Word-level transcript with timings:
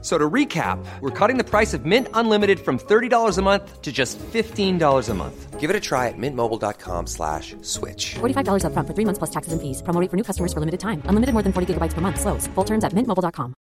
F- 0.00 0.04
So 0.04 0.16
to 0.18 0.30
recap, 0.30 0.78
we're 1.00 1.10
cutting 1.28 1.38
the 1.38 1.44
price 1.44 1.74
of 1.76 1.84
Mint 1.84 2.06
Unlimited 2.14 2.58
from 2.60 2.78
$30 2.78 3.38
a 3.38 3.42
month 3.42 3.82
to 3.82 3.90
just 3.92 4.18
$15 4.32 5.08
a 5.10 5.14
month. 5.14 5.60
Give 5.60 5.70
it 5.70 5.76
a 5.76 5.80
try 5.80 6.06
at 6.08 6.14
mintmobile.com 6.16 7.06
slash 7.06 7.56
switch. 7.62 8.14
$45 8.20 8.62
upfront 8.64 8.86
for 8.86 8.94
three 8.94 9.04
months 9.04 9.18
plus 9.18 9.30
taxes 9.30 9.52
and 9.52 9.60
fees. 9.60 9.82
Promo 9.82 10.00
rate 10.00 10.10
for 10.10 10.16
new 10.16 10.22
customers 10.24 10.52
for 10.52 10.60
limited 10.60 10.78
time. 10.80 11.02
Unlimited 11.08 11.32
more 11.34 11.42
than 11.42 11.52
40 11.52 11.66
gigabytes 11.74 11.94
per 11.94 12.00
month. 12.00 12.20
Slows. 12.20 12.46
Full 12.54 12.64
terms 12.64 12.84
at 12.84 12.92
mintmobile.com. 12.94 13.54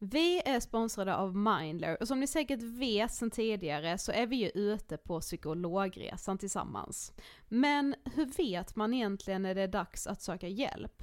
Vi 0.00 0.42
är 0.44 0.60
sponsrade 0.60 1.16
av 1.16 1.36
Mindler 1.36 1.96
och 2.00 2.08
som 2.08 2.20
ni 2.20 2.26
säkert 2.26 2.62
vet 2.62 3.14
sedan 3.14 3.30
tidigare 3.30 3.98
så 3.98 4.12
är 4.12 4.26
vi 4.26 4.36
ju 4.36 4.48
ute 4.54 4.96
på 4.96 5.20
psykologresan 5.20 6.38
tillsammans. 6.38 7.12
Men 7.48 7.94
hur 8.14 8.26
vet 8.26 8.76
man 8.76 8.94
egentligen 8.94 9.42
när 9.42 9.54
det 9.54 9.62
är 9.62 9.68
dags 9.68 10.06
att 10.06 10.22
söka 10.22 10.48
hjälp? 10.48 11.02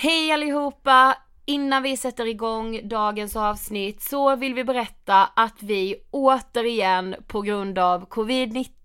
Hej 0.00 0.32
allihopa! 0.32 1.16
Innan 1.44 1.82
vi 1.82 1.96
sätter 1.96 2.26
igång 2.26 2.88
dagens 2.88 3.36
avsnitt 3.36 4.02
så 4.02 4.36
vill 4.36 4.54
vi 4.54 4.64
berätta 4.64 5.26
att 5.36 5.62
vi 5.62 5.94
återigen 6.10 7.14
på 7.26 7.40
grund 7.40 7.78
av 7.78 8.08
covid-19 8.08 8.77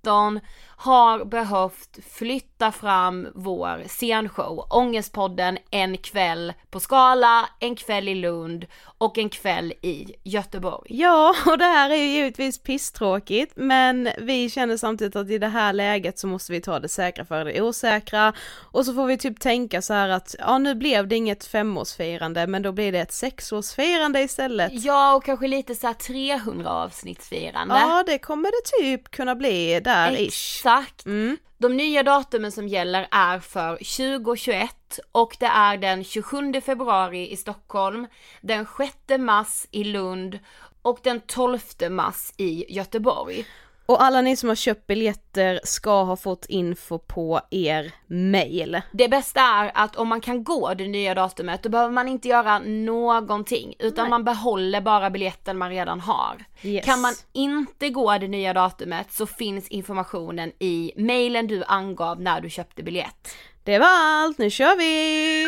har 0.83 1.25
behövt 1.25 1.99
flytta 2.11 2.71
fram 2.71 3.27
vår 3.35 3.87
scenshow 3.87 4.67
Ångestpodden 4.69 5.57
en 5.71 5.97
kväll 5.97 6.53
på 6.69 6.79
Skala, 6.79 7.49
en 7.59 7.75
kväll 7.75 8.07
i 8.07 8.15
Lund 8.15 8.65
och 8.97 9.17
en 9.17 9.29
kväll 9.29 9.73
i 9.81 10.15
Göteborg. 10.23 10.87
Ja, 10.89 11.35
och 11.45 11.57
det 11.57 11.65
här 11.65 11.89
är 11.89 11.95
ju 11.95 12.07
givetvis 12.07 12.63
pisstråkigt, 12.63 13.53
men 13.55 14.09
vi 14.17 14.49
känner 14.49 14.77
samtidigt 14.77 15.15
att 15.15 15.29
i 15.29 15.37
det 15.37 15.47
här 15.47 15.73
läget 15.73 16.19
så 16.19 16.27
måste 16.27 16.51
vi 16.51 16.61
ta 16.61 16.79
det 16.79 16.89
säkra 16.89 17.25
för 17.25 17.45
det 17.45 17.61
osäkra 17.61 18.33
och 18.71 18.85
så 18.85 18.93
får 18.93 19.05
vi 19.05 19.17
typ 19.17 19.39
tänka 19.39 19.81
så 19.81 19.93
här 19.93 20.09
att 20.09 20.35
ja, 20.39 20.57
nu 20.57 20.75
blev 20.75 21.07
det 21.07 21.15
inget 21.15 21.45
femårsfirande, 21.45 22.47
men 22.47 22.61
då 22.61 22.71
blir 22.71 22.91
det 22.91 22.99
ett 22.99 23.13
sexårsfirande 23.13 24.21
istället. 24.21 24.71
Ja 24.73 25.15
och 25.15 25.25
kanske 25.25 25.47
lite 25.47 25.75
så 25.75 25.87
här 25.87 25.93
300 25.93 26.69
avsnittsfirande. 26.69 27.75
Ja, 27.75 28.03
det 28.05 28.17
kommer 28.17 28.51
det 28.51 28.83
typ 28.83 29.11
kunna 29.11 29.35
bli 29.35 29.79
där 29.79 29.92
ish. 30.13 30.59
Exakt. 30.59 31.05
Mm. 31.05 31.37
De 31.57 31.77
nya 31.77 32.03
datumen 32.03 32.51
som 32.51 32.67
gäller 32.67 33.07
är 33.11 33.39
för 33.39 33.75
2021 33.75 34.99
och 35.11 35.37
det 35.39 35.45
är 35.45 35.77
den 35.77 36.03
27 36.03 36.61
februari 36.61 37.31
i 37.31 37.35
Stockholm, 37.35 38.07
den 38.41 38.67
6 38.77 38.93
mars 39.19 39.67
i 39.71 39.83
Lund 39.83 40.39
och 40.81 40.99
den 41.03 41.19
12 41.19 41.59
mars 41.89 42.33
i 42.37 42.73
Göteborg. 42.73 43.45
Och 43.85 44.03
alla 44.03 44.21
ni 44.21 44.35
som 44.35 44.49
har 44.49 44.55
köpt 44.55 44.87
biljetter 44.87 45.59
ska 45.63 46.03
ha 46.03 46.15
fått 46.15 46.45
info 46.45 46.97
på 46.97 47.41
er 47.51 47.91
mail. 48.07 48.81
Det 48.91 49.07
bästa 49.07 49.41
är 49.41 49.71
att 49.73 49.95
om 49.95 50.07
man 50.07 50.21
kan 50.21 50.43
gå 50.43 50.73
det 50.73 50.87
nya 50.87 51.13
datumet 51.13 51.63
då 51.63 51.69
behöver 51.69 51.93
man 51.93 52.07
inte 52.07 52.27
göra 52.27 52.59
någonting 52.59 53.75
utan 53.79 54.03
Nej. 54.03 54.09
man 54.09 54.23
behåller 54.23 54.81
bara 54.81 55.09
biljetten 55.09 55.57
man 55.57 55.69
redan 55.69 55.99
har. 55.99 56.45
Yes. 56.61 56.85
Kan 56.85 57.01
man 57.01 57.13
inte 57.33 57.89
gå 57.89 58.17
det 58.17 58.27
nya 58.27 58.53
datumet 58.53 59.11
så 59.11 59.25
finns 59.25 59.67
informationen 59.67 60.51
i 60.59 60.91
mailen 60.95 61.47
du 61.47 61.63
angav 61.63 62.21
när 62.21 62.41
du 62.41 62.49
köpte 62.49 62.83
biljett. 62.83 63.35
Det 63.63 63.79
var 63.79 63.87
allt, 63.89 64.37
nu 64.37 64.49
kör 64.49 64.77
vi! 64.77 65.45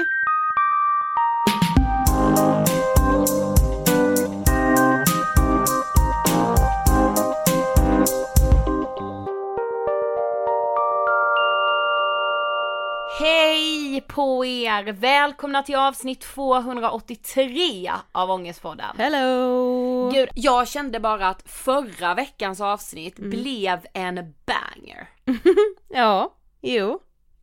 Hej 13.96 14.02
på 14.08 14.46
er! 14.46 14.92
Välkomna 14.94 15.64
till 15.64 15.76
avsnitt 15.76 16.22
283 16.22 17.92
av 18.12 18.32
Ångestpodden. 18.32 18.96
Hello! 18.98 20.10
Gud, 20.14 20.30
jag 20.34 20.68
kände 20.68 21.00
bara 21.00 21.28
att 21.28 21.44
förra 21.50 22.14
veckans 22.14 22.62
avsnitt 22.62 23.20
Mm. 23.20 23.30
blev 23.30 23.86
en 23.94 24.16
banger. 24.46 25.10
Ja, 25.90 26.34
jo. 26.62 27.00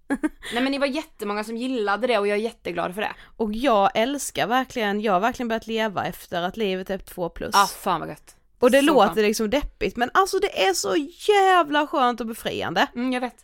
Nej 0.55 0.63
men 0.63 0.73
det 0.73 0.79
var 0.79 0.87
jättemånga 0.87 1.45
som 1.45 1.57
gillade 1.57 2.07
det 2.07 2.19
och 2.19 2.27
jag 2.29 2.39
är 2.39 2.43
jätteglad 2.43 2.95
för 2.95 3.01
det. 3.03 3.13
Och 3.37 3.53
jag 3.53 3.91
älskar 3.95 4.47
verkligen, 4.47 5.01
jag 5.01 5.13
har 5.13 5.21
verkligen 5.21 5.49
börjat 5.49 5.67
leva 5.67 6.05
efter 6.05 6.43
att 6.43 6.57
livet 6.57 6.91
är 6.91 6.99
2 6.99 7.29
plus. 7.29 7.55
Ah 7.55 7.67
fan 7.67 8.01
vad 8.01 8.09
gött. 8.09 8.37
och 8.61 8.71
det 8.71 8.79
så 8.81 8.85
låter 8.87 9.07
skönt. 9.07 9.17
liksom 9.27 9.51
deppigt 9.51 9.97
men 9.97 10.11
alltså 10.15 10.39
det 10.39 10.67
är 10.67 10.75
så 10.75 10.97
jävla 11.33 11.87
skönt 11.87 12.21
och 12.21 12.27
befriande. 12.27 12.87
Mm, 12.95 13.13
jag 13.13 13.21
vet. 13.21 13.37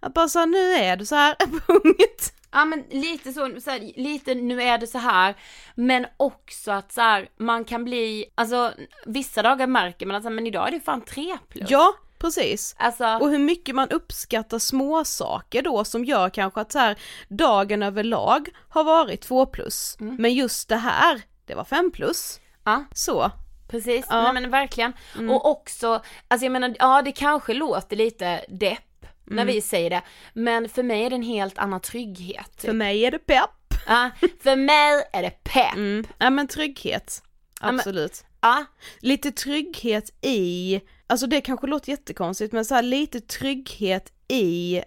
Att 0.00 0.14
bara 0.14 0.28
så 0.28 0.38
här, 0.38 0.46
nu 0.46 0.72
är 0.72 0.96
du 0.96 1.06
så 1.06 1.14
här, 1.14 1.36
punkt. 1.66 2.32
Ja 2.52 2.64
men 2.64 2.84
lite 2.90 3.32
så, 3.32 3.60
så 3.60 3.70
här, 3.70 3.92
lite 3.96 4.34
nu 4.34 4.62
är 4.62 4.78
det 4.78 4.86
så 4.86 4.98
här, 4.98 5.34
men 5.74 6.06
också 6.16 6.70
att 6.72 6.92
så 6.92 7.00
här, 7.00 7.28
man 7.36 7.64
kan 7.64 7.84
bli, 7.84 8.24
alltså 8.34 8.72
vissa 9.06 9.42
dagar 9.42 9.66
märker 9.66 10.06
man 10.06 10.16
att 10.16 10.32
men 10.32 10.46
idag 10.46 10.68
är 10.68 10.72
det 10.72 10.80
fan 10.80 11.00
tre 11.04 11.38
plus. 11.48 11.70
Ja, 11.70 11.94
precis. 12.18 12.74
Alltså, 12.78 13.04
Och 13.06 13.30
hur 13.30 13.38
mycket 13.38 13.74
man 13.74 13.88
uppskattar 13.88 14.58
små 14.58 15.04
saker 15.04 15.62
då 15.62 15.84
som 15.84 16.04
gör 16.04 16.28
kanske 16.30 16.60
att 16.60 16.72
så 16.72 16.78
här, 16.78 16.96
dagen 17.28 17.82
överlag 17.82 18.48
har 18.68 18.84
varit 18.84 19.20
två 19.20 19.46
plus, 19.46 19.96
Mm. 20.00 20.16
men 20.18 20.34
just 20.34 20.68
det 20.68 20.76
här, 20.76 21.22
det 21.46 21.54
var 21.54 21.64
fem 21.64 21.90
plus. 21.90 22.40
ja 22.64 22.84
Så. 22.94 23.30
precis, 23.68 24.06
Ja. 24.10 24.22
nej 24.22 24.32
men 24.32 24.50
verkligen. 24.50 24.92
Mm. 25.18 25.30
Och 25.30 25.50
också, 25.50 26.02
alltså 26.28 26.44
jag 26.44 26.52
menar, 26.52 26.74
ja 26.78 27.02
det 27.02 27.12
kanske 27.12 27.54
låter 27.54 27.96
lite 27.96 28.44
depp 28.48 28.82
när 29.26 29.42
Mm. 29.42 29.54
vi 29.54 29.60
säger 29.60 29.90
det, 29.90 30.02
men 30.34 30.68
för 30.68 30.82
mig 30.82 31.04
är 31.04 31.10
det 31.10 31.16
en 31.16 31.22
helt 31.22 31.58
annan 31.58 31.80
trygghet. 31.80 32.50
typ. 32.56 32.60
För 32.66 32.72
mig 32.72 33.04
är 33.06 33.10
det 33.10 33.18
pepp. 33.18 33.50
Ja, 33.86 34.10
för 34.42 34.56
mig 34.56 35.08
är 35.12 35.22
det 35.22 35.30
pepp. 35.44 35.74
Mm. 35.74 36.04
Ja 36.18 36.30
men 36.30 36.48
trygghet, 36.48 37.22
men- 37.60 37.74
absolut. 37.74 38.24
Ja, 38.40 38.64
Lite 39.00 39.32
trygghet 39.32 40.10
i, 40.24 40.80
alltså 41.06 41.26
det 41.26 41.40
kanske 41.40 41.66
låter 41.66 41.90
jättekonstigt 41.90 42.52
men 42.52 42.64
så 42.64 42.74
här, 42.74 42.82
lite 42.82 43.20
trygghet 43.20 44.12
i 44.28 44.82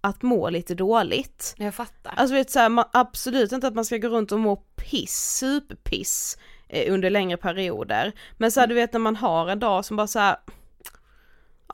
att 0.00 0.22
må 0.22 0.50
lite 0.50 0.74
dåligt. 0.74 1.54
jag 1.58 1.74
fattar. 1.74 2.14
Alltså 2.16 2.34
vet 2.34 2.50
så 2.50 2.58
här, 2.58 2.68
man, 2.68 2.84
absolut 2.92 3.52
inte 3.52 3.66
att 3.66 3.74
man 3.74 3.84
ska 3.84 3.96
gå 3.96 4.08
runt 4.08 4.32
och 4.32 4.40
må 4.40 4.56
piss, 4.56 5.36
superpiss 5.38 6.38
eh, 6.68 6.92
under 6.94 7.10
längre 7.10 7.36
perioder. 7.36 8.12
Men 8.38 8.52
så 8.52 8.60
här, 8.60 8.66
du 8.66 8.74
vet 8.74 8.92
när 8.92 9.00
man 9.00 9.16
har 9.16 9.48
en 9.48 9.58
dag 9.60 9.84
som 9.84 9.96
bara 9.96 10.06
så 10.06 10.18
här. 10.18 10.36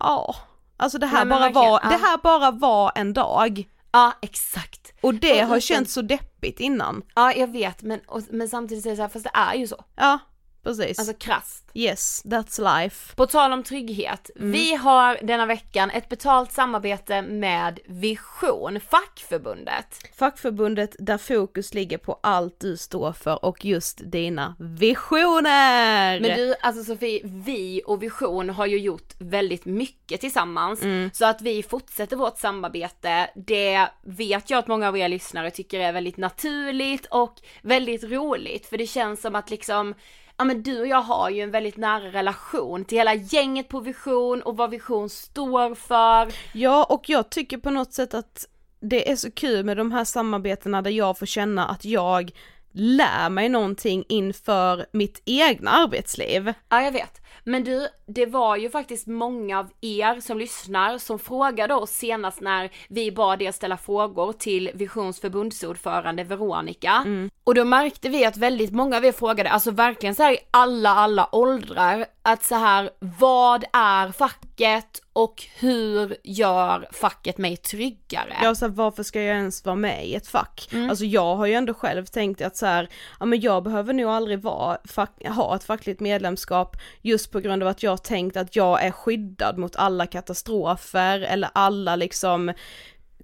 ja, 0.00 0.36
alltså 0.76 0.99
det 0.99 1.06
här, 1.06 1.25
Nej, 1.25 1.38
bara 1.38 1.50
var, 1.50 1.81
ja. 1.82 1.88
det 1.88 1.96
här 1.96 2.19
bara 2.23 2.50
var 2.50 2.93
en 2.94 3.12
dag. 3.12 3.69
Ja, 3.93 4.12
exakt. 4.23 4.93
Och 5.00 5.14
det 5.14 5.43
Och 5.43 5.49
har 5.49 5.61
känts 5.61 5.93
så 5.93 6.02
deppigt 6.02 6.61
innan. 6.61 7.02
Ja, 7.14 7.32
jag 7.32 7.52
vet, 7.52 7.82
men, 7.82 8.00
och, 8.06 8.23
men 8.31 8.49
samtidigt 8.49 8.82
säger 8.84 8.93
jag 8.93 8.96
så 8.96 9.02
här, 9.02 9.08
fast 9.08 9.25
det 9.25 9.40
är 9.40 9.55
ju 9.55 9.67
så. 9.67 9.84
Ja, 9.96 10.19
precis. 10.66 10.98
Alltså 10.98 11.14
krasst. 11.14 11.70
yes, 11.74 12.22
that's 12.24 12.80
life. 12.82 13.16
På 13.16 13.26
tal 13.26 13.52
om 13.52 13.62
trygghet, 13.62 14.30
vi 14.36 14.74
har 14.74 15.18
denna 15.22 15.46
veckan 15.46 15.90
ett 15.90 16.08
betalt 16.08 16.52
samarbete 16.52 17.22
med 17.22 17.80
Vision, 17.86 18.80
fackförbundet. 18.80 19.98
Fackförbundet 20.18 20.96
där 20.98 21.18
fokus 21.18 21.74
ligger 21.74 21.98
på 21.98 22.20
allt 22.22 22.60
du 22.60 22.76
står 22.76 23.12
för 23.12 23.44
och 23.44 23.64
just 23.64 24.00
dina 24.04 24.56
visioner! 24.58 26.20
Men 26.20 26.36
du, 26.38 26.54
alltså 26.60 26.84
Sofie, 26.84 27.20
vi 27.24 27.82
och 27.86 28.02
Vision 28.02 28.50
har 28.50 28.66
ju 28.66 28.78
gjort 28.78 29.14
väldigt 29.18 29.64
mycket 29.64 30.20
tillsammans. 30.20 30.80
Så 31.12 31.26
att 31.26 31.42
vi 31.42 31.62
fortsätter 31.62 32.16
vårt 32.16 32.38
samarbete, 32.38 33.30
det 33.34 33.88
vet 34.02 34.50
jag 34.50 34.58
att 34.58 34.66
många 34.66 34.88
av 34.88 34.98
er 34.98 35.08
lyssnare 35.08 35.50
tycker 35.50 35.80
är 35.80 35.92
väldigt 35.92 36.16
naturligt 36.16 37.06
och 37.06 37.34
väldigt 37.62 38.04
roligt. 38.04 38.66
För 38.66 38.78
det 38.78 38.86
känns 38.86 39.20
som 39.20 39.34
att 39.34 39.50
liksom, 39.50 39.94
ja 40.36 40.44
men 40.44 40.62
du 40.62 40.80
och 40.80 40.86
jag 40.86 41.02
har 41.02 41.30
ju 41.30 41.40
en 41.40 41.50
väldigt 41.50 41.76
nära 41.76 42.12
relation 42.12 42.84
till 42.84 42.98
hela 42.98 43.14
gänget 43.14 43.68
på 43.68 43.80
Vision 43.80 44.42
och 44.42 44.56
vad 44.56 44.70
Vision 44.70 45.10
står 45.10 45.74
för. 45.74 46.32
Ja, 46.52 46.84
och 46.84 47.08
jag 47.08 47.30
tycker 47.30 47.58
på 47.58 47.70
något 47.70 47.92
sätt 47.92 48.14
att 48.14 48.46
det 48.80 49.10
är 49.10 49.16
så 49.16 49.30
kul 49.30 49.64
med 49.64 49.76
de 49.76 49.92
här 49.92 50.04
samarbetena 50.04 50.82
där 50.82 50.90
jag 50.90 51.18
får 51.18 51.26
känna 51.26 51.66
att 51.66 51.84
jag 51.84 52.30
lär 52.72 53.30
mig 53.30 53.48
någonting 53.48 54.04
inför 54.08 54.86
mitt 54.92 55.22
egna 55.24 55.70
arbetsliv. 55.70 56.52
Ja, 56.68 56.82
jag 56.82 56.92
vet. 56.92 57.20
Men 57.44 57.64
du, 57.64 57.88
det 58.06 58.26
var 58.26 58.56
ju 58.56 58.70
faktiskt 58.70 59.06
många 59.06 59.58
av 59.58 59.70
er 59.80 60.20
som 60.20 60.38
lyssnar 60.38 60.98
som 60.98 61.18
frågade 61.18 61.74
oss 61.74 61.90
senast 61.90 62.40
när 62.40 62.70
vi 62.88 63.12
bad 63.12 63.42
er 63.42 63.52
ställa 63.52 63.76
frågor 63.76 64.32
till 64.32 64.70
Visions 64.74 65.20
förbundsordförande 65.20 66.24
Veronica. 66.24 67.04
Och 67.44 67.54
då 67.54 67.64
märkte 67.64 68.08
vi 68.08 68.24
att 68.24 68.36
väldigt 68.36 68.72
många 68.72 68.96
av 68.96 69.04
er 69.04 69.12
frågade, 69.12 69.50
alltså 69.50 69.70
verkligen 69.70 70.14
så 70.14 70.22
här 70.22 70.32
i 70.32 70.38
alla, 70.50 70.90
alla 70.90 71.28
åldrar, 71.32 72.06
att 72.22 72.44
så 72.44 72.54
här, 72.54 72.90
vad 72.98 73.64
är 73.72 74.12
facket 74.12 75.02
och 75.12 75.44
hur 75.58 76.16
gör 76.24 76.88
facket 76.92 77.38
mig 77.38 77.56
tryggare? 77.56 78.36
Jag 78.42 78.56
sa 78.56 78.68
varför 78.68 79.02
ska 79.02 79.22
jag 79.22 79.36
ens 79.36 79.64
vara 79.64 79.76
med 79.76 80.06
i 80.06 80.14
ett 80.14 80.28
fack? 80.28 80.68
Alltså 80.90 81.04
jag 81.04 81.36
har 81.36 81.46
ju 81.46 81.54
ändå 81.54 81.74
själv 81.74 82.06
tänkt 82.06 82.42
att 82.42 82.56
så 82.56 82.66
här, 82.66 82.88
ja 83.20 83.26
men 83.26 83.40
jag 83.40 83.62
behöver 83.62 83.92
nog 83.92 84.10
aldrig 84.10 84.40
vara, 84.40 84.78
fack, 84.84 85.26
ha 85.28 85.56
ett 85.56 85.64
fackligt 85.64 86.00
medlemskap 86.00 86.76
just 87.02 87.25
på 87.31 87.40
grund 87.40 87.62
av 87.62 87.69
att 87.69 87.82
jag 87.82 88.02
tänkt 88.05 88.37
att 88.37 88.56
jag 88.56 88.84
är 88.84 88.90
skyddad 88.90 89.58
mot 89.58 89.76
alla 89.76 90.06
katastrofer 90.06 91.20
eller 91.20 91.50
alla 91.55 91.96
liksom 91.96 92.52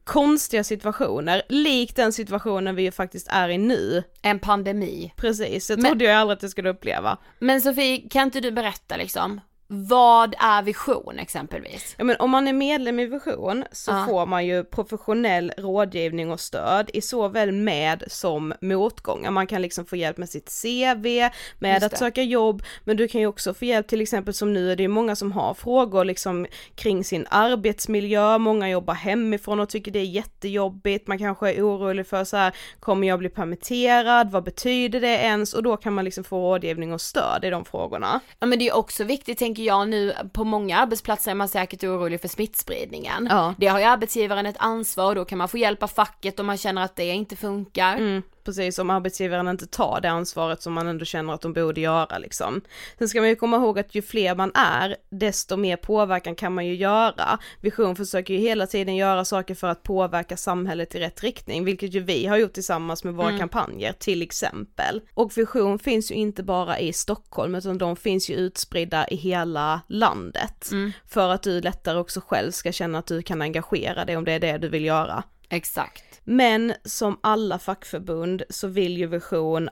konstiga 0.05 0.65
situationer, 0.65 1.43
likt 1.49 1.97
den 1.97 2.13
situationen 2.13 2.75
vi 2.75 2.83
ju 2.83 2.91
faktiskt 2.93 3.29
är 3.31 3.49
i 3.49 3.59
nu. 3.59 4.03
En 4.23 4.39
pandemi. 4.39 5.13
Precis, 5.17 5.67
det 5.67 5.77
Men- 5.77 5.85
trodde 5.85 6.05
jag 6.05 6.17
aldrig 6.17 6.37
att 6.37 6.43
jag 6.43 6.51
skulle 6.51 6.71
uppleva. 6.71 7.19
Men 7.39 7.61
Sofie, 7.61 8.09
kan 8.11 8.23
inte 8.23 8.41
du 8.41 8.51
berätta 8.51 8.97
liksom, 8.97 9.41
vad 9.75 10.35
är 10.39 10.63
vision 10.63 11.19
exempelvis? 11.19 11.95
Ja 11.99 12.05
men 12.05 12.17
om 12.19 12.31
man 12.31 12.49
är 12.49 12.53
medlem 12.53 12.99
i 12.99 13.07
Vision 13.07 13.65
så 13.73 13.91
Ja. 13.91 14.07
får 14.09 14.27
man 14.27 14.47
ju 14.47 14.65
professionell 14.65 15.53
rådgivning 15.59 16.31
och 16.33 16.41
stöd 16.41 16.91
i 16.95 17.01
såväl 17.01 17.53
med 17.53 18.05
som 18.07 18.55
motgångar. 18.61 19.31
Man 19.31 19.47
kan 19.47 19.63
liksom 19.63 19.85
få 19.87 19.97
hjälp 19.97 20.17
med 20.17 20.29
sitt 20.29 20.63
CV, 20.63 21.29
med 21.59 21.85
att 21.85 21.99
söka 21.99 22.23
jobb, 22.23 22.63
men 22.85 22.97
du 22.97 23.09
kan 23.09 23.21
ju 23.21 23.27
också 23.27 23.55
få 23.55 23.65
hjälp 23.65 23.89
till 23.89 24.01
exempel 24.01 24.35
som 24.35 24.53
nu 24.53 24.73
är 24.73 24.77
det 24.77 24.83
ju 24.83 24.89
många 24.89 25.17
som 25.17 25.33
har 25.33 25.55
frågor 25.55 26.05
liksom 26.05 26.47
kring 26.75 27.05
sin 27.05 27.27
arbetsmiljö, 27.31 28.39
många 28.39 28.71
jobbar 28.71 28.95
hemifrån 28.95 29.61
och 29.61 29.69
tycker 29.69 29.91
det 29.91 29.99
är 29.99 30.05
jättejobbigt, 30.05 31.07
man 31.09 31.19
kanske 31.19 31.53
är 31.53 31.63
orolig 31.63 32.07
för 32.07 32.25
så 32.25 32.37
här, 32.37 32.53
kommer 32.81 33.09
jag 33.09 33.19
bli 33.19 33.29
permitterad, 33.29 34.31
vad 34.31 34.45
betyder 34.45 35.01
det 35.01 35.17
ens? 35.17 35.55
Och 35.55 35.63
då 35.63 35.77
kan 35.77 35.93
man 35.93 36.05
liksom 36.05 36.25
få 36.25 36.37
rådgivning 36.37 36.93
och 36.93 37.01
stöd 37.01 37.45
i 37.45 37.51
de 37.51 37.65
frågorna. 37.65 38.21
Ja 38.39 38.47
men 38.47 38.59
det 38.59 38.69
är 38.69 38.77
också 38.77 39.05
viktigt 39.05 39.39
tänker 39.39 39.62
jag 39.65 39.89
nu, 39.89 40.15
på 40.33 40.45
många 40.45 40.79
arbetsplatser 40.79 41.31
är 41.31 41.35
man 41.35 41.49
säkert 41.49 41.85
orolig 41.85 42.21
för 42.21 42.29
smittspridningen. 42.29 43.27
Ja. 43.31 43.55
Det 43.59 43.67
har 43.67 43.79
ju 43.79 43.85
arbetsgivaren 43.85 44.47
ett 44.47 44.57
ansvar 44.59 45.09
och 45.09 45.15
då 45.15 45.25
kan 45.25 45.39
man 45.39 45.49
få 45.49 45.59
hjälp 45.59 45.83
av 45.83 45.89
facket 45.89 46.41
om 46.41 46.47
man 46.47 46.57
känner 46.57 46.83
att 46.83 46.97
det 46.97 47.05
inte 47.05 47.37
funkar. 47.37 47.97
Mm, 47.97 48.23
precis, 48.45 48.79
om 48.79 48.91
arbetsgivaren 48.91 49.49
inte 49.49 49.67
tar 49.67 50.01
det 50.01 50.11
ansvaret 50.11 50.63
som 50.63 50.73
man 50.73 50.87
ändå 50.87 51.05
känner 51.05 51.35
att 51.35 51.41
de 51.41 51.53
borde 51.53 51.81
göra 51.81 52.19
liksom. 52.19 52.61
Sen 52.99 53.09
ska 53.09 53.21
man 53.21 53.29
ju 53.29 53.37
komma 53.37 53.57
ihåg 53.57 53.79
att 53.79 53.95
ju 53.95 54.03
fler 54.03 54.35
man 54.35 54.53
är, 54.55 54.97
desto 55.11 55.57
mer 55.57 55.77
påverkan 55.77 56.35
kan 56.35 56.55
man 56.55 56.67
ju 56.67 56.75
göra. 56.75 57.39
Vision 57.61 57.97
försöker 57.97 58.35
ju 58.35 58.41
hela 58.41 58.67
tiden 58.67 58.97
göra 58.97 59.25
saker 59.25 59.55
för 59.55 59.69
att 59.69 59.83
påverka 59.83 60.37
samhället 60.37 60.95
i 60.95 61.01
rätt 61.01 61.23
riktning, 61.23 61.65
vilket 61.65 61.95
ju 61.95 62.01
vi 62.01 62.27
har 62.27 62.37
gjort 62.37 62.53
tillsammans 62.53 63.05
med 63.05 63.15
våra 63.15 63.39
kampanjer 63.39 63.93
till 63.93 64.23
exempel. 64.23 65.01
Och 65.15 65.39
Vision 65.39 65.79
finns 65.79 66.11
ju 66.11 66.15
inte 66.15 66.43
bara 66.43 66.79
i 66.79 66.93
Stockholm, 66.93 67.55
utan 67.55 67.79
de 67.79 67.97
finns 67.97 68.31
ju 68.31 68.35
utspridda 68.35 69.09
i 69.09 69.17
hela 69.17 69.81
landet. 69.89 70.71
För 71.09 71.29
att 71.29 71.43
du 71.43 71.61
lättare 71.61 71.99
också 71.99 72.21
själv 72.27 72.51
ska 72.51 72.73
känna 72.73 72.99
att 72.99 73.07
du 73.07 73.23
kan 73.23 73.43
engagera 73.43 74.05
dig 74.05 74.17
om 74.17 74.25
det 74.25 74.33
är 74.33 74.41
det 74.41 74.59
du 74.59 74.69
vill 74.69 74.85
göra. 74.85 75.23
Exakt. 75.53 76.05
Men 76.25 76.75
som 76.85 77.19
alla 77.21 77.59
fackförbund 77.59 78.43
så 78.51 78.69
vill 78.69 78.99
ju 78.99 79.07
Vision 79.07 79.69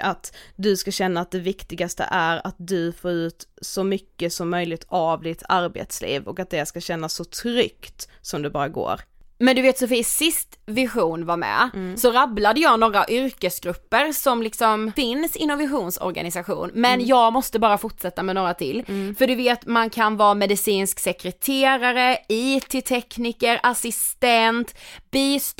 att 0.00 0.36
du 0.56 0.76
ska 0.76 0.90
känna 0.90 1.20
att 1.20 1.30
det 1.30 1.38
viktigaste 1.38 2.08
är 2.10 2.46
att 2.46 2.54
du 2.58 2.92
får 2.92 3.10
ut 3.10 3.48
så 3.62 3.84
mycket 3.84 4.32
som 4.32 4.50
möjligt 4.50 4.84
av 4.88 5.22
ditt 5.22 5.42
arbetsliv 5.48 6.28
och 6.28 6.40
att 6.40 6.50
det 6.50 6.66
ska 6.66 6.80
kännas 6.80 7.12
så 7.12 7.24
tryggt 7.24 8.08
som 8.20 8.42
det 8.42 8.50
bara 8.50 8.68
går. 8.68 9.00
Men 9.40 9.56
du 9.56 9.62
vet 9.62 9.78
Sofie, 9.78 10.04
sist 10.04 10.48
Vision 10.66 11.26
var 11.26 11.36
med 11.36 11.70
Mm. 11.74 11.96
så 11.96 12.10
rabblade 12.12 12.60
jag 12.60 12.80
några 12.80 13.08
yrkesgrupper 13.08 14.12
som 14.12 14.42
liksom 14.42 14.92
finns 14.96 15.36
inom 15.36 15.58
Visions 15.58 15.96
organisation. 15.98 16.70
Men 16.74 16.94
Mm. 16.94 17.06
jag 17.06 17.32
måste 17.32 17.58
bara 17.58 17.78
fortsätta 17.78 18.22
med 18.22 18.34
några 18.34 18.54
till. 18.54 18.84
För 19.18 19.26
du 19.26 19.34
vet, 19.34 19.66
man 19.66 19.90
kan 19.90 20.16
vara 20.16 20.34
medicinsk 20.34 20.98
sekreterare, 21.00 22.18
IT-tekniker, 22.28 23.60
assistent, 23.62 24.74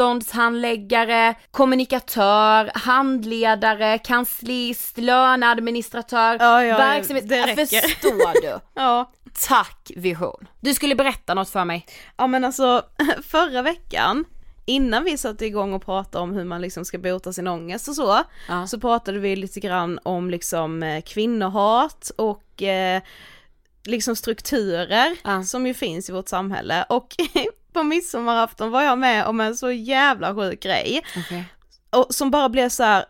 biståndshandläggare, 0.09 1.35
kommunikatör, 1.51 2.71
handledare, 2.75 3.99
kanslist, 3.99 4.99
löneadministratör, 4.99 6.37
Ja, 6.41 6.65
ja, 6.65 6.77
verksamhet... 6.79 7.29
det 7.29 7.47
räcker. 7.47 7.81
Förstår 7.89 8.43
du? 8.43 8.59
Ja. 8.75 9.13
Tack 9.41 9.91
Vision. 9.97 10.49
Du 10.61 10.75
skulle 10.75 10.95
berätta 10.95 11.35
något 11.35 11.49
för 11.51 11.65
mig. 11.65 11.87
Ja 12.17 12.27
men 12.27 12.45
alltså 12.45 12.83
förra 13.23 13.63
veckan 13.63 14.25
innan 14.67 15.05
vi 15.05 15.19
satte 15.19 15.47
igång 15.47 15.73
och 15.73 15.85
pratade 15.85 16.23
om 16.23 16.33
hur 16.33 16.45
man 16.45 16.61
liksom 16.61 16.85
ska 16.85 16.99
bota 16.99 17.33
sin 17.33 17.47
ångest 17.49 17.89
och 17.89 17.95
så, 17.95 18.23
Ja. 18.49 18.67
så 18.67 18.81
pratade 18.81 19.19
vi 19.19 19.37
lite 19.37 19.61
grann 19.61 19.99
om 20.03 20.31
liksom 20.31 20.83
eh, 20.83 21.03
kvinnohat 21.03 22.11
och 22.17 22.63
eh, 22.63 23.03
liksom 23.85 24.17
strukturer 24.17 25.17
Ja. 25.25 25.43
som 25.43 25.67
ju 25.67 25.75
finns 25.75 26.09
i 26.09 26.13
vårt 26.13 26.29
samhälle 26.29 26.85
och 26.89 27.09
på 27.73 27.83
midsommarafton 27.83 28.71
var 28.71 28.83
jag 28.83 28.99
med 28.99 29.27
om 29.27 29.41
en 29.41 29.57
så 29.57 29.71
jävla 29.71 30.35
sjuk 30.35 30.63
grej 30.63 31.03
och 31.91 32.07
som 32.15 32.31
bara 32.31 32.49
blev 32.49 32.69
så 32.69 32.83
här 32.83 33.05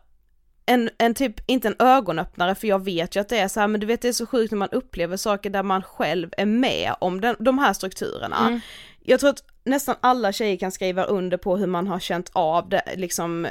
en, 0.69 0.91
en 0.99 1.15
typ, 1.15 1.41
inte 1.47 1.69
en 1.69 1.77
ögonöppnare 1.79 2.55
för 2.55 2.69
jag 2.69 2.85
vet 2.85 3.17
ju 3.17 3.21
att 3.21 3.29
det 3.29 3.39
är 3.39 3.49
så 3.49 3.61
här, 3.61 3.69
men 3.69 3.81
du 3.81 3.87
vet 3.87 4.03
det 4.03 4.09
är 4.09 4.13
så 4.13 4.27
sjukt 4.27 4.51
när 4.51 4.59
man 4.59 4.69
upplever 4.69 5.17
saker 5.17 5.51
där 5.51 5.63
man 5.63 5.83
själv 5.83 6.31
är 6.37 6.47
med 6.47 6.95
om 7.01 7.21
den, 7.21 7.37
de 7.39 7.59
här 7.59 7.73
strukturerna. 7.73 8.61
Jag 9.05 9.21
tror 9.21 9.31
att 9.31 9.45
nästan 9.65 9.95
alla 10.01 10.33
tjejer 10.33 10.57
kan 10.57 10.73
skriva 10.73 11.05
under 11.05 11.37
på 11.37 11.57
hur 11.57 11.67
man 11.67 11.87
har 11.87 11.99
känt 11.99 12.31
av 12.33 12.69
det, 12.69 12.83
liksom 12.97 13.47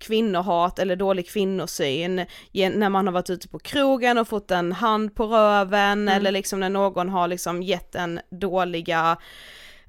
kvinnohat 0.00 0.78
eller 0.78 0.96
dålig 0.96 1.28
kvinnosyn 1.28 2.16
när 2.52 2.88
man 2.88 3.06
har 3.06 3.12
varit 3.12 3.30
ute 3.30 3.48
på 3.48 3.58
krogen 3.58 4.18
och 4.18 4.28
fått 4.28 4.50
en 4.50 4.72
hand 4.72 5.14
på 5.14 5.26
röven 5.26 6.08
eller 6.08 6.32
liksom 6.32 6.60
när 6.60 6.70
någon 6.70 7.08
har 7.08 7.28
liksom 7.28 7.62
gett 7.62 7.94
en 7.94 8.20
dåliga, 8.30 9.16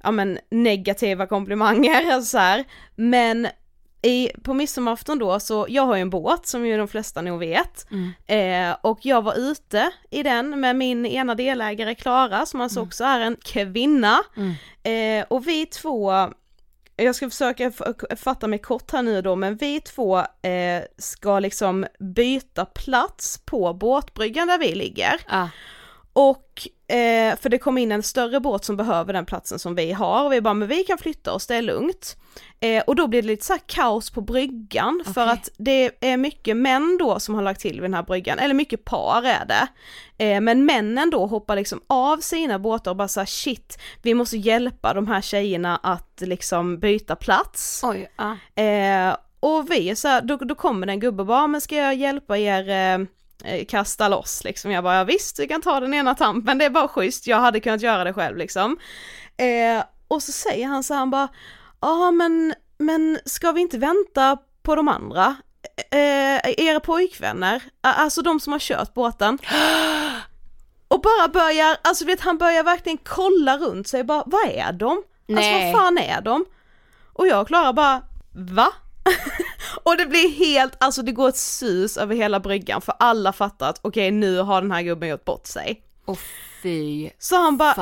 ja 0.02 0.10
men 0.10 0.38
negativa 0.50 1.26
komplimanger 1.26 2.12
alltså 2.12 2.30
så 2.30 2.38
här. 2.38 2.64
Men 2.96 3.46
i, 4.02 4.30
på 4.44 4.54
midsommarafton 4.54 5.18
då 5.18 5.40
så, 5.40 5.66
jag 5.68 5.82
har 5.86 5.96
ju 5.96 6.02
en 6.02 6.10
båt 6.10 6.46
som 6.46 6.66
ju 6.66 6.76
de 6.76 6.88
flesta 6.88 7.22
nog 7.22 7.38
vet. 7.38 7.86
Eh, 8.26 8.76
och 8.80 8.98
jag 9.02 9.22
var 9.22 9.34
ute 9.38 9.90
i 10.10 10.22
den 10.22 10.60
med 10.60 10.76
min 10.76 11.06
ena 11.06 11.34
delägare 11.34 11.94
Klara 11.94 12.46
som 12.46 12.60
alltså 12.60 12.80
också 12.80 13.04
är 13.04 13.20
en 13.20 13.36
kvinna. 13.42 14.20
Eh, 14.82 15.24
och 15.28 15.48
vi 15.48 15.66
två, 15.66 16.12
jag 16.96 17.14
ska 17.14 17.30
försöka 17.30 17.72
fatta 18.16 18.46
mig 18.46 18.58
kort 18.58 18.90
här 18.92 19.02
nu 19.02 19.22
då, 19.22 19.36
men 19.36 19.56
vi 19.56 19.80
två 19.80 20.18
eh, 20.18 20.82
ska 20.98 21.38
liksom 21.38 21.86
byta 21.98 22.64
plats 22.64 23.38
på 23.44 23.74
båtbryggan 23.74 24.48
där 24.48 24.58
vi 24.58 24.74
ligger. 24.74 25.20
Ja. 25.28 25.48
Och, 26.12 26.68
eh, 26.94 27.36
för 27.36 27.48
det 27.48 27.58
kom 27.58 27.78
in 27.78 27.92
en 27.92 28.02
större 28.02 28.40
båt 28.40 28.64
som 28.64 28.76
behöver 28.76 29.12
den 29.12 29.26
platsen 29.26 29.58
som 29.58 29.74
vi 29.74 29.92
har 29.92 30.24
och 30.24 30.32
vi 30.32 30.40
bara, 30.40 30.54
men 30.54 30.68
vi 30.68 30.84
kan 30.84 30.98
flytta 30.98 31.32
oss, 31.32 31.46
det 31.46 31.54
är 31.56 31.62
lugnt. 31.62 32.16
Eh, 32.60 32.82
och 32.86 32.96
då 32.96 33.06
blir 33.06 33.22
det 33.22 33.28
lite 33.28 33.44
så 33.46 33.52
här 33.52 33.60
kaos 33.66 34.10
på 34.10 34.20
bryggan 34.20 35.02
för 35.04 35.22
Okej. 35.22 35.32
att 35.32 35.48
det 35.58 35.90
är 36.00 36.16
mycket 36.16 36.56
män 36.56 36.96
då 37.00 37.20
som 37.20 37.34
har 37.34 37.42
lagt 37.42 37.60
till 37.60 37.72
vid 37.72 37.82
den 37.82 37.94
här 37.94 38.02
bryggan, 38.02 38.38
eller 38.38 38.54
mycket 38.54 38.84
par 38.84 39.22
är 39.22 39.44
det. 39.46 39.68
Eh, 40.24 40.40
men 40.40 40.64
männen 40.64 41.10
då 41.10 41.26
hoppar 41.26 41.56
liksom 41.56 41.80
av 41.86 42.18
sina 42.18 42.58
båtar 42.58 42.90
och 42.90 42.96
bara 42.96 43.08
så 43.08 43.20
här, 43.20 43.26
shit, 43.26 43.78
vi 44.02 44.14
måste 44.14 44.36
hjälpa 44.36 44.94
de 44.94 45.06
här 45.06 45.20
tjejerna 45.20 45.76
att 45.76 46.20
liksom 46.20 46.78
byta 46.78 47.16
plats. 47.16 47.80
Oj, 47.84 48.10
ja. 48.16 48.62
Eh, 48.62 49.16
och 49.40 49.70
vi 49.70 49.90
är 49.90 49.94
så 49.94 50.08
här, 50.08 50.22
då, 50.22 50.36
då 50.36 50.54
kommer 50.54 50.86
det 50.86 50.92
en 50.92 51.00
gubbe 51.00 51.22
och 51.22 51.26
bara, 51.26 51.38
"Ja, 51.40 51.46
men 51.46 51.60
ska 51.60 51.76
jag 51.76 51.94
hjälpa 51.94 52.38
er 52.38 52.68
eh, 52.68 53.06
kasta 53.68 54.08
loss 54.08 54.44
liksom? 54.44 54.70
Jag 54.70 54.84
bara, 54.84 54.96
ja, 54.96 55.04
visst 55.04 55.36
du 55.36 55.46
kan 55.46 55.62
ta 55.62 55.80
den 55.80 55.94
ena 55.94 56.14
tampen, 56.14 56.58
det 56.58 56.64
är 56.64 56.70
bara 56.70 56.88
schysst, 56.88 57.26
jag 57.26 57.40
hade 57.40 57.60
kunnat 57.60 57.82
göra 57.82 58.04
det 58.04 58.12
själv 58.12 58.36
liksom. 58.36 58.78
Eh, 59.36 59.84
och 60.08 60.22
så 60.22 60.32
säger 60.32 60.66
han 60.66 60.84
så 60.84 60.94
han 60.94 61.10
bara, 61.10 61.28
ja 61.80 62.10
men, 62.10 62.54
men 62.78 63.18
ska 63.24 63.52
vi 63.52 63.60
inte 63.60 63.78
vänta 63.78 64.38
på 64.62 64.74
de 64.74 64.88
andra? 64.88 65.36
Eh, 65.90 66.50
era 66.66 66.80
pojkvänner, 66.80 67.62
alltså 67.80 68.22
de 68.22 68.40
som 68.40 68.52
har 68.52 68.60
kört 68.60 68.94
båten. 68.94 69.38
Och 70.88 71.00
bara 71.00 71.28
börjar, 71.28 71.76
alltså 71.82 72.04
vet 72.04 72.20
han 72.20 72.38
börjar 72.38 72.62
verkligen 72.62 72.98
kolla 72.98 73.58
runt 73.58 73.88
sig 73.88 74.04
bara, 74.04 74.22
vad 74.26 74.48
är 74.48 74.72
de? 74.72 74.90
Alltså 74.90 75.04
Nej. 75.50 75.72
vad 75.72 75.82
fan 75.82 75.98
är 75.98 76.20
de? 76.20 76.44
Och 77.12 77.26
jag 77.26 77.40
och 77.40 77.46
Klara 77.46 77.72
bara, 77.72 78.02
va? 78.32 78.72
och 79.82 79.96
det 79.96 80.06
blir 80.06 80.28
helt, 80.28 80.72
alltså 80.80 81.02
det 81.02 81.12
går 81.12 81.28
ett 81.28 81.36
sus 81.36 81.96
över 81.96 82.14
hela 82.14 82.40
bryggan 82.40 82.80
för 82.80 82.94
alla 82.98 83.32
fattar 83.32 83.70
att 83.70 83.78
okej 83.82 84.10
nu 84.10 84.38
har 84.38 84.62
den 84.62 84.70
här 84.70 84.82
gubben 84.82 85.08
gjort 85.08 85.24
bort 85.24 85.46
sig. 85.46 85.82
Och 86.04 86.18
fy 86.62 87.10
Så 87.18 87.36
han 87.36 87.56
bara, 87.56 87.72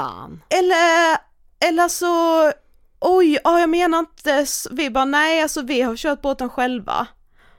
eller, 0.49 1.19
eller 1.61 1.89
så, 1.89 2.53
oj, 3.01 3.39
ja 3.45 3.61
jag 3.61 3.71
menar 3.71 3.99
inte, 3.99 4.47
vi 4.71 4.91
bara 4.91 5.05
nej 5.05 5.43
alltså 5.43 5.63
vi 5.63 5.81
har 5.81 5.97
kört 5.97 6.23
båten 6.23 6.51
själva. 6.51 7.07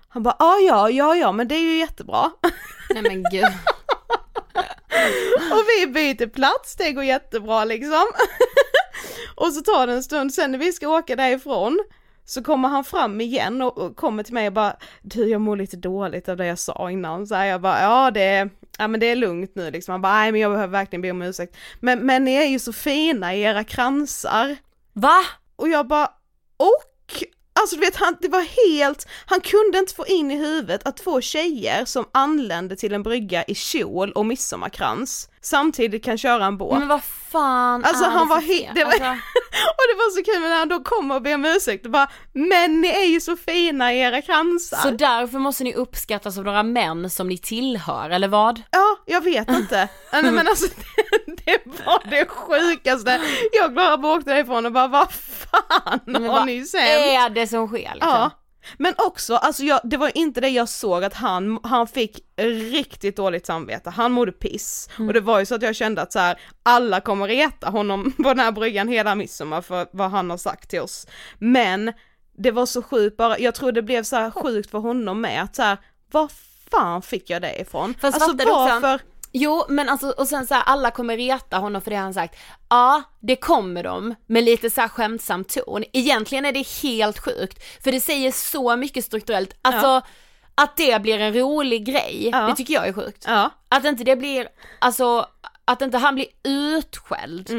Han 0.10 0.24
bara, 0.24 0.36
ja 0.40 0.58
ja, 0.60 0.90
ja 0.90 1.16
ja 1.16 1.32
men 1.32 1.48
det 1.48 1.56
är 1.56 1.60
ju 1.60 1.78
jättebra. 1.78 2.32
Nej 2.90 3.02
men 3.02 3.24
gud. 3.32 3.44
Och 5.52 5.64
vi 5.68 5.88
byter 5.88 6.28
plats, 6.28 6.76
det 6.76 6.92
går 6.92 7.04
jättebra 7.04 7.66
liksom. 7.66 8.06
och 9.36 9.54
så 9.54 9.62
tar 9.62 9.88
det 9.88 9.94
en 9.94 10.04
stund, 10.04 10.34
sen 10.34 10.52
när 10.52 10.60
vi 10.60 10.74
ska 10.74 10.88
åka 10.88 11.16
därifrån 11.16 11.80
så 12.30 12.44
kommer 12.44 12.70
han 12.70 12.84
fram 12.84 13.22
igen 13.22 13.62
och, 13.62 13.78
och 13.78 13.96
kommer 13.96 14.24
till 14.24 14.34
mig 14.34 14.48
och 14.48 14.54
bara 14.54 14.76
Du 15.02 15.30
jag 15.30 15.42
mår 15.42 15.56
lite 15.56 15.78
dåligt 15.78 16.30
av 16.30 16.38
det 16.38 16.46
jag 16.46 16.60
sa 16.60 16.92
innan, 16.92 17.28
så 17.28 17.36
här, 17.36 17.46
jag 17.46 17.62
bara 17.62 17.82
ja 17.82 18.12
det 18.12 18.50
ja 18.78 18.88
men 18.88 19.00
det 19.00 19.06
är 19.06 19.16
lugnt 19.16 19.56
nu 19.56 19.72
liksom, 19.72 19.92
han 19.92 20.02
bara 20.02 20.14
nej 20.14 20.32
men 20.32 20.42
jag 20.42 20.52
behöver 20.52 20.72
verkligen 20.72 21.02
be 21.02 21.12
om 21.12 21.22
ursäkt. 21.22 21.58
Men, 21.80 22.00
men 22.00 22.24
ni 22.26 22.34
är 22.34 22.46
ju 22.46 22.60
så 22.60 22.74
fina 22.74 23.36
i 23.36 23.42
era 23.42 23.64
kransar. 23.64 24.58
Va? 24.94 25.20
Och 25.56 25.70
jag 25.70 25.88
bara 25.88 26.06
och? 26.58 27.24
Alltså 27.54 27.76
du 27.76 27.80
vet 27.80 27.96
han, 27.96 28.18
det 28.22 28.28
var 28.28 28.76
helt, 28.78 29.08
han 29.26 29.42
kunde 29.42 29.78
inte 29.78 29.96
få 29.96 30.08
in 30.08 30.32
i 30.32 30.36
huvudet 30.36 30.88
att 30.88 30.98
två 30.98 31.22
tjejer 31.22 31.86
som 31.86 32.06
anlände 32.12 32.76
till 32.76 32.94
en 32.94 33.04
brygga 33.04 33.44
i 33.44 33.56
kjol 33.56 34.12
och 34.12 34.26
midsommarkrans 34.26 35.30
samtidigt 35.42 36.04
kan 36.06 36.18
köra 36.18 36.46
en 36.46 36.58
båt. 36.58 36.80
Men 36.80 36.88
vad 36.88 37.04
fan 37.04 37.86
Alltså, 37.86 38.06
är 38.06 38.10
han 38.10 38.28
det 38.28 38.34
var 38.34 38.42
för 38.42 38.48
he- 38.48 38.66
fel? 38.66 38.72
det 38.76 38.84
var- 38.84 38.92
Alltså, 38.92 39.06
och 39.78 39.86
det 39.90 39.96
var 39.98 40.12
så 40.16 40.24
kul 40.32 40.42
när 40.42 40.58
han 40.60 40.70
då 40.70 40.80
kommer 40.84 41.16
och 41.16 41.22
ber 41.22 41.34
om 41.36 41.46
ursäkt 41.46 41.86
och 41.86 41.92
bara 41.92 42.08
men 42.34 42.82
ni 42.82 42.88
är 42.88 43.06
ju 43.06 43.22
så 43.22 43.38
fina 43.38 43.94
i 43.94 44.00
era 44.00 44.22
kransar. 44.22 44.78
så 44.78 44.90
därför 44.92 45.40
måste 45.40 45.64
ni 45.64 45.74
uppskattas 45.74 46.38
av 46.38 46.44
några 46.44 46.64
män 46.64 47.10
som 47.10 47.28
ni 47.28 47.38
tillhör, 47.38 48.10
eller 48.10 48.28
vad? 48.28 48.62
Ja, 48.72 48.98
jag 49.06 49.22
vet 49.22 49.50
inte. 49.50 49.88
Nej, 50.14 50.32
men 50.32 50.48
alltså 50.48 50.68
det, 50.68 51.46
det 51.46 51.60
var 51.86 52.10
det 52.10 52.26
sjukaste. 52.30 53.22
Jag 53.54 53.74
bara 53.74 54.14
åkte 54.16 54.30
därifrån 54.34 54.66
och 54.66 54.72
bara 54.72 54.88
vad 54.88 55.12
fan 55.12 56.00
Men 56.06 56.24
har 56.26 56.34
vad 56.34 56.46
ni 56.46 56.66
sänt? 56.66 56.84
är 56.90 57.30
det 57.30 57.48
som 57.48 57.68
sker 57.68 57.78
liksom? 57.94 58.10
Ja. 58.10 58.32
Men 58.78 58.94
också, 58.98 59.36
alltså 59.36 59.64
jag, 59.64 59.80
det 59.84 59.98
var 59.98 60.18
inte 60.18 60.42
det 60.42 60.50
jag 60.50 60.70
såg 60.70 61.04
att 61.04 61.14
han, 61.14 61.60
han 61.64 61.88
fick 61.88 62.20
riktigt 62.72 63.16
dåligt 63.16 63.46
samvete, 63.46 63.90
han 63.90 64.12
mådde 64.12 64.32
piss. 64.32 64.90
Mm. 64.98 65.08
Och 65.08 65.14
det 65.14 65.22
var 65.22 65.40
ju 65.40 65.46
så 65.46 65.56
att 65.56 65.62
jag 65.62 65.76
kände 65.76 66.02
att 66.02 66.14
så 66.14 66.20
här, 66.20 66.40
alla 66.64 67.02
kommer 67.02 67.28
reta 67.28 67.70
honom 67.70 68.12
på 68.18 68.24
den 68.24 68.40
här 68.40 68.52
bryggan 68.52 68.88
hela 68.88 69.16
midsommar 69.16 69.62
för 69.62 69.88
vad 69.92 70.12
han 70.12 70.30
har 70.30 70.38
sagt 70.38 70.70
till 70.70 70.82
oss. 70.82 71.08
Men 71.40 71.94
det 72.38 72.52
var 72.52 72.66
så 72.66 72.82
sjukt 72.82 73.18
bara, 73.18 73.40
jag 73.40 73.56
tror 73.56 73.72
det 73.72 73.82
blev 73.82 74.04
så 74.04 74.32
sjukt 74.32 74.72
för 74.72 74.80
honom 74.80 75.22
med 75.22 75.44
att 75.44 75.56
så 75.56 75.62
här, 75.62 75.78
var 76.12 76.30
fan 76.72 77.02
fick 77.02 77.30
jag 77.30 77.42
det 77.42 77.62
ifrån? 77.62 77.94
Fast 78.02 78.22
alltså 78.22 78.38
du 78.38 78.46
också? 78.52 79.00
Jo 79.32 79.66
men 79.70 79.90
alltså 79.90 80.10
och 80.10 80.28
sen 80.28 80.48
så 80.48 80.54
här, 80.54 80.64
alla 80.66 80.92
kommer 80.92 81.18
reta 81.18 81.58
honom 81.58 81.82
för 81.82 81.92
det 81.92 81.98
han 81.98 82.14
sagt. 82.14 82.36
Ja, 82.70 83.04
det 83.20 83.36
kommer 83.36 83.84
de 83.84 84.16
med 84.28 84.44
lite 84.44 84.70
så 84.70 84.82
här 84.82 84.88
skämtsam 84.88 85.44
ton. 85.44 85.84
Egentligen 85.94 86.46
är 86.46 86.52
det 86.52 86.68
helt 86.84 87.20
sjukt 87.20 87.64
för 87.84 87.92
det 87.92 88.00
säger 88.00 88.32
så 88.32 88.76
mycket 88.76 89.06
strukturellt. 89.06 89.54
Alltså 89.62 90.02
att 90.56 90.78
det 90.78 91.02
blir 91.02 91.20
en 91.20 91.34
rolig 91.34 91.86
grej, 91.86 92.30
Ja. 92.32 92.42
det 92.48 92.56
tycker 92.56 92.74
jag 92.74 92.88
är 92.88 92.94
sjukt. 92.94 93.24
Ja. 93.28 93.50
Att 93.70 93.86
inte 93.86 94.04
det 94.04 94.16
blir, 94.16 94.48
alltså 94.80 95.26
att 95.66 95.82
inte 95.82 95.98
han 95.98 96.16
blir 96.16 96.28
utskälld 96.44 97.50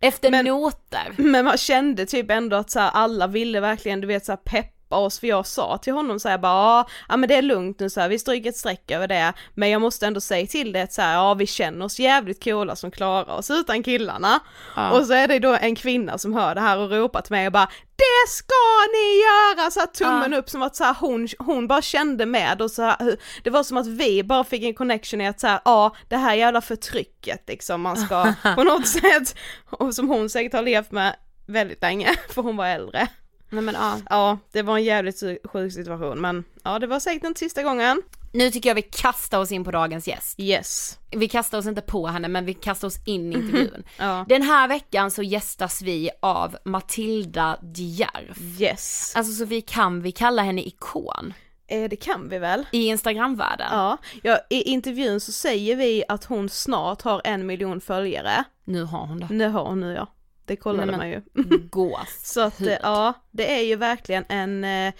efter 0.00 0.30
Men- 0.30 0.44
noter. 0.44 1.12
Men 1.16 1.44
man 1.44 1.56
kände 1.58 2.06
typ 2.06 2.30
ändå 2.30 2.56
att 2.56 2.70
så 2.70 2.80
här, 2.80 2.90
alla 2.90 3.26
ville 3.26 3.60
verkligen 3.60 4.00
du 4.00 4.06
vet 4.06 4.24
så 4.24 4.32
här, 4.32 4.36
peppa 4.88 4.96
oss 4.96 5.20
för 5.20 5.26
jag 5.26 5.46
sa 5.46 5.78
till 5.78 5.92
honom 5.92 6.20
så 6.20 6.28
här 6.28 6.38
bara 6.38 6.52
"Ja, 6.52 6.88
ja 7.08 7.16
men 7.16 7.28
det 7.28 7.34
är 7.34 7.42
lugnt 7.42 7.80
nu 7.80 7.90
så 7.90 8.00
här, 8.00 8.08
vi 8.08 8.18
stryker 8.18 8.50
ett 8.50 8.56
streck 8.56 8.90
över 8.90 9.08
det 9.08 9.32
men 9.54 9.70
jag 9.70 9.80
måste 9.80 10.06
ändå 10.06 10.20
säga 10.20 10.46
till 10.46 10.72
det 10.72 10.82
att 10.82 10.92
så 10.92 11.02
här, 11.02 11.14
ja 11.14 11.34
vi 11.34 11.46
känner 11.46 11.84
oss 11.84 11.98
jävligt 11.98 12.44
coola 12.44 12.76
som 12.76 12.90
klarar 12.90 13.34
oss 13.34 13.50
utan 13.50 13.82
killarna 13.82 14.40
och 14.92 15.06
så 15.06 15.12
är 15.12 15.28
det 15.28 15.38
då 15.38 15.54
en 15.60 15.74
kvinna 15.74 16.18
som 16.18 16.34
hör 16.34 16.54
det 16.54 16.60
här 16.60 16.78
och 16.78 16.90
ropar 16.90 17.20
till 17.20 17.32
mig 17.32 17.46
och 17.46 17.52
bara 17.52 17.68
det 17.96 18.28
ska 18.30 18.54
ni 18.92 19.20
göra! 19.22 19.70
Så 19.70 19.80
här, 19.80 19.86
tummen 19.86 20.34
upp 20.34 20.50
som 20.50 20.62
att 20.62 20.76
så 20.76 20.84
här, 20.84 20.96
hon, 21.00 21.28
hon 21.38 21.68
bara 21.68 21.82
kände 21.82 22.26
med 22.26 22.62
och 22.62 22.70
så 22.70 22.82
här, 22.82 23.16
det 23.44 23.50
var 23.50 23.62
som 23.62 23.76
att 23.76 23.86
vi 23.86 24.22
bara 24.24 24.44
fick 24.44 24.62
en 24.62 24.74
connection 24.74 25.20
i 25.20 25.28
att 25.28 25.40
så 25.40 25.46
här, 25.46 25.60
ja 25.64 25.96
det 26.08 26.16
här 26.16 26.34
jävla 26.34 26.60
förtrycket 26.60 27.44
liksom 27.48 27.80
man 27.80 27.96
ska 27.96 28.32
på 28.54 28.64
något 28.64 28.86
sätt 28.88 29.34
och 29.70 29.94
som 29.94 30.08
hon 30.08 30.30
säkert 30.30 30.52
har 30.52 30.62
levt 30.62 30.90
med 30.90 31.16
väldigt 31.46 31.82
länge 31.82 32.14
för 32.34 32.42
hon 32.42 32.56
var 32.56 32.66
äldre. 32.66 33.08
Nej 33.50 33.62
men 33.62 33.74
ja. 33.74 33.98
Ja, 34.10 34.38
det 34.52 34.62
var 34.62 34.76
en 34.76 34.84
jävligt 34.84 35.22
sjuk 35.44 35.72
situation 35.72 36.20
men 36.20 36.44
ja 36.62 36.78
det 36.78 36.86
var 36.86 37.00
säkert 37.00 37.24
inte 37.24 37.38
sista 37.38 37.62
gången. 37.62 38.02
Nu 38.32 38.50
tycker 38.50 38.70
jag 38.70 38.74
vi 38.74 38.82
kastar 38.82 39.38
oss 39.38 39.52
in 39.52 39.64
på 39.64 39.70
dagens 39.70 40.08
gäst. 40.08 40.40
Yes. 40.40 40.98
Vi 41.10 41.28
kastar 41.28 41.58
oss 41.58 41.66
inte 41.66 41.80
på 41.80 42.06
henne 42.06 42.28
men 42.28 42.44
vi 42.44 42.54
kastar 42.54 42.88
oss 42.88 42.98
in 43.06 43.32
i 43.32 43.36
intervjun. 43.36 43.84
Ja. 43.98 44.24
Den 44.28 44.42
här 44.42 44.68
veckan 44.68 45.10
så 45.10 45.22
gästas 45.22 45.82
vi 45.82 46.10
av 46.22 46.56
Matilda 46.64 47.58
Djerf. 47.74 48.60
Yes. 48.60 49.12
Alltså 49.16 49.32
Sofie, 49.32 49.60
kan 49.60 50.02
vi 50.02 50.12
kalla 50.12 50.42
henne 50.42 50.62
ikon? 50.62 51.32
Eh, 51.66 51.88
det 51.88 51.96
kan 51.96 52.28
vi 52.28 52.38
väl? 52.38 52.66
I 52.72 52.86
Instagramvärlden? 52.86 53.68
Ja. 53.70 53.98
ja, 54.22 54.38
i 54.50 54.62
intervjun 54.62 55.20
så 55.20 55.32
säger 55.32 55.76
vi 55.76 56.04
att 56.08 56.24
hon 56.24 56.48
snart 56.48 57.02
har 57.02 57.20
en 57.24 57.46
miljon 57.46 57.80
följare. 57.80 58.44
Nu 58.64 58.82
har 58.82 59.06
hon 59.06 59.20
det. 59.20 59.26
Nu 59.30 59.48
har 59.48 59.64
hon 59.64 59.80
nu 59.80 59.92
ja. 59.94 60.06
Det 60.48 60.56
kollade 60.56 60.96
Nej, 60.96 60.96
man 60.96 61.08
ju. 61.10 61.22
Gås. 61.70 62.20
Så 62.22 62.40
att 62.40 62.60
eh, 62.60 62.72
ja, 62.82 63.12
det 63.30 63.58
är 63.58 63.62
ju 63.62 63.76
verkligen 63.76 64.24
en, 64.28 64.64
eh, 64.64 64.92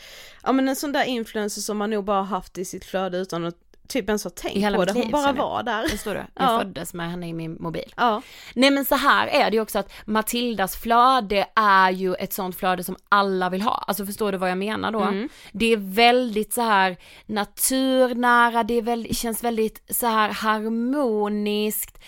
ja 0.42 0.52
men 0.52 0.68
en 0.68 0.76
sån 0.76 0.92
där 0.92 1.04
influencer 1.04 1.60
som 1.60 1.76
man 1.78 1.90
nog 1.90 2.04
bara 2.04 2.22
haft 2.22 2.58
i 2.58 2.64
sitt 2.64 2.84
flöde 2.84 3.18
utan 3.18 3.44
att 3.44 3.54
typ 3.88 4.08
ens 4.08 4.24
ha 4.24 4.30
tänkt 4.30 4.74
på 4.76 4.84
det, 4.84 4.92
hon 4.92 5.10
bara 5.10 5.32
var 5.32 5.62
där. 5.62 5.88
Förstår 5.88 6.14
du? 6.14 6.20
Jag 6.34 6.44
Ja. 6.50 6.58
föddes 6.58 6.94
med 6.94 7.10
henne 7.10 7.28
i 7.28 7.32
min 7.32 7.56
mobil. 7.60 7.94
Ja, 7.96 8.22
Nej 8.54 8.70
men 8.70 8.84
så 8.84 8.94
här 8.94 9.26
är 9.26 9.50
det 9.50 9.56
ju 9.56 9.62
också 9.62 9.78
att 9.78 9.92
Matildas 10.06 10.76
flöde 10.76 11.46
är 11.54 11.90
ju 11.90 12.14
ett 12.14 12.32
sånt 12.32 12.56
flöde 12.56 12.84
som 12.84 12.96
alla 13.08 13.50
vill 13.50 13.62
ha. 13.62 13.84
Alltså 13.86 14.06
förstår 14.06 14.32
du 14.32 14.38
vad 14.38 14.50
jag 14.50 14.58
menar 14.58 14.90
då? 14.92 15.00
Mm. 15.00 15.28
Det 15.52 15.72
är 15.72 15.76
väldigt 15.76 16.52
så 16.52 16.62
här 16.62 16.96
naturnära, 17.26 18.62
det 18.62 18.74
är 18.74 18.82
väldigt, 18.82 19.16
känns 19.16 19.44
väldigt 19.44 19.82
så 19.96 20.06
här 20.06 20.28
harmoniskt. 20.28 21.98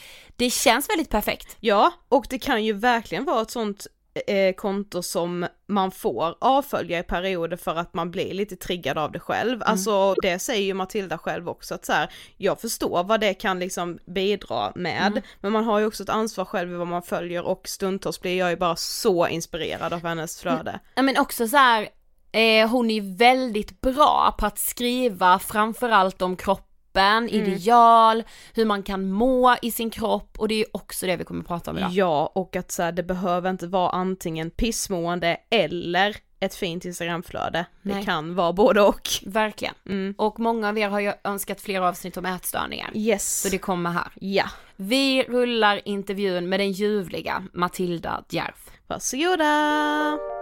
Det 0.41 0.51
känns 0.51 0.89
väldigt 0.89 1.11
perfekt. 1.11 1.57
ja, 1.61 1.93
och 2.09 2.27
det 2.31 2.39
kan 2.39 2.65
ju 2.65 2.73
verkligen 2.73 3.25
vara 3.25 3.43
ett 3.43 3.51
sånt 3.51 3.87
eh, 4.27 4.55
konto 4.55 5.03
som 5.03 5.47
man 5.67 5.91
får 5.91 6.35
avfölja 6.41 6.99
i 6.99 7.03
perioder 7.03 7.57
för 7.57 7.77
att 7.77 7.95
man 7.95 8.11
blir 8.11 8.35
lite 8.35 8.57
triggad 8.57 8.99
av 8.99 9.13
det 9.13 9.21
själv. 9.21 9.63
Alltså 9.63 10.15
det 10.23 10.39
säger 10.39 10.63
ju 10.63 10.75
Matilda 10.75 11.19
själv 11.19 11.49
också 11.49 11.75
att 11.75 11.85
så 11.85 11.93
här, 11.93 12.11
jag 12.37 12.61
förstår 12.61 13.05
vad 13.05 13.21
det 13.21 13.35
kan 13.35 13.59
liksom 13.59 13.99
bidra 14.07 14.73
med, 14.75 15.23
men 15.41 15.53
man 15.53 15.65
har 15.65 15.79
ju 15.79 15.87
också 15.87 16.03
ett 16.03 16.09
ansvar 16.09 16.45
själv 16.45 16.73
i 16.73 16.77
vad 16.77 16.87
man 16.87 17.03
följer 17.03 17.47
och 17.47 17.69
stundtals 17.69 18.21
blir 18.21 18.39
jag 18.39 18.51
ju 18.51 18.57
bara 18.57 18.77
så 18.77 19.29
inspirerad 19.29 19.93
av 19.93 20.03
hennes 20.03 20.41
flöde. 20.41 20.81
Ja 20.95 21.03
men 21.03 21.19
också 21.19 21.49
så 21.49 21.57
här, 21.57 21.89
eh, 22.33 22.69
hon 22.69 22.91
är 22.91 23.17
väldigt 23.17 23.81
bra 23.81 24.35
på 24.39 24.47
att 24.47 24.59
skriva 24.59 25.39
framförallt 25.39 26.23
om 26.23 26.37
kroppen, 26.93 27.29
ideal, 27.29 28.23
hur 28.55 28.65
man 28.65 28.83
kan 28.83 29.11
må 29.13 29.57
i 29.63 29.71
sin 29.71 29.91
kropp 29.91 30.39
och 30.39 30.49
det 30.49 30.55
är 30.55 30.67
också 30.73 31.07
det 31.07 31.17
vi 31.17 31.25
kommer 31.25 31.41
att 31.41 31.47
prata 31.47 31.71
om 31.71 31.79
idag. 31.79 31.91
Ja, 31.93 32.33
och 32.35 32.57
att 32.57 32.71
så 32.71 32.83
här, 32.83 32.93
det 32.93 33.03
behöver 33.03 33.51
inte 33.51 33.67
vara 33.67 33.91
antingen 33.91 34.51
pissmående 34.51 35.37
eller 35.51 36.17
ett 36.41 36.55
fint 36.55 36.85
instagramflöde. 36.85 37.67
Det 37.83 37.95
Nej. 37.95 38.05
kan 38.05 38.35
vara 38.35 38.53
både 38.53 38.83
och. 38.83 39.09
Verkligen. 39.27 39.75
Mm. 39.89 40.15
Och 40.19 40.41
många 40.41 40.69
av 40.69 40.79
er 40.79 40.89
har 40.89 41.01
ju 41.01 41.13
önskat 41.25 41.61
fler 41.61 41.81
avsnitt 41.81 42.17
om 42.17 42.27
ätstörningar. 42.27 42.91
Yes. 42.95 43.41
Så 43.43 43.49
det 43.49 43.59
kommer 43.59 43.91
här. 43.91 44.09
Ja, 44.15 44.45
Vi 44.77 45.23
rullar 45.23 45.81
intervjun 45.85 46.49
med 46.49 46.61
den 46.61 46.73
ljuvliga 46.73 47.45
Matilda 47.53 48.25
Djerf. 48.31 48.71
varsågoda! 48.87 50.40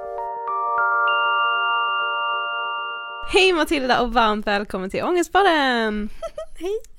Hej 3.29 3.53
Matilda 3.53 4.01
och 4.03 4.13
varmt 4.13 4.47
välkommen 4.47 4.91
till 4.91 5.03
Ångestpodden! 5.05 6.09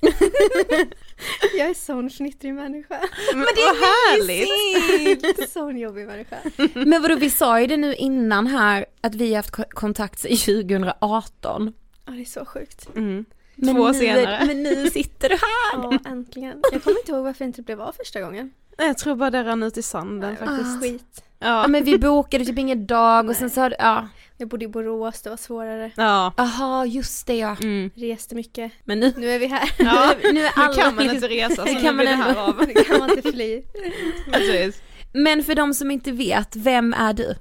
Jag 1.56 1.68
är 1.70 1.74
sån 1.74 2.10
fnittrig 2.10 2.54
människa. 2.54 3.00
Men 3.32 3.40
det 3.54 3.60
är 3.60 3.74
härligt! 3.80 5.50
sån 5.50 5.78
jobbig 5.78 6.06
människa. 6.06 6.36
Men 6.86 7.02
vadå, 7.02 7.14
vi 7.14 7.30
sa 7.30 7.60
ju 7.60 7.66
det 7.66 7.76
nu 7.76 7.94
innan 7.94 8.46
här 8.46 8.86
att 9.00 9.14
vi 9.14 9.28
har 9.28 9.36
haft 9.36 9.50
ko- 9.50 9.64
kontakt 9.70 10.18
sedan 10.18 10.36
2018. 10.36 11.72
Ja 12.06 12.12
det 12.12 12.20
är 12.20 12.24
så 12.24 12.44
sjukt. 12.44 12.88
Mm. 12.96 13.24
Men 13.54 13.74
Två 13.74 13.88
nu, 13.88 13.94
senare. 13.94 14.42
Men 14.46 14.62
nu 14.62 14.90
sitter 14.90 15.28
du 15.28 15.34
här! 15.34 15.82
Ja 15.82 15.98
äntligen. 16.10 16.62
Jag 16.72 16.82
kommer 16.84 16.98
inte 16.98 17.12
ihåg 17.12 17.24
varför 17.24 17.44
jag 17.44 17.48
inte 17.48 17.62
blev 17.62 17.80
av 17.82 17.92
första 17.92 18.20
gången. 18.20 18.50
Jag 18.78 18.98
tror 18.98 19.14
bara 19.14 19.30
det 19.30 19.42
rann 19.44 19.62
ut 19.62 19.76
i 19.78 19.82
sanden 19.82 20.36
faktiskt. 20.36 20.80
Skit. 20.82 21.22
Ja 21.38 21.46
Ja. 21.62 21.68
men 21.68 21.84
vi 21.84 21.98
bokade 21.98 22.44
typ 22.44 22.58
ingen 22.58 22.86
dag 22.86 23.28
och 23.28 23.36
sen 23.36 23.50
så 23.50 23.60
hade, 23.60 23.76
ja. 23.78 24.08
Jag 24.40 24.48
bodde 24.48 24.64
i 24.64 24.68
Borås, 24.68 25.22
det 25.22 25.30
var 25.30 25.36
svårare. 25.36 25.90
Ja. 25.96 26.32
Aha, 26.36 26.84
just 26.86 27.26
det 27.26 27.36
ja. 27.36 27.56
Mm. 27.62 27.90
Reste 27.94 28.34
mycket. 28.34 28.72
Men 28.84 29.00
nu, 29.00 29.12
Nu 29.16 29.30
är 29.30 29.38
vi 29.38 29.46
här. 29.46 29.72
ja. 29.78 30.14
Nu 30.22 30.28
är 30.28 30.32
nu 30.32 30.48
alla 30.56 30.74
kan 30.74 30.94
man 30.94 31.10
inte 31.10 31.28
resa 31.28 31.54
så 31.56 31.64
Det 31.64 31.74
nu 31.74 31.80
kan 31.80 31.96
man 31.96 32.06
blir 32.06 32.16
det 32.16 32.22
här 32.22 32.36
av. 32.36 32.64
Nu 32.74 32.84
kan 32.84 32.98
man 32.98 33.10
inte 33.10 33.32
fly. 33.32 33.62
Precis. 34.32 34.82
Men 35.12 35.44
för 35.44 35.54
de 35.54 35.74
som 35.74 35.90
inte 35.90 36.12
vet, 36.12 36.56
vem 36.56 36.94
är 36.94 37.12
du? 37.12 37.34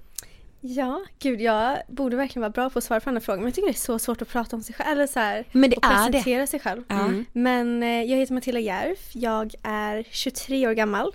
Ja, 0.61 1.01
gud 1.19 1.41
jag 1.41 1.77
borde 1.87 2.15
verkligen 2.15 2.41
vara 2.41 2.49
bra 2.51 2.69
på 2.69 2.79
att 2.79 2.83
svara 2.85 2.99
på 2.99 3.05
den 3.09 3.15
här 3.15 3.21
frågan 3.21 3.39
men 3.39 3.47
jag 3.47 3.55
tycker 3.55 3.67
det 3.67 3.71
är 3.71 3.79
så 3.79 3.99
svårt 3.99 4.21
att 4.21 4.29
prata 4.29 4.55
om 4.55 4.61
sig 4.63 4.75
själv, 4.75 4.91
eller 4.91 5.07
så 5.07 5.19
här, 5.19 5.45
Men 5.51 5.69
det 5.69 5.77
och 5.77 5.85
är 5.85 5.89
det. 6.05 6.11
presentera 6.11 6.47
sig 6.47 6.59
själv. 6.59 6.83
Ja. 6.87 7.09
Men 7.33 7.83
eh, 7.83 7.89
jag 8.03 8.17
heter 8.17 8.33
Matilda 8.33 8.59
Järf, 8.59 8.99
jag 9.13 9.53
är 9.63 10.03
23 10.11 10.67
år 10.67 10.73
gammal. 10.73 11.11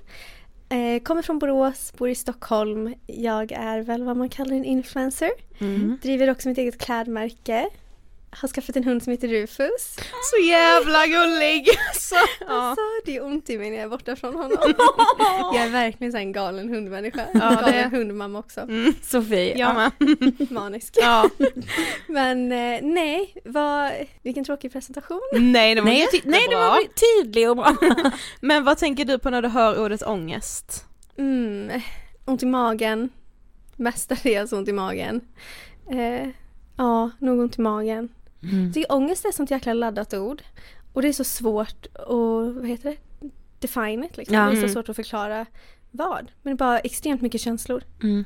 Eh, 0.68 1.02
kommer 1.02 1.22
från 1.22 1.38
Borås, 1.38 1.92
bor 1.96 2.08
i 2.08 2.14
Stockholm. 2.14 2.94
Jag 3.06 3.52
är 3.52 3.80
väl 3.80 4.04
vad 4.04 4.16
man 4.16 4.28
kallar 4.28 4.56
en 4.56 4.64
influencer. 4.64 5.30
Mm. 5.58 5.98
Driver 6.02 6.30
också 6.30 6.48
mitt 6.48 6.58
eget 6.58 6.78
klädmärke. 6.78 7.68
Har 8.36 8.48
skaffat 8.48 8.76
en 8.76 8.84
hund 8.84 9.02
som 9.02 9.10
heter 9.10 9.28
Rufus. 9.28 9.96
Så 10.30 10.42
jävla 10.48 11.06
gullig! 11.06 11.68
Så, 11.94 12.14
ja. 12.40 12.46
Alltså 12.48 12.80
det 13.04 13.16
är 13.16 13.24
ont 13.24 13.50
i 13.50 13.58
mig 13.58 13.70
när 13.70 13.76
jag 13.76 13.84
är 13.84 13.88
borta 13.88 14.16
från 14.16 14.34
honom. 14.34 14.58
jag 15.54 15.56
är 15.56 15.70
verkligen 15.70 16.12
så 16.12 16.18
en 16.18 16.32
galen 16.32 16.68
hundmänniska. 16.68 17.26
Ja, 17.34 17.48
det 17.50 17.54
galen 17.56 17.74
är- 17.74 17.90
hundmamma 17.90 18.38
också. 18.38 18.68
Sofie. 19.02 19.58
Jag 19.58 19.74
med. 19.98 20.50
Manisk. 20.50 20.96
Ja. 21.00 21.30
Men 22.06 22.52
eh, 22.52 22.80
nej, 22.82 23.34
vad, 23.44 23.92
vilken 24.22 24.44
tråkig 24.44 24.72
presentation. 24.72 25.20
Nej, 25.32 25.74
det 25.74 25.80
var 25.80 25.88
Nej, 25.90 26.08
nej 26.24 26.46
det 26.50 26.56
var 26.56 26.78
tydlig 27.22 27.50
och 27.50 27.56
bra. 27.56 27.76
Men 28.40 28.64
vad 28.64 28.78
tänker 28.78 29.04
du 29.04 29.18
på 29.18 29.30
när 29.30 29.42
du 29.42 29.48
hör 29.48 29.80
ordet 29.84 30.02
ångest? 30.02 30.84
Mm, 31.18 31.80
ont 32.24 32.42
i 32.42 32.46
magen. 32.46 33.08
Mestadels 33.76 34.52
ont 34.52 34.68
i 34.68 34.72
magen. 34.72 35.20
Eh, 35.90 36.28
ja, 36.76 37.10
nog 37.18 37.38
ont 37.40 37.58
i 37.58 37.60
magen. 37.60 38.08
Mm. 38.52 38.72
Tycker 38.72 38.92
ångest 38.92 39.24
är 39.24 39.28
ett 39.28 39.34
sånt 39.34 39.50
jäkla 39.50 39.72
laddat 39.74 40.14
ord. 40.14 40.42
Och 40.92 41.02
det 41.02 41.08
är 41.08 41.12
så 41.12 41.24
svårt 41.24 41.86
att, 41.94 42.54
vad 42.56 42.66
heter 42.68 42.90
det? 42.90 42.96
Define 43.58 44.04
it 44.04 44.16
liksom. 44.16 44.36
Ja. 44.36 44.42
Det 44.44 44.50
är 44.50 44.54
så 44.54 44.58
Mm. 44.58 44.72
svårt 44.72 44.88
att 44.88 44.96
förklara 44.96 45.46
vad. 45.90 46.30
Men 46.42 46.50
det 46.50 46.50
är 46.50 46.66
bara 46.66 46.78
extremt 46.78 47.22
mycket 47.22 47.40
känslor. 47.40 47.82
Mm. 48.02 48.24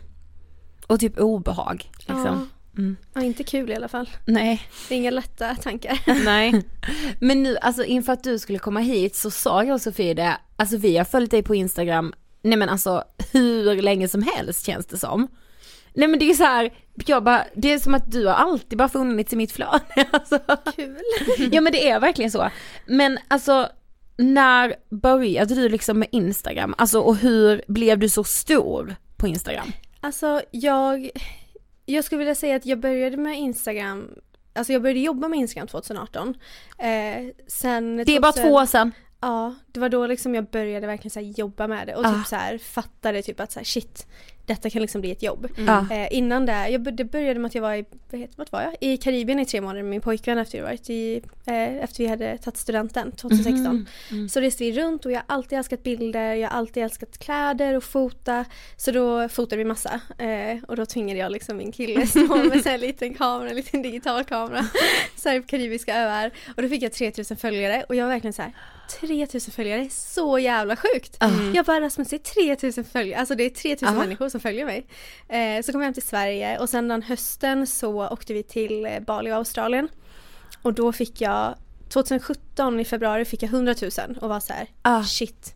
Och 0.86 1.00
typ 1.00 1.18
obehag. 1.20 1.90
Liksom. 1.98 2.16
Ja. 2.24 2.46
Mm. 2.78 2.96
Ja, 3.14 3.22
inte 3.22 3.44
kul 3.44 3.70
i 3.70 3.74
alla 3.74 3.88
fall. 3.88 4.10
Nej. 4.26 4.62
Det 4.88 4.94
är 4.94 4.98
inga 4.98 5.10
lätta 5.10 5.54
tankar. 5.54 6.00
Nej. 6.24 6.62
Men 7.20 7.42
nu, 7.42 7.56
alltså 7.56 7.84
inför 7.84 8.12
att 8.12 8.24
du 8.24 8.38
skulle 8.38 8.58
komma 8.58 8.80
hit 8.80 9.16
så 9.16 9.30
sa 9.30 9.64
jag 9.64 9.74
och 9.74 9.80
Sofie 9.80 10.14
det, 10.14 10.36
alltså 10.56 10.76
vi 10.76 10.96
har 10.96 11.04
följt 11.04 11.30
dig 11.30 11.42
på 11.42 11.54
Instagram, 11.54 12.12
nej 12.42 12.58
men 12.58 12.68
alltså 12.68 13.04
hur 13.32 13.82
länge 13.82 14.08
som 14.08 14.22
helst 14.22 14.66
känns 14.66 14.86
det 14.86 14.96
som. 14.98 15.28
Nej 15.98 16.08
men 16.08 16.18
det 16.18 16.30
är 16.30 16.34
så 16.34 16.44
här, 16.44 16.70
jag 17.06 17.24
bara, 17.24 17.44
det 17.54 17.72
är 17.72 17.78
som 17.78 17.94
att 17.94 18.10
du 18.10 18.26
har 18.26 18.34
alltid 18.34 18.78
bara 18.78 18.88
funnits 18.88 19.32
i 19.32 19.36
mitt 19.36 19.52
flöde. 19.52 19.80
Alltså, 20.10 20.38
Kul. 20.76 20.96
ja 21.52 21.60
men 21.60 21.72
det 21.72 21.88
är 21.90 22.00
verkligen 22.00 22.30
så. 22.30 22.50
Men 22.86 23.18
alltså, 23.28 23.68
när 24.16 24.74
började 24.90 25.54
du 25.54 25.68
liksom 25.68 25.98
med 25.98 26.08
Instagram? 26.12 26.74
Alltså 26.78 27.00
och 27.00 27.16
hur 27.16 27.62
blev 27.68 27.98
du 27.98 28.08
så 28.08 28.24
stor 28.24 28.96
på 29.16 29.26
Instagram? 29.28 29.72
Alltså 30.00 30.42
jag, 30.50 31.10
jag 31.86 32.04
skulle 32.04 32.18
vilja 32.18 32.34
säga 32.34 32.56
att 32.56 32.66
jag 32.66 32.80
började 32.80 33.16
med 33.16 33.38
Instagram 33.38 34.08
Alltså 34.52 34.72
jag 34.72 34.82
började 34.82 35.00
jobba 35.00 35.28
med 35.28 35.38
Instagram 35.38 35.68
2018. 35.68 36.34
Eh, 36.78 36.86
sen 37.46 37.96
Det 37.96 38.16
är 38.16 38.20
bara 38.20 38.32
2000 38.32 38.48
två 38.48 38.54
år 38.54 38.66
sedan. 38.66 38.92
Ja, 39.20 39.54
det 39.66 39.80
var 39.80 39.88
då 39.88 40.06
liksom 40.06 40.34
jag 40.34 40.44
började 40.50 40.86
verkligen 40.86 41.10
så 41.10 41.20
jobba 41.20 41.66
med 41.66 41.86
det 41.86 41.94
och 41.94 42.04
Ah. 42.06 42.14
typ 42.14 42.26
så 42.26 42.36
här 42.36 42.58
fattade 42.58 43.22
typ 43.22 43.40
att 43.40 43.52
så 43.52 43.58
här, 43.58 43.64
shit, 43.64 44.06
detta 44.48 44.70
kan 44.70 44.82
liksom 44.82 45.00
bli 45.00 45.10
ett 45.10 45.22
jobb. 45.22 45.48
Ja. 45.66 45.86
Eh, 45.90 46.08
innan 46.10 46.46
det, 46.46 46.68
jag, 46.68 46.96
det 46.96 47.04
började 47.04 47.40
med 47.40 47.48
att 47.48 47.54
jag 47.54 47.62
var 47.62 47.74
i, 47.74 47.84
vad 48.10 48.20
heter, 48.20 48.34
vart 48.36 48.52
var 48.52 48.62
jag? 48.62 48.76
I 48.80 48.96
Karibien 48.96 49.40
i 49.40 49.46
tre 49.46 49.60
månader 49.60 49.82
med 49.82 49.90
min 49.90 50.00
pojkvän 50.00 50.38
efter 50.38 50.58
vi 50.58 50.64
varit 50.64 50.90
i, 50.90 51.22
eh, 51.46 51.76
efter 51.76 51.98
vi 51.98 52.06
hade 52.06 52.38
tagit 52.38 52.56
studenten 52.56 53.12
2016. 53.12 53.86
Mm. 54.10 54.28
Så 54.28 54.40
reste 54.40 54.64
vi 54.64 54.72
runt 54.72 55.04
och 55.04 55.12
jag 55.12 55.18
har 55.18 55.24
alltid 55.26 55.58
älskat 55.58 55.82
bilder, 55.82 56.34
jag 56.34 56.48
har 56.48 56.58
alltid 56.58 56.82
älskat 56.82 57.18
kläder 57.18 57.74
och 57.74 57.84
fota. 57.84 58.44
Så 58.76 58.90
då 58.90 59.28
fotade 59.28 59.56
vi 59.56 59.64
massa 59.64 60.00
eh, 60.18 60.64
och 60.68 60.76
då 60.76 60.86
tvingade 60.86 61.20
jag 61.20 61.32
liksom 61.32 61.56
min 61.56 61.72
kille 61.72 62.06
stå 62.06 62.36
med 62.44 62.66
en 62.66 62.80
liten 62.80 63.14
kamera, 63.14 63.50
en 63.50 63.56
liten 63.56 63.82
digital 63.82 64.24
kamera. 64.24 64.64
Så 65.16 65.28
här 65.28 65.40
på 65.40 65.46
karibiska 65.46 65.96
öar. 65.96 66.30
Och 66.56 66.62
då 66.62 66.68
fick 66.68 66.82
jag 66.82 66.92
3000 66.92 67.36
följare 67.36 67.84
och 67.88 67.94
jag 67.94 68.04
var 68.04 68.12
verkligen 68.12 68.32
så 68.32 68.42
här 68.42 68.52
3000 69.00 69.52
följare 69.52 69.80
är 69.84 69.88
så 69.90 70.38
jävla 70.38 70.76
sjukt. 70.76 71.16
Jag 71.54 71.64
bara 71.66 71.80
Rasmus 71.80 72.08
det 72.08 72.16
är 72.16 72.46
3000 72.56 72.84
följare, 72.84 73.20
alltså 73.20 73.34
det 73.34 73.44
är 73.44 73.50
3000 73.50 73.94
Ja. 73.94 74.00
människor 74.00 74.28
som 74.28 74.40
följer 74.40 74.64
mig. 74.64 74.86
Eh, 75.28 75.62
så 75.62 75.72
kom 75.72 75.80
jag 75.80 75.86
hem 75.86 75.94
till 75.94 76.02
Sverige 76.02 76.58
och 76.58 76.68
sen 76.70 76.88
den 76.88 77.02
hösten 77.02 77.66
så 77.66 78.08
åkte 78.08 78.34
vi 78.34 78.42
till 78.42 78.86
eh, 78.86 79.00
Bali 79.00 79.30
och 79.32 79.36
Australien. 79.36 79.88
Och 80.62 80.74
då 80.74 80.92
fick 80.92 81.20
jag 81.20 81.54
2017 81.88 82.80
i 82.80 82.84
februari 82.84 83.24
fick 83.24 83.42
jag 83.42 83.48
100 83.52 83.74
000 83.82 84.18
och 84.20 84.28
var 84.28 84.40
så 84.40 84.52
här 84.52 84.66
Ah. 84.82 85.02
shit 85.02 85.54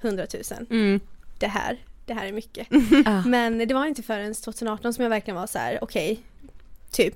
100 0.00 0.26
000 0.58 0.66
Mm. 0.70 1.00
det 1.38 1.46
här, 1.46 1.78
det 2.06 2.14
här 2.14 2.26
är 2.26 2.32
mycket. 2.32 2.66
Ah. 3.06 3.22
Men 3.26 3.58
det 3.68 3.74
var 3.74 3.86
inte 3.86 4.02
förrän 4.02 4.34
2018 4.34 4.94
som 4.94 5.02
jag 5.02 5.10
verkligen 5.10 5.36
var 5.36 5.46
så 5.46 5.58
här 5.58 5.78
okej 5.84 6.20
typ 6.92 7.14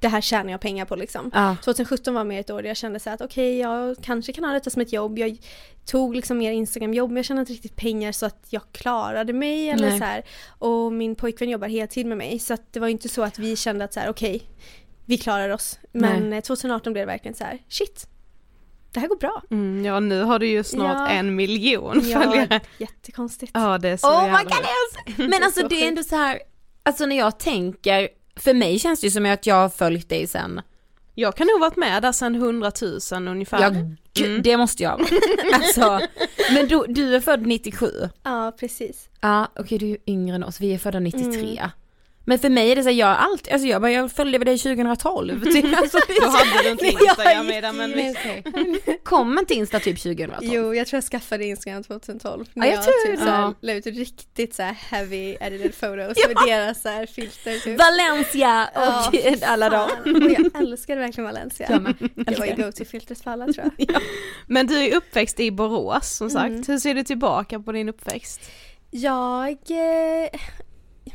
det 0.00 0.08
här 0.08 0.20
tjänar 0.20 0.50
jag 0.50 0.60
pengar 0.60 0.84
på 0.84 0.96
liksom. 0.96 1.30
Ja. 1.34 1.56
2017 1.64 2.14
var 2.14 2.24
mer 2.24 2.40
ett 2.40 2.50
år 2.50 2.62
där 2.62 2.68
jag 2.68 2.76
kände 2.76 3.00
så 3.00 3.10
att 3.10 3.20
okej 3.20 3.58
jag 3.58 3.96
kanske 4.02 4.32
kan 4.32 4.44
ha 4.44 4.52
detta 4.52 4.70
som 4.70 4.82
ett 4.82 4.92
jobb. 4.92 5.18
Jag 5.18 5.36
tog 5.84 6.14
liksom 6.16 6.38
mer 6.38 6.52
Instagram-jobb 6.52 7.10
men 7.10 7.16
jag 7.16 7.24
tjänade 7.24 7.40
inte 7.42 7.52
riktigt 7.52 7.76
pengar 7.76 8.12
så 8.12 8.26
att 8.26 8.46
jag 8.50 8.62
klarade 8.72 9.32
mig 9.32 9.70
eller 9.70 9.88
Nej. 9.90 9.98
så 9.98 10.04
här. 10.04 10.22
Och 10.58 10.92
min 10.92 11.14
pojkvän 11.14 11.50
jobbar 11.50 11.68
heltid 11.68 12.06
med 12.06 12.18
mig 12.18 12.38
så 12.38 12.54
att 12.54 12.72
det 12.72 12.80
var 12.80 12.88
inte 12.88 13.08
så 13.08 13.22
att 13.22 13.38
vi 13.38 13.56
kände 13.56 13.84
att 13.84 13.94
så 13.94 14.00
här 14.00 14.08
okej 14.10 14.42
vi 15.04 15.18
klarar 15.18 15.48
oss. 15.50 15.78
Men 15.92 16.32
eh, 16.32 16.40
2018 16.40 16.92
blev 16.92 17.06
det 17.06 17.12
verkligen 17.12 17.34
så 17.34 17.44
här 17.44 17.58
shit 17.68 18.06
det 18.92 19.00
här 19.00 19.08
går 19.08 19.16
bra. 19.16 19.42
Mm, 19.50 19.84
ja 19.84 20.00
nu 20.00 20.22
har 20.22 20.38
du 20.38 20.46
ju 20.46 20.64
snart 20.64 20.96
Ja. 20.96 21.08
en 21.08 21.34
miljon 21.36 22.00
Ja, 22.04 22.20
följare. 22.22 22.60
jättekonstigt. 22.78 23.52
Ja 23.54 23.78
det 23.78 23.88
är 23.88 23.96
så 23.96 24.08
kan 24.08 24.30
roligt. 24.30 24.52
ens! 24.52 25.18
Men 25.30 25.42
alltså 25.44 25.60
så 25.60 25.68
det 25.68 25.84
är 25.84 25.88
ändå 25.88 26.02
så 26.02 26.16
här, 26.16 26.38
alltså 26.82 27.06
när 27.06 27.16
jag 27.18 27.38
tänker, 27.38 28.08
för 28.38 28.54
mig 28.54 28.78
känns 28.78 29.00
det 29.00 29.06
ju 29.06 29.10
som 29.10 29.26
att 29.26 29.46
jag 29.46 29.54
har 29.54 29.68
följt 29.68 30.08
dig 30.08 30.26
sen, 30.26 30.60
Jag 31.14 31.36
kan 31.36 31.46
nog 31.46 31.60
varit 31.60 31.76
med 31.76 32.02
där 32.02 32.12
sedan 32.12 32.34
100 32.34 32.72
000 33.12 33.28
ungefär. 33.28 33.62
ja 33.62 33.70
gud, 34.14 34.42
det 34.42 34.56
måste 34.56 34.82
jag 34.82 35.00
Alltså, 35.52 36.00
men 36.54 36.68
du, 36.68 36.84
du 36.88 37.14
är 37.16 37.20
född 37.20 37.46
97? 37.46 37.90
Ja 38.22 38.52
precis. 38.60 39.08
Ja 39.20 39.48
okej 39.56 39.78
du 39.78 39.90
är 39.90 39.98
yngre 40.06 40.34
än 40.36 40.44
oss, 40.44 40.60
vi 40.60 40.74
är 40.74 40.78
födda 40.78 41.00
93 41.00 41.40
Mm. 41.58 41.70
Men 42.28 42.38
för 42.38 42.50
mig 42.50 42.70
är 42.72 42.76
det 42.76 42.82
så 42.82 42.88
här, 42.88 42.96
jag 42.96 43.08
alltid, 43.08 43.52
alltså 43.52 43.68
jag 43.68 43.80
bara, 43.82 43.90
jag 43.92 44.12
följde 44.12 44.38
dig 44.38 44.58
2012. 44.58 45.44
Typ. 45.52 45.64
Alltså, 45.78 45.98
Då 46.08 46.14
så- 46.14 46.30
hade 46.30 46.62
du 46.62 46.68
inte 46.70 46.86
Instagram 46.86 47.50
Ida, 47.50 47.72
men 47.72 47.90
okej. 47.92 48.42
Kom 49.04 49.38
inte 49.38 49.54
Insta 49.54 49.80
typ 49.80 49.98
2012? 50.02 50.38
Jo, 50.42 50.74
jag 50.74 50.86
tror 50.86 50.96
jag 50.96 51.04
skaffade 51.04 51.44
Instagram 51.44 51.82
2012. 51.84 52.44
Ja, 52.54 52.60
När 52.60 52.66
jag 52.66 52.76
jag, 52.76 52.84
tror 52.84 53.06
typ 53.06 53.18
det. 53.18 53.24
såhär, 53.24 53.40
Ja. 53.42 53.54
la 53.60 53.72
ut 53.72 53.86
riktigt 53.86 54.54
såhär 54.54 54.72
heavy 54.72 55.36
edited 55.40 55.74
photos 55.80 56.16
med 56.26 56.36
deras 56.46 56.82
såhär 56.82 57.06
filter 57.06 57.58
typ. 57.58 57.78
Valencia 57.78 58.68
och 58.74 59.14
Ja, 59.14 59.34
alla 59.42 59.68
dem. 59.70 59.90
Och 60.04 60.30
jag 60.30 60.62
älskade 60.62 61.00
verkligen 61.00 61.24
Valencia. 61.26 61.66
Jag 61.70 61.82
med. 61.82 61.94
Det 62.14 62.38
var 62.38 62.46
ju 62.46 62.54
go-to-filtret 62.54 63.20
för 63.22 63.30
alla 63.30 63.52
tror 63.52 63.70
jag. 63.76 63.96
Men 64.46 64.66
du 64.66 64.78
är 64.84 64.96
uppväxt 64.96 65.40
i 65.40 65.50
Borås 65.50 66.16
som 66.16 66.30
sagt, 66.30 66.48
Mm. 66.48 66.64
hur 66.68 66.78
ser 66.78 66.94
du 66.94 67.02
tillbaka 67.02 67.60
på 67.60 67.72
din 67.72 67.88
uppväxt? 67.88 68.40
Jag... 68.90 69.56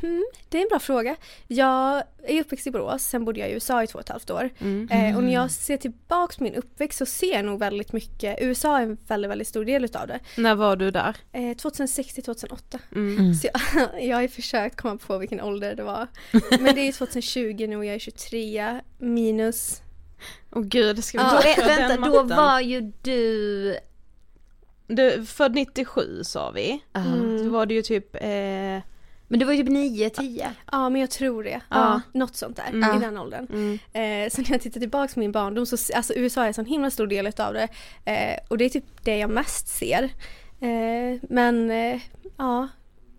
Hmm, 0.00 0.24
det 0.48 0.58
är 0.58 0.62
en 0.62 0.68
bra 0.68 0.78
fråga. 0.78 1.16
Jag 1.48 2.02
är 2.26 2.40
uppväxt 2.40 2.66
i 2.66 2.70
Borås, 2.70 3.02
sen 3.02 3.24
bodde 3.24 3.40
jag 3.40 3.50
i 3.50 3.52
USA 3.52 3.82
i 3.82 3.86
två 3.86 3.98
och 3.98 4.02
ett 4.04 4.08
halvt 4.08 4.30
år. 4.30 4.50
Eh, 4.90 5.16
och 5.16 5.24
när 5.24 5.32
jag 5.34 5.50
ser 5.50 5.76
tillbaks 5.76 6.36
på 6.36 6.44
min 6.44 6.54
uppväxt 6.54 6.98
så 6.98 7.06
ser 7.06 7.32
jag 7.34 7.44
nog 7.44 7.58
väldigt 7.58 7.92
mycket, 7.92 8.38
USA 8.40 8.78
är 8.78 8.82
en 8.82 8.98
väldigt, 9.06 9.30
väldigt 9.30 9.48
stor 9.48 9.64
del 9.64 9.84
utav 9.84 10.06
det. 10.06 10.20
När 10.36 10.54
var 10.54 10.76
du 10.76 10.90
där? 10.90 11.16
Eh, 11.32 11.56
2006 11.56 12.14
till 12.14 12.24
2008. 12.24 12.78
Mm. 12.94 13.34
Så 13.34 13.48
jag, 13.52 13.88
jag 14.02 14.16
har 14.16 14.22
ju 14.22 14.28
försökt 14.28 14.76
komma 14.76 14.96
på 14.96 15.18
vilken 15.18 15.40
ålder 15.40 15.74
det 15.74 15.82
var. 15.82 16.06
Men 16.60 16.74
det 16.74 16.88
är 16.88 16.92
2020 16.92 17.66
nu 17.68 17.76
och 17.76 17.84
jag 17.84 17.94
är 17.94 17.98
23 17.98 18.80
minus 18.98 19.80
Åh 20.52 20.62
gud, 20.62 21.04
ska 21.04 21.18
vi 21.18 21.24
Ja. 21.24 21.54
ta 21.56 21.66
vänta, 21.66 22.10
då 22.10 22.22
var 22.22 22.60
ju 22.60 22.92
du... 23.02 23.76
Du, 24.86 25.26
född 25.26 25.54
97 25.54 26.24
sa 26.24 26.50
vi. 26.50 26.82
Mm. 26.94 27.44
Då 27.44 27.50
var 27.50 27.66
du 27.66 27.74
ju 27.74 27.82
typ, 27.82 28.14
eh, 28.14 28.78
Men 29.28 29.38
du 29.38 29.44
var 29.46 29.52
ju 29.52 29.62
typ 29.62 29.72
9, 29.72 30.10
10. 30.10 30.52
Ja 30.72 30.88
men 30.88 31.00
jag 31.00 31.10
tror 31.10 31.44
det. 31.44 31.60
Ja. 31.70 32.00
Något 32.12 32.36
sånt 32.36 32.56
där 32.56 32.68
Mm. 32.68 32.96
i 32.96 33.04
den 33.04 33.18
åldern. 33.18 33.46
mm. 33.52 33.72
Eh, 34.24 34.30
så 34.30 34.42
när 34.42 34.50
jag 34.50 34.60
tittar 34.60 34.80
tillbaka 34.80 35.14
på 35.14 35.20
min 35.20 35.32
barndom 35.32 35.66
så 35.66 35.76
alltså 35.96 36.12
USA 36.16 36.42
är 36.42 36.46
en 36.46 36.54
sån 36.54 36.66
himla 36.66 36.90
stor 36.90 37.06
del 37.06 37.26
utav 37.26 37.54
det. 37.54 37.68
Eh, 38.04 38.38
och 38.48 38.58
det 38.58 38.64
är 38.64 38.68
typ 38.68 38.84
det 39.04 39.16
jag 39.18 39.30
mest 39.30 39.68
ser. 39.68 40.02
Eh, 40.60 41.20
men 41.22 41.70
eh, 41.70 42.00
ja, 42.36 42.68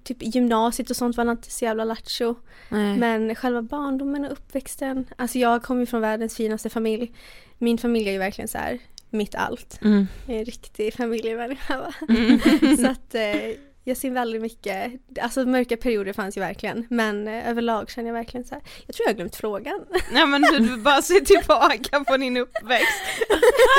typ 0.03 0.17
gymnasiet 0.35 0.89
och 0.89 0.95
sånt 0.95 1.17
var 1.17 1.31
inte 1.31 1.51
så 1.51 1.65
jävla 1.65 1.83
lattjo. 1.85 2.35
Men 2.69 3.35
själva 3.35 3.61
barndomen 3.61 4.25
och 4.25 4.31
uppväxten. 4.31 5.05
Alltså 5.17 5.37
jag 5.39 5.63
kommer 5.63 5.81
ju 5.81 5.85
från 5.85 6.01
världens 6.01 6.35
finaste 6.35 6.69
familj. 6.69 7.11
Min 7.57 7.77
familj 7.77 8.07
är 8.07 8.13
ju 8.13 8.17
verkligen 8.19 8.47
så 8.47 8.57
här 8.57 8.79
mitt 9.09 9.35
allt. 9.35 9.79
Mm. 9.81 10.07
Jag 10.25 10.35
är 10.35 10.39
en 10.39 10.45
riktig 10.45 10.93
familjemänniska. 10.93 11.93
Mm. 12.09 12.39
så 12.77 12.87
att 12.87 13.15
eh, 13.15 13.51
jag 13.87 13.97
ser 13.97 14.11
väldigt 14.11 14.41
mycket, 14.41 14.91
alltså 15.21 15.45
mörka 15.45 15.77
perioder 15.77 16.13
fanns 16.13 16.37
ju 16.37 16.41
verkligen. 16.41 16.87
Men 16.89 17.27
eh, 17.27 17.49
överlag 17.49 17.89
känner 17.89 18.07
jag 18.09 18.13
verkligen 18.13 18.45
så 18.45 18.55
här. 18.55 18.63
jag 18.85 18.95
tror 18.95 19.05
jag 19.07 19.13
har 19.13 19.17
glömt 19.17 19.35
frågan. 19.35 19.85
Nej 20.11 20.25
men 20.25 20.41
du, 20.41 20.77
bara 20.77 21.01
ser 21.01 21.19
tillbaka 21.19 22.03
på 22.03 22.17
din 22.17 22.37
uppväxt. 22.37 23.03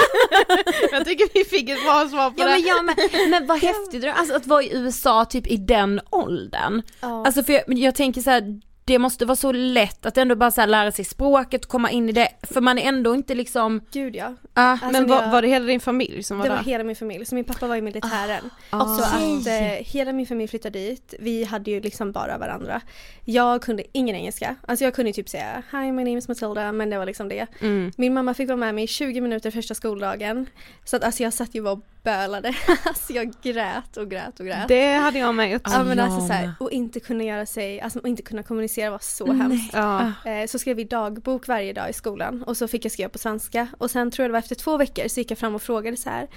jag 0.92 1.04
tycker 1.04 1.28
vi 1.34 1.44
fick 1.44 1.68
ett 1.70 1.84
bra 1.84 2.08
svar 2.08 2.30
på 2.30 2.36
Ja 2.38 2.44
det. 2.44 2.50
men 2.50 2.62
jag 2.62 2.84
med. 2.84 2.96
Men 3.30 3.46
vad 3.46 3.58
häftigt 3.58 4.04
alltså 4.04 4.34
att 4.34 4.46
vara 4.46 4.62
i 4.62 4.76
USA 4.76 5.24
typ 5.24 5.46
i 5.46 5.56
den 5.56 6.00
åldern. 6.10 6.82
Ja. 7.00 7.26
Alltså 7.26 7.42
för 7.42 7.52
jag, 7.52 7.62
men 7.68 7.78
jag 7.78 7.94
tänker 7.94 8.20
så 8.20 8.30
här, 8.30 8.60
det 8.86 8.98
måste 8.98 9.24
vara 9.24 9.36
så 9.36 9.52
lätt 9.52 10.06
att 10.06 10.18
ändå 10.18 10.34
bara 10.36 10.50
så 10.50 10.60
här 10.60 10.68
lära 10.68 10.92
sig 10.92 11.04
språket, 11.04 11.66
komma 11.66 11.90
in 11.90 12.08
i 12.08 12.12
det, 12.12 12.28
för 12.42 12.60
man 12.60 12.78
är 12.78 12.82
ändå 12.88 13.14
inte 13.14 13.34
liksom, 13.34 13.80
Gud 13.92 14.16
ja. 14.16 14.34
ah, 14.54 14.70
Alltså, 14.70 14.86
men 14.90 15.06
var, 15.06 15.30
var 15.32 15.42
det 15.42 15.48
hela 15.48 15.64
din 15.64 15.80
familj 15.80 16.22
som 16.22 16.38
var 16.38 16.44
Det 16.44 16.50
där? 16.50 16.56
var 16.56 16.64
hela 16.64 16.84
min 16.84 16.96
familj, 16.96 17.26
så 17.26 17.34
min 17.34 17.44
pappa 17.44 17.66
var 17.66 17.76
i 17.76 17.80
militären. 17.82 18.50
ah. 18.70 18.96
Så 18.96 19.02
att 19.04 19.46
eh, 19.46 19.52
hela 19.86 20.12
min 20.12 20.26
familj 20.26 20.48
flyttade 20.48 20.78
dit. 20.78 21.14
Vi 21.18 21.44
hade 21.44 21.70
ju 21.70 21.80
liksom 21.80 22.12
bara 22.12 22.38
varandra. 22.38 22.80
Jag 23.24 23.62
kunde 23.62 23.82
ingen 23.92 24.16
engelska. 24.16 24.56
Alltså 24.66 24.84
jag 24.84 24.94
kunde 24.94 25.12
typ 25.12 25.28
säga 25.28 25.62
Hi 25.72 25.92
my 25.92 26.04
name 26.04 26.18
is 26.18 26.28
Matilda 26.28 26.72
men 26.72 26.90
det 26.90 26.98
var 26.98 27.06
liksom 27.06 27.28
det. 27.28 27.46
Mm. 27.60 27.92
Min 27.96 28.14
mamma 28.14 28.34
fick 28.34 28.48
vara 28.48 28.56
med 28.56 28.74
mig 28.74 28.84
i 28.84 28.86
20 28.86 29.20
minuter 29.20 29.50
första 29.50 29.74
skoldagen. 29.74 30.46
Så 30.84 30.96
att 30.96 31.04
alltså 31.04 31.22
jag 31.22 31.32
satt 31.32 31.54
ju 31.54 31.62
bara 31.62 31.72
och 31.72 31.80
bölade. 32.06 32.48
alltså 32.84 33.12
jag 33.12 33.32
grät 33.42 33.96
och 33.96 34.10
grät 34.10 34.40
och 34.40 34.46
grät. 34.46 34.68
Det 34.68 34.92
hade 34.92 35.18
jag 35.18 35.34
med 35.34 35.50
gjort. 35.50 35.62
ja 35.64 35.84
men 35.84 35.98
jag 35.98 36.06
alltså 36.06 36.26
så 36.26 36.32
här, 36.32 36.52
och 36.60 36.70
inte 36.70 37.00
kunna 37.00 37.24
göra 37.24 37.46
sig, 37.46 37.80
alltså 37.80 37.98
och 37.98 38.08
inte 38.08 38.22
kunna 38.22 38.42
kommunicera 38.42 38.90
var 38.90 38.98
så 39.02 39.32
hemskt. 39.32 39.74
Ja. 39.74 40.12
Eh, 40.24 40.46
så 40.46 40.58
skrev 40.58 40.76
vi 40.76 40.84
dagbok 40.84 41.48
varje 41.48 41.72
dag 41.72 41.90
i 41.90 41.92
skolan 41.92 42.42
och 42.42 42.56
så 42.56 42.68
fick 42.68 42.84
jag 42.84 42.92
skriva 42.92 43.08
på 43.08 43.18
svenska 43.18 43.68
och 43.78 43.90
sen 43.90 44.10
tror 44.10 44.24
jag 44.24 44.30
det 44.30 44.32
var 44.32 44.38
efter 44.38 44.54
två 44.54 44.76
veckor 44.76 45.08
så 45.08 45.20
gick 45.20 45.30
jag 45.30 45.38
fram 45.38 45.54
och 45.54 45.62
frågade 45.62 45.96
så 45.96 46.10
här 46.10 46.28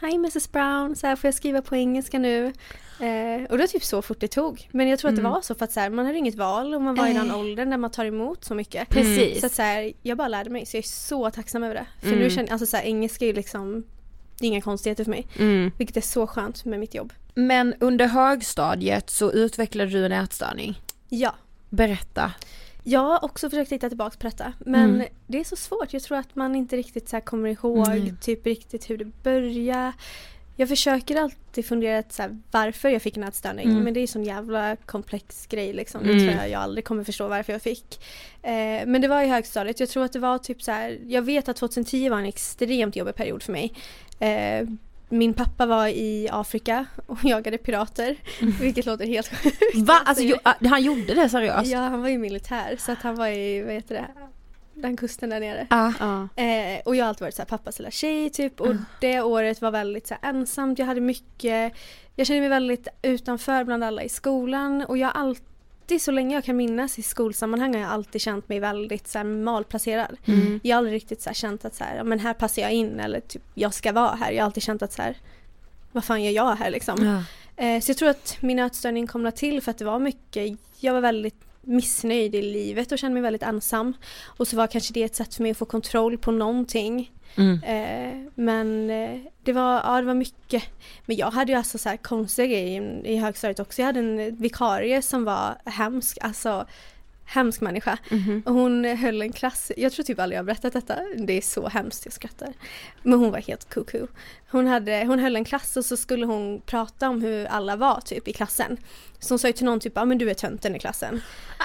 Hi 0.00 0.14
Mrs 0.14 0.52
Brown, 0.52 0.96
så 0.96 1.06
här, 1.06 1.16
får 1.16 1.28
jag 1.28 1.34
skriva 1.34 1.62
på 1.62 1.76
engelska 1.76 2.18
nu? 2.18 2.46
Eh, 3.00 3.42
och 3.50 3.56
det 3.56 3.62
var 3.62 3.66
typ 3.66 3.84
så 3.84 4.02
fort 4.02 4.20
det 4.20 4.28
tog. 4.28 4.68
Men 4.72 4.88
jag 4.88 4.98
tror 4.98 5.10
att 5.10 5.16
det 5.16 5.22
var 5.22 5.40
så 5.40 5.54
för 5.54 5.64
att 5.64 5.72
så 5.72 5.80
här, 5.80 5.90
man 5.90 6.06
hade 6.06 6.18
inget 6.18 6.34
val 6.34 6.74
och 6.74 6.82
man 6.82 6.94
var 6.94 7.06
i 7.06 7.12
den 7.12 7.30
åldern 7.34 7.70
där 7.70 7.76
man 7.76 7.90
tar 7.90 8.04
emot 8.04 8.44
så 8.44 8.54
mycket. 8.54 8.88
Precis. 8.88 9.40
Så 9.40 9.46
att 9.46 9.52
så 9.52 9.62
här, 9.62 9.92
jag 10.02 10.18
bara 10.18 10.28
lärde 10.28 10.50
mig 10.50 10.66
så 10.66 10.76
jag 10.76 10.84
är 10.84 10.88
så 10.88 11.30
tacksam 11.30 11.62
över 11.62 11.74
det. 11.74 11.86
För 12.00 12.06
Mm. 12.08 12.18
nu 12.18 12.30
känner 12.30 12.52
alltså 12.52 12.66
så 12.66 12.76
här, 12.76 12.84
engelska 12.84 13.24
är 13.24 13.26
ju 13.26 13.32
liksom 13.34 13.84
det 14.38 14.46
är 14.46 14.48
inga 14.48 14.60
konstigheter 14.60 15.04
för 15.04 15.10
mig. 15.10 15.26
Mm. 15.38 15.70
Vilket 15.78 15.96
är 15.96 16.00
så 16.00 16.26
skönt 16.26 16.64
med 16.64 16.80
mitt 16.80 16.94
jobb. 16.94 17.12
Men 17.34 17.74
under 17.80 18.06
högstadiet 18.06 19.10
så 19.10 19.32
utvecklade 19.32 19.90
du 19.90 20.06
en 20.06 20.12
ätstörning. 20.12 20.80
Ja. 21.08 21.34
Berätta. 21.70 22.32
Jag 22.86 23.00
har 23.00 23.24
också 23.24 23.50
försökt 23.50 23.72
hitta 23.72 23.88
tillbaka 23.88 24.16
på 24.18 24.26
detta 24.26 24.52
men 24.58 24.94
Mm. 24.94 25.06
det 25.26 25.40
är 25.40 25.44
så 25.44 25.56
svårt. 25.56 25.92
Jag 25.92 26.02
tror 26.02 26.18
att 26.18 26.34
man 26.36 26.56
inte 26.56 26.76
riktigt 26.76 27.08
så 27.08 27.20
kommer 27.20 27.48
ihåg 27.48 27.88
Mm. 27.88 28.16
typ 28.20 28.46
riktigt 28.46 28.90
hur 28.90 28.98
det 28.98 29.04
började. 29.22 29.92
Jag 30.56 30.68
försöker 30.68 31.16
alltid 31.16 31.66
fundera 31.66 32.02
så 32.10 32.22
här, 32.22 32.38
varför 32.50 32.88
jag 32.88 33.02
fick 33.02 33.16
en 33.16 33.22
ätstörning 33.24 33.70
Mm. 33.70 33.84
men 33.84 33.94
det 33.94 34.00
är 34.00 34.02
en 34.02 34.08
sån 34.08 34.24
jävla 34.24 34.76
komplex 34.76 35.46
grej 35.46 35.72
liksom. 35.72 36.00
Mm. 36.02 36.18
Det 36.18 36.24
tror 36.24 36.40
jag 36.42 36.50
jag 36.50 36.60
aldrig 36.62 36.84
kommer 36.84 37.04
förstå 37.04 37.28
varför 37.28 37.52
jag 37.52 37.62
fick. 37.62 38.00
Eh, 38.42 38.86
men 38.86 39.00
det 39.00 39.08
var 39.08 39.22
i 39.22 39.26
högstadiet. 39.26 39.80
Jag 39.80 39.88
tror 39.88 40.04
att 40.04 40.12
det 40.12 40.18
var 40.18 40.38
typ 40.38 40.62
så 40.62 40.70
här. 40.72 40.98
Jag 41.06 41.22
vet 41.22 41.48
att 41.48 41.56
2010 41.56 42.08
var 42.08 42.18
en 42.18 42.24
extremt 42.24 42.96
jobbig 42.96 43.14
period 43.14 43.42
för 43.42 43.52
mig. 43.52 43.74
Eh, 44.18 44.68
min 45.08 45.34
pappa 45.34 45.66
var 45.66 45.88
i 45.88 46.28
Afrika 46.32 46.86
och 47.06 47.24
jagade 47.24 47.58
pirater, 47.58 48.16
vilket 48.60 48.86
låter 48.86 49.06
helt 49.06 49.28
sjukt. 49.42 49.76
Va? 49.88 50.00
Alltså 50.04 50.24
jo, 50.24 50.36
ah, 50.42 50.54
han 50.68 50.82
gjorde 50.82 51.14
det 51.14 51.28
seriöst? 51.28 51.70
Ja, 51.70 51.78
han 51.78 52.02
var 52.02 52.08
ju 52.08 52.18
militär 52.18 52.76
så 52.78 52.92
att 52.92 53.02
han 53.02 53.14
var 53.14 53.28
i, 53.28 53.62
vad 53.62 53.74
heter 53.74 53.94
det, 53.94 54.06
den 54.74 54.96
kusten 54.96 55.30
där 55.30 55.40
nere. 55.40 55.66
Ah. 55.70 55.92
Ja. 56.00 56.42
Eh, 56.42 56.80
och 56.84 56.96
jag 56.96 57.04
har 57.04 57.08
alltid 57.08 57.20
varit 57.22 57.34
så 57.34 57.42
här 57.42 57.46
pappas 57.46 57.78
lilla 57.78 57.90
tjej 57.90 58.30
typ 58.30 58.60
och 58.60 58.66
Mm. 58.66 58.84
det 59.00 59.20
året 59.20 59.60
var 59.62 59.70
väldigt 59.70 60.06
så 60.06 60.14
här, 60.22 60.30
ensamt. 60.30 60.78
Jag 60.78 60.86
hade 60.86 61.00
mycket, 61.00 61.72
jag 62.16 62.26
kände 62.26 62.40
mig 62.40 62.48
väldigt 62.48 62.88
utanför 63.02 63.64
bland 63.64 63.84
alla 63.84 64.02
i 64.02 64.08
skolan 64.08 64.82
och 64.88 64.98
jag 64.98 65.08
har 65.08 65.20
alltid 65.20 65.44
så 66.00 66.10
länge 66.10 66.34
jag 66.34 66.44
kan 66.44 66.56
minnas 66.56 66.98
i 66.98 67.02
skolsammanhang 67.02 67.74
har 67.74 67.80
jag 67.80 67.90
alltid 67.90 68.20
känt 68.20 68.48
mig 68.48 68.60
väldigt 68.60 69.08
så 69.08 69.18
här, 69.18 69.24
malplacerad. 69.24 70.16
Mm. 70.24 70.60
Jag 70.62 70.76
har 70.76 70.78
aldrig 70.78 70.94
riktigt 70.94 71.22
så 71.22 71.28
här, 71.28 71.34
känt 71.34 71.64
att 71.64 71.74
så 71.74 71.84
här, 71.84 72.04
men 72.04 72.20
här 72.20 72.34
passar 72.34 72.62
jag 72.62 72.72
in 72.72 73.00
eller 73.00 73.20
typ 73.20 73.42
jag 73.54 73.74
ska 73.74 73.92
vara 73.92 74.14
här. 74.14 74.32
Jag 74.32 74.42
har 74.42 74.46
alltid 74.46 74.62
känt 74.62 74.82
att 74.82 74.92
så 74.92 75.02
här, 75.02 75.16
vad 75.92 76.04
fan 76.04 76.22
gör 76.22 76.32
jag 76.32 76.56
här 76.56 76.70
liksom? 76.70 77.04
Ja. 77.04 77.24
Eh, 77.64 77.80
så 77.80 77.90
jag 77.90 77.96
tror 77.96 78.08
att 78.08 78.36
min 78.40 78.58
ätstörning 78.58 79.06
kom 79.06 79.32
till 79.32 79.62
för 79.62 79.70
att 79.70 79.78
det 79.78 79.84
var 79.84 79.98
mycket, 79.98 80.58
jag 80.80 80.92
var 80.92 81.00
väldigt 81.00 81.43
missnöjd 81.66 82.34
i 82.34 82.42
livet 82.42 82.92
och 82.92 82.98
kände 82.98 83.14
mig 83.14 83.22
väldigt 83.22 83.42
ensam. 83.42 83.94
Och 84.24 84.48
så 84.48 84.56
var 84.56 84.66
kanske 84.66 84.94
det 84.94 85.02
ett 85.02 85.14
sätt 85.14 85.34
för 85.34 85.42
mig 85.42 85.50
att 85.50 85.58
få 85.58 85.64
kontroll 85.64 86.18
på 86.18 86.30
någonting. 86.30 87.10
Mm. 87.36 87.62
Eh, 87.62 88.30
men 88.34 88.90
eh, 88.90 89.20
det 89.42 89.52
var, 89.52 89.82
ja 89.84 90.00
det 90.00 90.06
var 90.06 90.14
mycket. 90.14 90.62
Men 91.06 91.16
jag 91.16 91.30
hade 91.30 91.52
ju 91.52 91.58
alltså 91.58 91.78
så 91.78 91.88
här 91.88 91.96
konstiga 91.96 92.46
grejer 92.46 93.02
i, 93.04 93.12
i 93.12 93.16
högstadiet 93.16 93.60
också. 93.60 93.82
Jag 93.82 93.86
hade 93.86 94.00
en 94.00 94.36
vikarie 94.36 95.02
som 95.02 95.24
var 95.24 95.56
hemsk, 95.64 96.18
alltså 96.20 96.66
hemsk 97.26 97.60
människa. 97.60 97.98
Mhm. 98.10 98.42
Och 98.46 98.54
hon 98.54 98.84
höll 98.84 99.22
en 99.22 99.32
klass, 99.32 99.72
jag 99.76 99.92
tror 99.92 100.04
typ 100.04 100.18
aldrig 100.20 100.36
jag 100.36 100.42
har 100.42 100.44
berättat 100.46 100.72
detta, 100.72 100.98
det 101.18 101.32
är 101.32 101.40
så 101.40 101.68
hemskt, 101.68 102.04
jag 102.04 102.12
skrattar. 102.12 102.52
Men 103.02 103.18
hon 103.18 103.30
var 103.30 103.38
helt 103.38 103.68
kuku. 103.68 104.06
Hon, 104.50 104.66
hade, 104.66 105.04
hon 105.06 105.18
höll 105.18 105.36
en 105.36 105.44
klass 105.44 105.76
och 105.76 105.84
så 105.84 105.96
skulle 105.96 106.26
hon 106.26 106.60
prata 106.66 107.08
om 107.08 107.22
hur 107.22 107.46
alla 107.46 107.76
var 107.76 108.00
typ 108.00 108.28
i 108.28 108.32
klassen. 108.32 108.76
Så 109.18 109.32
hon 109.34 109.38
sa 109.38 109.46
ju 109.46 109.52
till 109.52 109.64
någon 109.64 109.80
typ, 109.80 109.92
ja 109.96 110.04
men 110.04 110.18
du 110.18 110.30
är 110.30 110.34
tönten 110.34 110.76
i 110.76 110.78
klassen. 110.78 111.20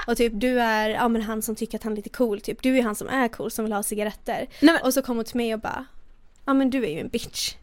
Och 0.07 0.17
typ 0.17 0.33
du 0.35 0.59
är, 0.61 0.89
ja 0.89 1.07
men 1.07 1.21
han 1.21 1.41
som 1.41 1.55
tycker 1.55 1.77
att 1.77 1.83
han 1.83 1.91
är 1.93 1.95
lite 1.97 2.09
cool 2.09 2.41
typ, 2.41 2.61
du 2.63 2.77
är 2.77 2.83
han 2.83 2.95
som 2.95 3.07
är 3.09 3.27
cool 3.27 3.51
som 3.51 3.65
vill 3.65 3.73
ha 3.73 3.83
cigaretter. 3.83 4.47
Nej, 4.61 4.73
men- 4.73 4.81
Och 4.83 4.93
så 4.93 5.01
kom 5.01 5.15
hon 5.15 5.25
till 5.25 5.37
mig 5.37 5.53
och 5.53 5.59
bara, 5.59 5.85
ja 6.45 6.53
men 6.53 6.69
du 6.69 6.85
är 6.85 6.89
ju 6.89 6.99
en 6.99 7.09
bitch. 7.09 7.55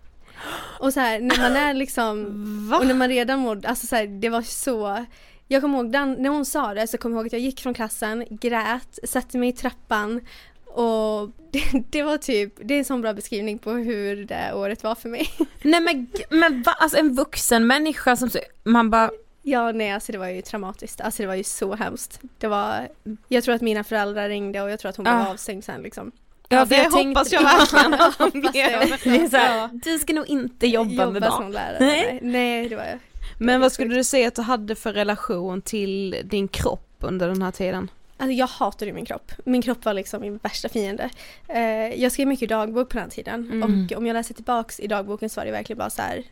Och 0.81 0.93
så 0.93 1.01
här, 1.01 1.21
när 1.21 1.39
man 1.39 1.57
är 1.57 1.75
liksom, 1.75 2.35
Va? 2.71 2.79
och 2.79 2.87
när 2.87 2.95
man 2.95 3.09
redan 3.09 3.39
mår, 3.39 3.67
alltså 3.67 3.87
så 3.87 3.97
här, 3.97 4.07
det 4.07 4.29
var 4.29 4.43
så 4.43 5.05
jag 5.49 5.63
kommer 5.63 5.79
ihåg, 5.79 5.93
den, 5.93 6.13
när 6.13 6.29
hon 6.31 6.45
sa 6.45 6.75
det 6.75 6.87
så 6.87 6.99
kommer 6.99 7.17
jag 7.17 7.21
ihåg 7.21 7.27
att 7.27 7.33
jag 7.33 7.43
gick 7.43 7.61
från 7.61 7.75
klassen, 7.75 8.25
grät, 8.31 8.99
satte 9.05 9.39
mig 9.39 9.49
i 9.49 9.53
trappan 9.53 10.21
och 10.67 11.29
det, 11.53 11.63
det 11.91 12.03
var 12.03 12.17
typ, 12.19 12.53
det 12.65 12.75
är 12.75 12.79
en 12.79 12.85
sån 12.85 13.01
bra 13.03 13.13
beskrivning 13.15 13.59
på 13.59 13.71
hur 13.73 14.25
det 14.25 14.53
året 14.55 14.83
var 14.85 14.95
för 14.95 15.09
mig. 15.09 15.29
Nej 15.63 15.81
men, 15.81 16.07
men 16.31 16.63
va? 16.63 16.73
Alltså 16.79 16.99
en 16.99 17.15
vuxen 17.15 17.67
människa 17.67 18.17
som, 18.17 18.31
man 18.65 18.91
bara, 18.91 19.11
Ja, 19.43 19.73
nej 19.73 19.91
alltså 19.93 20.13
det 20.13 20.19
var 20.19 20.29
ju 20.29 20.43
traumatiskt, 20.43 21.01
alltså 21.01 21.23
det 21.23 21.27
var 21.27 21.35
ju 21.35 21.45
så 21.45 21.75
hemskt. 21.75 22.21
Det 22.39 22.47
var, 22.49 22.89
jag 23.29 23.45
tror 23.45 23.55
att 23.55 23.63
mina 23.63 23.85
föräldrar 23.85 24.29
ringde 24.29 24.63
och 24.63 24.71
jag 24.71 24.79
tror 24.81 24.89
att 24.91 24.97
hon 24.97 25.05
blev 25.05 25.15
Ah. 25.17 25.29
avstängd 25.31 25.65
sen 25.65 25.83
liksom. 25.83 26.13
Ja, 26.49 26.67
för 26.67 26.75
det 26.77 26.83
jag 26.83 26.91
hoppas 26.91 27.33
jag 27.33 27.43
verkligen 27.43 27.95
att 27.95 28.19
det. 28.33 29.01
blev. 29.03 29.29
Ja. 29.35 29.71
du 29.73 29.99
ska 29.99 30.13
nog 30.13 30.27
inte 30.27 30.67
jobba, 30.67 31.11
med 31.11 31.23
barn. 31.23 31.33
som 31.33 31.53
lärare. 31.53 31.77
Nej. 31.81 32.03
Nej, 32.07 32.21
nej 32.23 32.69
det 32.69 32.77
var 32.77 32.85
jag. 32.85 32.99
Men 33.39 33.61
vad 33.61 33.73
skulle 33.73 33.95
du 33.95 34.05
säga 34.05 34.29
att 34.29 34.35
du 34.35 34.43
hade 34.43 34.75
för 34.75 34.93
relation 34.93 35.63
till 35.63 36.17
din 36.25 36.49
kropp 36.49 36.89
under 37.01 37.29
den 37.29 37.43
här 37.43 37.51
tiden? 37.51 37.91
Alltså 38.19 38.33
jag 38.33 38.47
hatade 38.47 38.93
min 38.93 39.05
kropp. 39.05 39.33
Min 39.45 39.63
kropp 39.63 39.85
var 39.85 39.95
liksom 39.95 40.21
min 40.21 40.37
värsta 40.43 40.69
fiende. 40.69 41.11
Eh, 41.49 41.61
jag 42.03 42.13
skrev 42.13 42.29
mycket 42.29 42.49
dagbok 42.49 42.89
på 42.89 42.95
den 42.95 43.03
här 43.03 43.11
tiden 43.11 43.51
Mm. 43.53 43.63
och 43.93 43.99
om 43.99 44.07
jag 44.07 44.15
läser 44.15 44.35
tillbaks 44.35 44.81
i 44.81 44.87
dagboken 44.87 45.31
så 45.31 45.41
var 45.41 45.45
det 45.47 45.53
verkligen 45.53 45.79
bara 45.79 45.91
så 45.91 46.03
här 46.03 46.23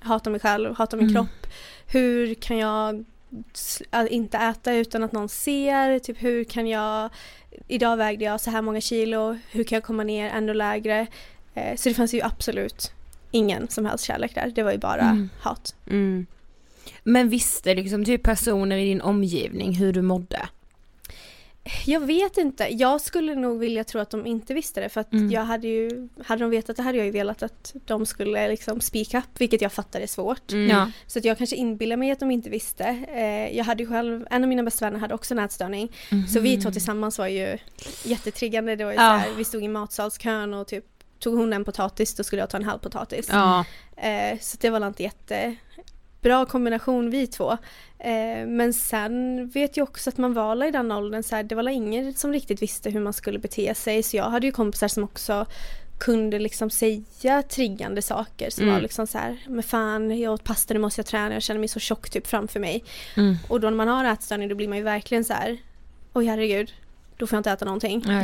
hata 0.00 0.30
mig 0.30 0.40
själv, 0.40 0.74
hata 0.76 0.96
min 0.96 1.08
Mm. 1.10 1.14
kropp. 1.14 1.46
Hur 1.86 2.34
kan 2.34 2.58
jag 2.58 3.04
äh, 3.92 4.04
inte 4.10 4.38
äta 4.38 4.72
utan 4.74 5.02
att 5.02 5.12
någon 5.12 5.28
ser? 5.28 5.98
Typ 5.98 6.22
hur 6.22 6.44
kan 6.44 6.66
jag, 6.66 7.10
idag 7.68 7.96
vägde 7.96 8.24
jag 8.24 8.40
så 8.40 8.50
här 8.50 8.62
många 8.62 8.80
kilo, 8.80 9.38
hur 9.50 9.64
kan 9.64 9.76
jag 9.76 9.84
komma 9.84 10.02
ner 10.04 10.30
ännu 10.30 10.54
lägre? 10.54 11.06
Eh, 11.54 11.76
så 11.76 11.88
det 11.88 11.94
fanns 11.94 12.14
ju 12.14 12.22
absolut 12.22 12.92
ingen 13.30 13.68
som 13.68 13.86
helst 13.86 14.04
kärlek 14.04 14.34
där, 14.34 14.52
det 14.54 14.62
var 14.62 14.72
ju 14.72 14.78
bara 14.78 15.00
Mm. 15.00 15.28
hat. 15.40 15.74
Mm. 17.10 17.22
Men 17.22 17.28
visste 17.28 17.74
liksom 17.74 18.04
typ 18.04 18.22
personer 18.22 18.76
i 18.78 18.84
din 18.84 19.00
omgivning 19.00 19.72
hur 19.72 19.92
du 19.92 20.02
mådde? 20.02 20.48
Jag 21.86 22.00
vet 22.00 22.36
inte. 22.36 22.66
Jag 22.70 23.00
skulle 23.00 23.34
nog 23.34 23.58
vilja 23.58 23.84
tro 23.84 24.00
att 24.00 24.10
de 24.10 24.26
inte 24.26 24.54
visste 24.54 24.80
det 24.80 24.88
för 24.88 25.00
att 25.00 25.12
Mm. 25.12 25.30
jag 25.30 25.44
hade 25.44 25.68
ju, 25.68 26.08
hade 26.24 26.44
de 26.44 26.50
vetat 26.50 26.76
det 26.76 26.82
hade 26.82 26.98
jag 26.98 27.04
ju 27.06 27.12
velat 27.12 27.42
att 27.42 27.74
de 27.86 28.06
skulle 28.06 28.48
liksom 28.48 28.80
speak 28.80 29.14
up, 29.14 29.24
vilket 29.40 29.60
jag 29.62 29.72
fattar 29.72 30.00
är 30.00 30.06
svårt. 30.06 30.52
Mm. 30.52 30.68
Ja. 30.68 30.90
Så 31.06 31.18
att 31.18 31.24
jag 31.24 31.38
kanske 31.38 31.56
inbillar 31.56 31.96
mig 31.96 32.10
att 32.10 32.20
de 32.20 32.30
inte 32.30 32.50
visste. 32.50 32.84
Eh, 33.14 33.56
jag 33.56 33.64
hade 33.64 33.82
ju 33.82 33.88
själv, 33.88 34.26
en 34.30 34.42
av 34.42 34.48
mina 34.48 34.62
bästa 34.62 34.84
vänner 34.84 34.98
hade 34.98 35.14
också 35.14 35.34
nätstörning. 35.34 35.92
Så 36.28 36.40
vi 36.40 36.60
två 36.60 36.70
tillsammans 36.70 37.18
var 37.18 37.26
ju 37.26 37.58
jättetriggande. 38.04 38.76
Det 38.76 38.84
var 38.84 38.92
ju 38.92 38.96
Ja. 38.98 39.02
så 39.24 39.28
här, 39.28 39.36
vi 39.36 39.44
stod 39.44 39.64
i 39.64 39.68
matsalskön 39.68 40.54
och 40.54 40.66
typ 40.68 40.84
tog 41.18 41.38
hon 41.38 41.52
en 41.52 41.64
potatis 41.64 42.14
då 42.14 42.24
skulle 42.24 42.42
jag 42.42 42.50
ta 42.50 42.56
en 42.56 42.64
halv 42.64 42.78
potatis. 42.78 43.28
Ja. 43.32 43.64
Eh, 43.96 44.38
så 44.40 44.56
det 44.60 44.70
var 44.70 44.86
inte 44.86 45.02
jättebra 46.20 46.46
kombination 46.46 47.10
vi 47.10 47.26
två. 47.26 47.52
Eh, 47.98 48.46
men 48.46 48.72
sen 48.72 49.48
vet 49.48 49.76
jag 49.76 49.88
också 49.88 50.10
att 50.10 50.18
man 50.18 50.34
var 50.34 50.64
i 50.64 50.70
den 50.70 50.92
åldern 50.92 51.22
så 51.22 51.36
här, 51.36 51.42
det 51.42 51.54
var 51.54 51.68
ingen 51.68 52.14
som 52.14 52.32
riktigt 52.32 52.62
visste 52.62 52.90
hur 52.90 53.00
man 53.00 53.12
skulle 53.12 53.38
bete 53.38 53.74
sig 53.74 54.02
så 54.02 54.16
jag 54.16 54.30
hade 54.30 54.46
ju 54.46 54.52
kompisar 54.52 54.88
som 54.88 55.04
också 55.04 55.46
kunde 55.98 56.38
liksom 56.38 56.70
säga 56.70 57.42
triggande 57.42 58.02
saker 58.02 58.50
som 58.50 58.62
Mm. 58.64 58.74
var 58.74 58.82
liksom 58.82 59.06
så 59.06 59.18
här, 59.18 59.38
men 59.48 59.62
fan 59.62 60.18
jag 60.20 60.32
åt 60.32 60.44
pasta 60.44 60.74
nu 60.74 60.80
måste 60.80 61.00
jag 61.00 61.06
träna, 61.06 61.34
jag 61.34 61.42
känner 61.42 61.60
mig 61.60 61.68
så 61.68 61.80
tjock 61.80 62.10
typ 62.10 62.26
framför 62.26 62.60
mig. 62.60 62.84
Mm. 63.16 63.36
Och 63.48 63.60
då 63.60 63.70
när 63.70 63.76
man 63.76 63.88
har 63.88 64.04
ätstörning 64.04 64.48
då 64.48 64.54
blir 64.54 64.68
man 64.68 64.78
ju 64.78 64.84
verkligen 64.84 65.24
så 65.24 65.32
här, 65.32 65.58
oj 66.12 66.24
herregud, 66.26 66.72
då 67.16 67.26
får 67.26 67.36
jag 67.36 67.40
inte 67.40 67.50
äta 67.50 67.64
någonting. 67.64 68.04
Ja. 68.06 68.22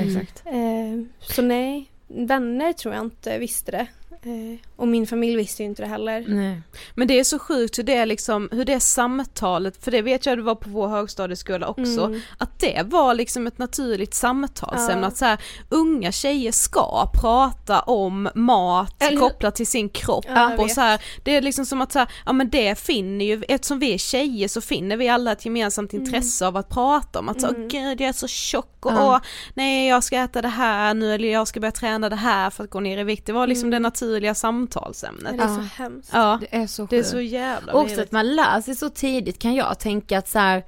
Eh, 0.53 1.05
så 1.21 1.43
nej, 1.43 1.91
vänner 2.09 2.73
tror 2.73 2.95
jag 2.95 3.05
inte 3.05 3.39
visste 3.39 3.71
det. 3.73 3.87
Eh, 4.23 4.59
och 4.77 4.89
min 4.89 5.07
familj 5.07 5.37
visste 5.37 5.63
ju 5.63 5.69
inte 5.69 5.83
det 5.83 5.89
heller. 5.89 6.25
Nej. 6.29 6.61
Men 6.95 7.09
det 7.09 7.19
är 7.21 7.25
så 7.25 7.39
sjukt 7.39 7.79
hur 7.79 7.83
det 7.83 7.95
är 7.95 8.07
liksom, 8.07 8.49
hur 8.53 8.65
det 8.65 8.81
samtalet, 8.81 9.85
för 9.85 9.91
det 9.91 10.03
vet 10.03 10.27
jag 10.27 10.39
det 10.39 10.43
var 10.43 10.55
på 10.55 10.71
vår 10.71 10.89
högstadieskola 10.89 11.69
också, 11.69 12.05
Mm. 12.05 12.21
att 12.39 12.61
det 12.61 12.83
var 12.87 13.15
liksom 13.15 13.47
ett 13.47 13.59
naturligt 13.59 14.15
samtalsämne, 14.15 15.01
Ja. 15.03 15.07
att 15.09 15.17
så 15.17 15.25
här, 15.25 15.39
unga 15.69 16.13
tjejer 16.13 16.53
ska 16.53 17.11
prata 17.21 17.81
om 17.81 18.29
mat 18.35 19.03
Eller- 19.03 19.21
kopplat 19.21 19.55
till 19.55 19.67
sin 19.67 19.89
kropp 19.89 20.25
Ja, 20.29 20.57
och 20.59 20.71
så 20.71 20.81
här, 20.81 21.01
det 21.25 21.37
är 21.37 21.43
liksom 21.43 21.67
som 21.67 21.81
att 21.83 21.93
så 21.93 21.99
här, 21.99 22.09
ja 22.27 22.33
men 22.33 22.51
det 22.51 22.79
finner 22.79 23.25
ju, 23.25 23.43
eftersom 23.49 23.79
vi 23.79 23.95
är 23.95 23.99
tjejer 23.99 24.49
så 24.49 24.61
finner 24.61 24.97
vi 24.97 25.09
alla 25.09 25.33
ett 25.33 25.45
gemensamt 25.45 25.93
intresse 25.93 26.47
av 26.47 26.57
att 26.57 26.69
prata 26.69 27.19
om 27.19 27.29
att 27.29 27.41
så, 27.41 27.47
Mm. 27.49 27.63
"Åh, 27.63 27.69
gud 27.69 28.01
jag 28.01 28.09
är 28.09 28.13
så 28.13 28.29
tjock 28.29 28.87
och 28.87 28.93
Ja. 28.93 29.15
åh, 29.15 29.21
nej 29.55 29.89
jag 29.89 30.05
ska 30.05 30.17
äta 30.17 30.43
det 30.43 30.49
här 30.49 30.95
nu 30.95 31.15
eller 31.15 31.29
jag 31.29 31.49
ska 31.49 31.61
börja 31.61 31.73
träna 31.73 32.09
det 32.09 32.17
här 32.17 32.51
för 32.51 32.65
att 32.65 32.71
gå 32.71 32.81
ner 32.81 32.99
i 32.99 33.05
vikt, 33.05 33.27
det 33.27 33.33
var 33.33 33.47
liksom 33.47 33.67
Mm. 33.69 33.71
det 33.71 33.79
naturliga 33.89 34.06
samtalsämnet. 34.35 35.37
Det 35.37 35.43
är 35.45 35.49
Ja. 35.49 35.55
så 35.55 35.83
hemskt. 35.83 36.11
Ja, 36.13 36.39
Det 36.51 36.57
är 36.57 36.67
så 36.67 36.87
det 36.91 36.97
är 36.97 37.01
sjukt. 37.01 37.11
så 37.11 37.21
jävla 37.21 37.73
Också 37.73 37.89
vidrigt. 37.89 38.09
att 38.09 38.13
man 38.13 38.35
lär 38.37 38.61
sig 38.61 38.75
så 38.77 38.89
tidigt 38.91 39.39
kan 39.39 39.55
jag 39.55 39.79
tänka 39.79 40.19
att 40.19 40.29
så 40.29 40.39
här. 40.39 40.65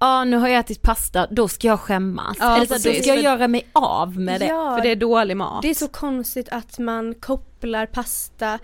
Ja 0.00 0.24
nu 0.24 0.36
har 0.36 0.48
jag 0.48 0.58
ätit 0.60 0.82
pasta, 0.82 1.26
då 1.30 1.48
ska 1.48 1.66
jag 1.66 1.80
skämmas. 1.80 2.36
Ja, 2.40 2.56
Eller 2.56 2.66
så 2.66 2.72
då 2.74 2.78
ska 2.94 3.04
jag 3.14 3.22
göra 3.22 3.48
mig 3.48 3.66
av 3.72 4.18
med 4.18 4.40
det. 4.40 4.46
Ja, 4.46 4.76
För 4.76 4.82
det 4.82 4.90
är 4.90 4.96
dålig 4.96 5.36
mat. 5.36 5.62
det 5.62 5.70
är 5.70 5.74
så 5.74 5.88
konstigt 5.88 6.48
att 6.48 6.78
man 6.78 7.14
kopplar 7.14 7.86
pasta 7.86 8.58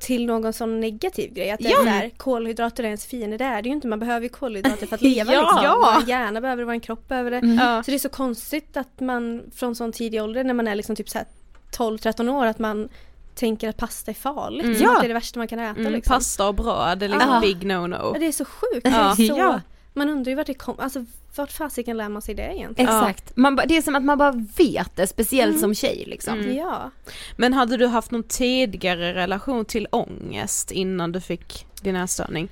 till 0.00 0.26
någon 0.26 0.52
sån 0.52 0.80
negativ 0.80 1.32
grej. 1.34 1.50
Att 1.50 1.58
det 1.60 1.68
Ja. 1.68 1.80
är 1.82 1.86
här, 1.86 2.10
kolhydrater 2.16 2.82
är 2.84 2.86
ens 2.88 3.06
fiende. 3.06 3.36
Det 3.36 3.44
är 3.44 3.62
det 3.62 3.68
ju 3.68 3.74
inte. 3.74 3.86
Man 3.88 3.98
behöver 3.98 4.22
ju 4.22 4.28
kolhydrater 4.28 4.86
för 4.86 4.94
att 4.94 5.02
leva 5.14 5.32
Ja. 5.32 5.40
liksom. 5.40 5.60
Ja. 5.64 5.94
Vår 6.00 6.08
hjärna 6.08 6.40
behöver 6.40 6.62
det, 6.62 6.66
vår 6.72 6.80
kropp 6.80 7.08
behöver 7.08 7.30
det. 7.30 7.40
Ja. 7.46 7.82
Så 7.82 7.90
det 7.90 7.94
är 7.96 7.98
så 7.98 8.08
konstigt 8.08 8.76
att 8.76 9.00
man 9.00 9.42
från 9.54 9.74
sån 9.74 9.92
tidig 9.92 10.22
ålder 10.22 10.44
när 10.44 10.54
man 10.54 10.68
är 10.68 10.74
liksom 10.74 10.96
typ 10.96 11.08
så 11.08 11.18
här 11.18 11.26
12-13 11.72 12.28
år 12.28 12.46
att 12.46 12.58
man 12.58 12.88
tänker 13.38 13.68
att 13.68 13.76
pasta 13.76 14.10
är 14.10 14.14
farligt. 14.14 14.64
Mm. 14.64 14.82
Ja. 14.82 14.92
att 14.94 15.00
det 15.00 15.06
är 15.06 15.08
det 15.08 15.14
värsta 15.14 15.38
man 15.40 15.48
kan 15.48 15.58
äta 15.58 15.80
Mm, 15.80 15.92
liksom. 15.92 16.14
Pasta 16.14 16.48
och 16.48 16.54
bröd 16.54 17.02
är 17.02 17.08
liksom 17.08 17.30
Ja. 17.30 17.40
big 17.40 17.56
no-no. 17.64 18.18
Det 18.18 18.26
är 18.26 18.32
så 18.32 18.44
sjukt. 18.44 18.86
Ja. 18.86 19.16
Så, 19.16 19.22
Ja. 19.38 19.60
Man 19.92 20.08
undrar 20.08 20.30
ju 20.30 20.36
vart 20.36 20.46
det 20.46 20.54
kommer, 20.54 20.82
alltså 20.82 21.04
vart 21.36 21.52
fasiken 21.52 21.96
lär 21.96 22.08
man 22.08 22.22
sig 22.22 22.34
det 22.34 22.42
egentligen? 22.56 22.88
Exakt. 22.90 23.36
Man, 23.36 23.56
det 23.68 23.76
är 23.76 23.82
som 23.82 23.94
att 23.96 24.04
man 24.04 24.18
bara 24.18 24.32
vet 24.56 24.96
det, 24.96 25.06
speciellt 25.06 25.50
Mm. 25.50 25.60
som 25.60 25.74
tjej 25.74 26.04
liksom. 26.06 26.38
Mm. 26.40 26.56
Ja. 26.56 26.90
Men 27.36 27.52
hade 27.52 27.76
du 27.76 27.86
haft 27.86 28.10
någon 28.10 28.22
tidigare 28.22 29.14
relation 29.14 29.64
till 29.64 29.86
ångest 29.92 30.70
innan 30.70 31.12
du 31.12 31.20
fick 31.20 31.66
din 31.82 31.96
ätstörning? 31.96 32.48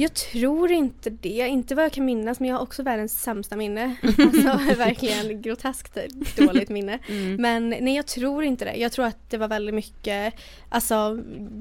Jag 0.00 0.14
tror 0.14 0.70
inte 0.70 1.10
det, 1.10 1.28
inte 1.28 1.74
vad 1.74 1.84
jag 1.84 1.92
kan 1.92 2.04
minnas 2.04 2.40
men 2.40 2.48
jag 2.48 2.56
har 2.56 2.62
också 2.62 2.82
världens 2.82 3.22
sämsta 3.22 3.56
minne. 3.56 3.94
Alltså 4.02 4.74
verkligen 4.78 5.42
groteskt 5.42 5.98
dåligt 6.36 6.68
minne. 6.68 6.98
Mm. 7.08 7.36
Men 7.42 7.68
nej 7.68 7.96
jag 7.96 8.06
tror 8.06 8.44
inte 8.44 8.64
det. 8.64 8.74
Jag 8.76 8.92
tror 8.92 9.06
att 9.06 9.30
det 9.30 9.36
var 9.36 9.48
väldigt 9.48 9.74
mycket, 9.74 10.34
alltså 10.68 11.18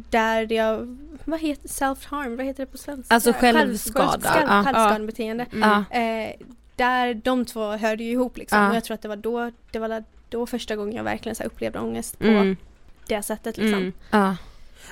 där 0.10 0.52
jag, 0.54 0.98
vad 1.26 1.40
heter 1.40 1.68
self-harm, 1.70 2.36
vad 2.38 2.46
heter 2.46 2.66
det 2.66 2.72
på 2.72 2.78
svenska? 2.78 3.14
Alltså 3.16 3.34
Själv- 3.34 3.58
självskada, 3.58 4.08
Själv, 4.08 4.22
själv, 4.24 4.48
ja. 4.50 4.64
självskadebeteende. 4.64 5.46
Ja. 5.52 5.84
Eh, 6.00 6.32
där 6.76 7.14
de 7.14 7.46
två 7.46 7.72
hörde 7.72 8.04
ju 8.04 8.12
ihop 8.12 8.38
liksom. 8.38 8.70
Och 8.70 8.76
jag 8.76 8.84
tror 8.84 8.96
att 8.96 9.02
det 9.02 9.08
var 9.08 9.16
då, 9.16 9.52
det 9.72 9.80
var 9.80 10.04
då 10.30 10.46
första 10.46 10.76
gången 10.76 10.96
jag 10.96 11.04
verkligen 11.04 11.36
så 11.36 11.44
upplevde 11.44 11.80
ångest 11.80 12.20
på 12.20 12.26
Mm. 12.28 12.58
det 13.08 13.22
sättet 13.24 13.58
liksom. 13.58 13.94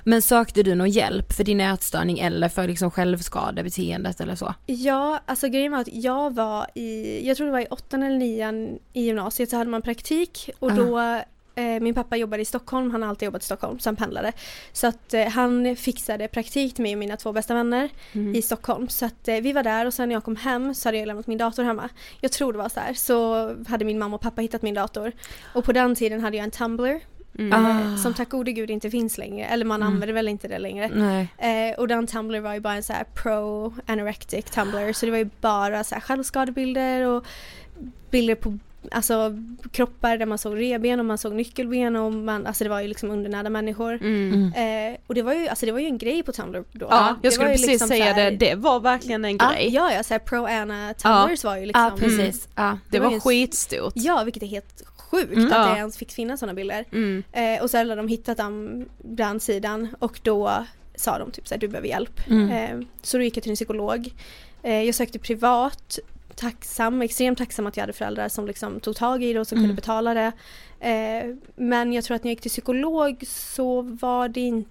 Men 0.04 0.22
sökte 0.22 0.64
du 0.64 0.76
någon 0.76 0.90
hjälp 0.90 1.34
för 1.34 1.44
din 1.44 1.62
ätstörning 1.62 2.20
eller 2.20 2.50
för 2.50 2.68
liksom 2.68 2.92
självskadebeteendet 2.92 4.22
eller 4.22 4.36
så? 4.36 4.54
Ja, 4.66 5.20
alltså 5.26 5.48
grejen 5.48 5.72
var 5.72 5.80
att 5.80 5.94
jag 5.94 6.34
var 6.36 6.68
i, 6.76 7.28
jag 7.28 7.38
tror 7.38 7.46
det 7.48 7.52
var 7.54 7.60
i 7.60 7.68
åttan 7.70 8.04
eller 8.04 8.18
nian 8.18 8.80
i 8.94 9.02
gymnasiet 9.06 9.50
så 9.50 9.58
hade 9.58 9.70
man 9.70 9.82
praktik 9.82 10.50
och 10.60 10.72
Ah. 10.72 10.76
då 10.76 11.00
eh, 11.62 11.80
min 11.82 11.94
pappa 11.94 12.16
jobbade 12.18 12.42
i 12.42 12.46
Stockholm, 12.46 12.92
han 12.92 13.02
har 13.02 13.10
alltid 13.10 13.26
jobbat 13.26 13.42
i 13.42 13.46
Stockholm 13.46 13.80
så 13.80 13.90
han 13.90 13.96
pendlade. 13.96 14.32
Så 14.74 14.88
att 14.88 15.14
eh, 15.14 15.28
han 15.28 15.76
fixade 15.76 16.28
praktik 16.28 16.74
till 16.76 16.84
mig 16.84 16.94
och 16.94 17.00
mina 17.00 17.18
två 17.18 17.32
bästa 17.34 17.54
vänner 17.54 17.90
Mm. 18.14 18.36
i 18.36 18.42
Stockholm. 18.42 18.90
Så 18.90 19.06
att 19.06 19.28
eh, 19.28 19.36
vi 19.36 19.52
var 19.54 19.64
där 19.64 19.86
och 19.86 19.94
sen 19.94 20.10
när 20.10 20.16
jag 20.16 20.24
kom 20.24 20.36
hem 20.36 20.76
så 20.76 20.88
hade 20.88 20.98
jag 20.98 21.08
lämnat 21.08 21.28
min 21.28 21.38
dator 21.38 21.64
hemma. 21.64 21.90
Jag 22.22 22.32
tror 22.32 22.54
det 22.54 22.60
var 22.60 22.70
så 22.70 22.80
här. 22.80 22.94
Så 22.94 23.50
hade 23.68 23.86
min 23.86 24.00
mamma 24.00 24.16
och 24.16 24.22
pappa 24.22 24.42
hittat 24.42 24.62
min 24.62 24.74
dator. 24.74 25.12
Och 25.54 25.64
på 25.66 25.72
den 25.74 25.96
tiden 25.96 26.22
hade 26.22 26.38
jag 26.38 26.44
en 26.44 26.52
Tumblr. 26.52 27.00
Mm. 27.40 27.66
Ah. 27.66 27.98
som 27.98 28.14
tack 28.14 28.30
gode 28.30 28.52
gud 28.52 28.70
inte 28.72 28.90
finns 28.90 29.18
längre. 29.18 29.46
Eller 29.46 29.66
man 29.66 29.82
Mm. 29.82 29.94
använder 29.94 30.14
väl 30.14 30.28
inte 30.28 30.48
det 30.48 30.60
längre. 30.60 30.86
Eh, 31.38 31.80
och 31.80 31.88
den 31.88 32.08
Tumblr 32.08 32.40
var 32.40 32.54
ju 32.54 32.60
bara 32.60 32.74
en 32.74 32.84
så 32.84 32.94
här 32.94 33.04
pro 33.04 33.74
anorectic 33.86 34.46
Tumblr 34.46 34.94
så 34.94 35.06
det 35.06 35.12
var 35.12 35.18
ju 35.20 35.30
bara 35.42 35.84
så 35.84 35.96
här 35.96 36.02
självskadebilder 36.02 37.02
och 37.08 37.26
bilder 38.12 38.36
på 38.36 38.58
alltså 38.92 39.38
kroppar 39.72 40.18
där 40.18 40.26
man 40.26 40.38
såg 40.38 40.60
reben 40.60 41.00
och 41.00 41.06
man 41.06 41.18
såg 41.18 41.34
nyckelben 41.34 41.96
och 41.96 42.14
man, 42.14 42.48
alltså 42.48 42.64
det 42.64 42.70
var 42.70 42.82
ju 42.82 42.88
liksom 42.88 43.12
undernärda 43.12 43.50
människor. 43.50 43.94
Mm. 43.94 44.54
Eh, 44.54 44.98
och 45.08 45.16
det 45.16 45.22
var 45.22 45.34
ju, 45.34 45.48
alltså 45.48 45.66
det 45.66 45.72
var 45.72 45.80
ju 45.80 45.86
en 45.86 45.98
grej 45.98 46.24
på 46.24 46.32
Tumblr 46.32 46.64
då. 46.72 46.88
Ja, 46.90 47.16
Det 47.22 47.26
jag 47.28 47.34
skulle 47.34 47.48
var 47.48 47.54
precis 47.54 47.68
liksom 47.68 47.88
säga 47.88 48.06
här- 48.14 48.32
det, 48.32 48.38
det 48.38 48.56
var 48.56 48.80
verkligen 48.80 49.26
en 49.26 49.38
Ja, 49.38 49.52
grej. 49.52 49.70
ja, 49.74 49.92
ja, 49.94 50.04
så 50.04 50.14
här 50.14 50.20
pro 50.20 50.46
Anna 50.46 50.94
Tumblrs 50.94 51.44
var 51.44 51.58
ju 51.58 51.66
liksom. 51.66 51.84
Ja 51.84 51.92
precis. 52.00 52.48
Ja. 52.56 52.78
det 52.90 53.00
var 53.00 53.06
var 53.06 53.14
ju- 53.14 53.20
skitstort. 53.20 53.94
Ja, 53.96 54.24
vilket 54.24 54.44
är 54.44 54.48
helt 54.48 54.84
sjukt 55.16 55.34
Mm. 55.34 55.46
att 55.46 55.52
Ja. 55.52 55.74
det 55.74 55.78
ens 55.78 55.98
fick 55.98 56.12
finnas 56.12 56.40
sådana 56.40 56.54
bilder. 56.54 56.86
Mm. 56.92 57.24
Eh, 57.32 57.64
och 57.64 57.70
så 57.70 57.78
hade 57.78 57.96
de 57.96 58.08
hittat 58.08 58.38
dem 58.38 58.86
bland 59.04 59.42
sidan 59.42 59.96
och 60.00 60.20
då 60.24 60.66
sa 60.96 61.20
de 61.20 61.32
typ 61.32 61.48
såhär 61.48 61.60
du 61.60 61.68
behöver 61.68 61.88
hjälp. 61.88 62.20
Mm. 62.30 62.50
Eh, 62.82 62.88
så 63.02 63.18
då 63.18 63.24
gick 63.24 63.38
jag 63.38 63.44
till 63.44 63.52
en 63.52 63.56
psykolog. 63.56 64.10
Eh, 64.64 64.82
jag 64.84 64.96
sökte 64.96 65.20
privat, 65.20 66.00
tacksam, 66.36 67.02
extremt 67.02 67.38
tacksam 67.38 67.68
att 67.68 67.78
jag 67.78 67.82
hade 67.84 67.94
föräldrar 67.94 68.30
som 68.30 68.48
liksom 68.48 68.80
tog 68.80 68.96
tag 68.96 69.24
i 69.24 69.34
det 69.34 69.40
och 69.40 69.48
som 69.48 69.58
Mm. 69.58 69.64
kunde 69.70 69.82
betala 69.82 70.14
det. 70.14 70.32
Eh, 70.80 71.36
men 71.56 71.94
jag 71.94 72.04
tror 72.04 72.16
att 72.16 72.24
när 72.24 72.30
jag 72.30 72.34
gick 72.36 72.42
till 72.42 72.52
psykolog 72.52 73.24
så 73.28 73.82
var 73.82 74.28
det 74.30 74.40
inte 74.42 74.70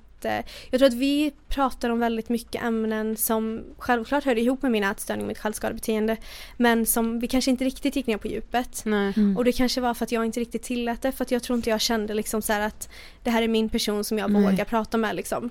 jag 0.71 0.81
tror 0.81 0.89
att 0.89 0.95
vi 0.95 1.33
pratar 1.49 1.91
om 1.91 1.99
väldigt 1.99 2.29
mycket 2.29 2.63
ämnen 2.63 3.17
som 3.17 3.65
självklart 3.79 4.25
hörde 4.25 4.41
ihop 4.41 4.63
med 4.63 4.73
min 4.73 4.85
ätstörning 4.85 5.23
och 5.23 5.29
mitt 5.29 5.39
självskadebeteende 5.39 6.17
men 6.57 6.87
som 6.87 7.21
vi 7.21 7.29
kanske 7.29 7.51
inte 7.51 7.65
riktigt 7.65 7.97
gick 7.97 8.07
ner 8.07 8.17
på 8.17 8.29
djupet. 8.29 8.83
Nej. 8.85 9.13
Mm. 9.17 9.37
Och 9.37 9.45
det 9.45 9.53
kanske 9.53 9.81
var 9.81 9.95
för 9.95 10.05
att 10.05 10.13
jag 10.13 10.25
inte 10.25 10.41
riktigt 10.41 10.63
tillät 10.63 11.03
det 11.03 11.13
för 11.13 11.25
att 11.25 11.31
jag 11.31 11.43
tror 11.43 11.57
inte 11.57 11.71
jag 11.71 11.81
kände 11.81 12.15
liksom 12.15 12.43
så 12.43 12.53
här 12.53 12.61
att 12.61 12.89
det 13.23 13.31
här 13.31 13.43
är 13.43 13.49
min 13.49 13.69
person 13.69 14.05
som 14.05 14.19
jag 14.19 14.31
Nej. 14.31 14.43
vågar 14.43 14.65
prata 14.65 14.97
med 14.97 15.17
liksom. 15.17 15.51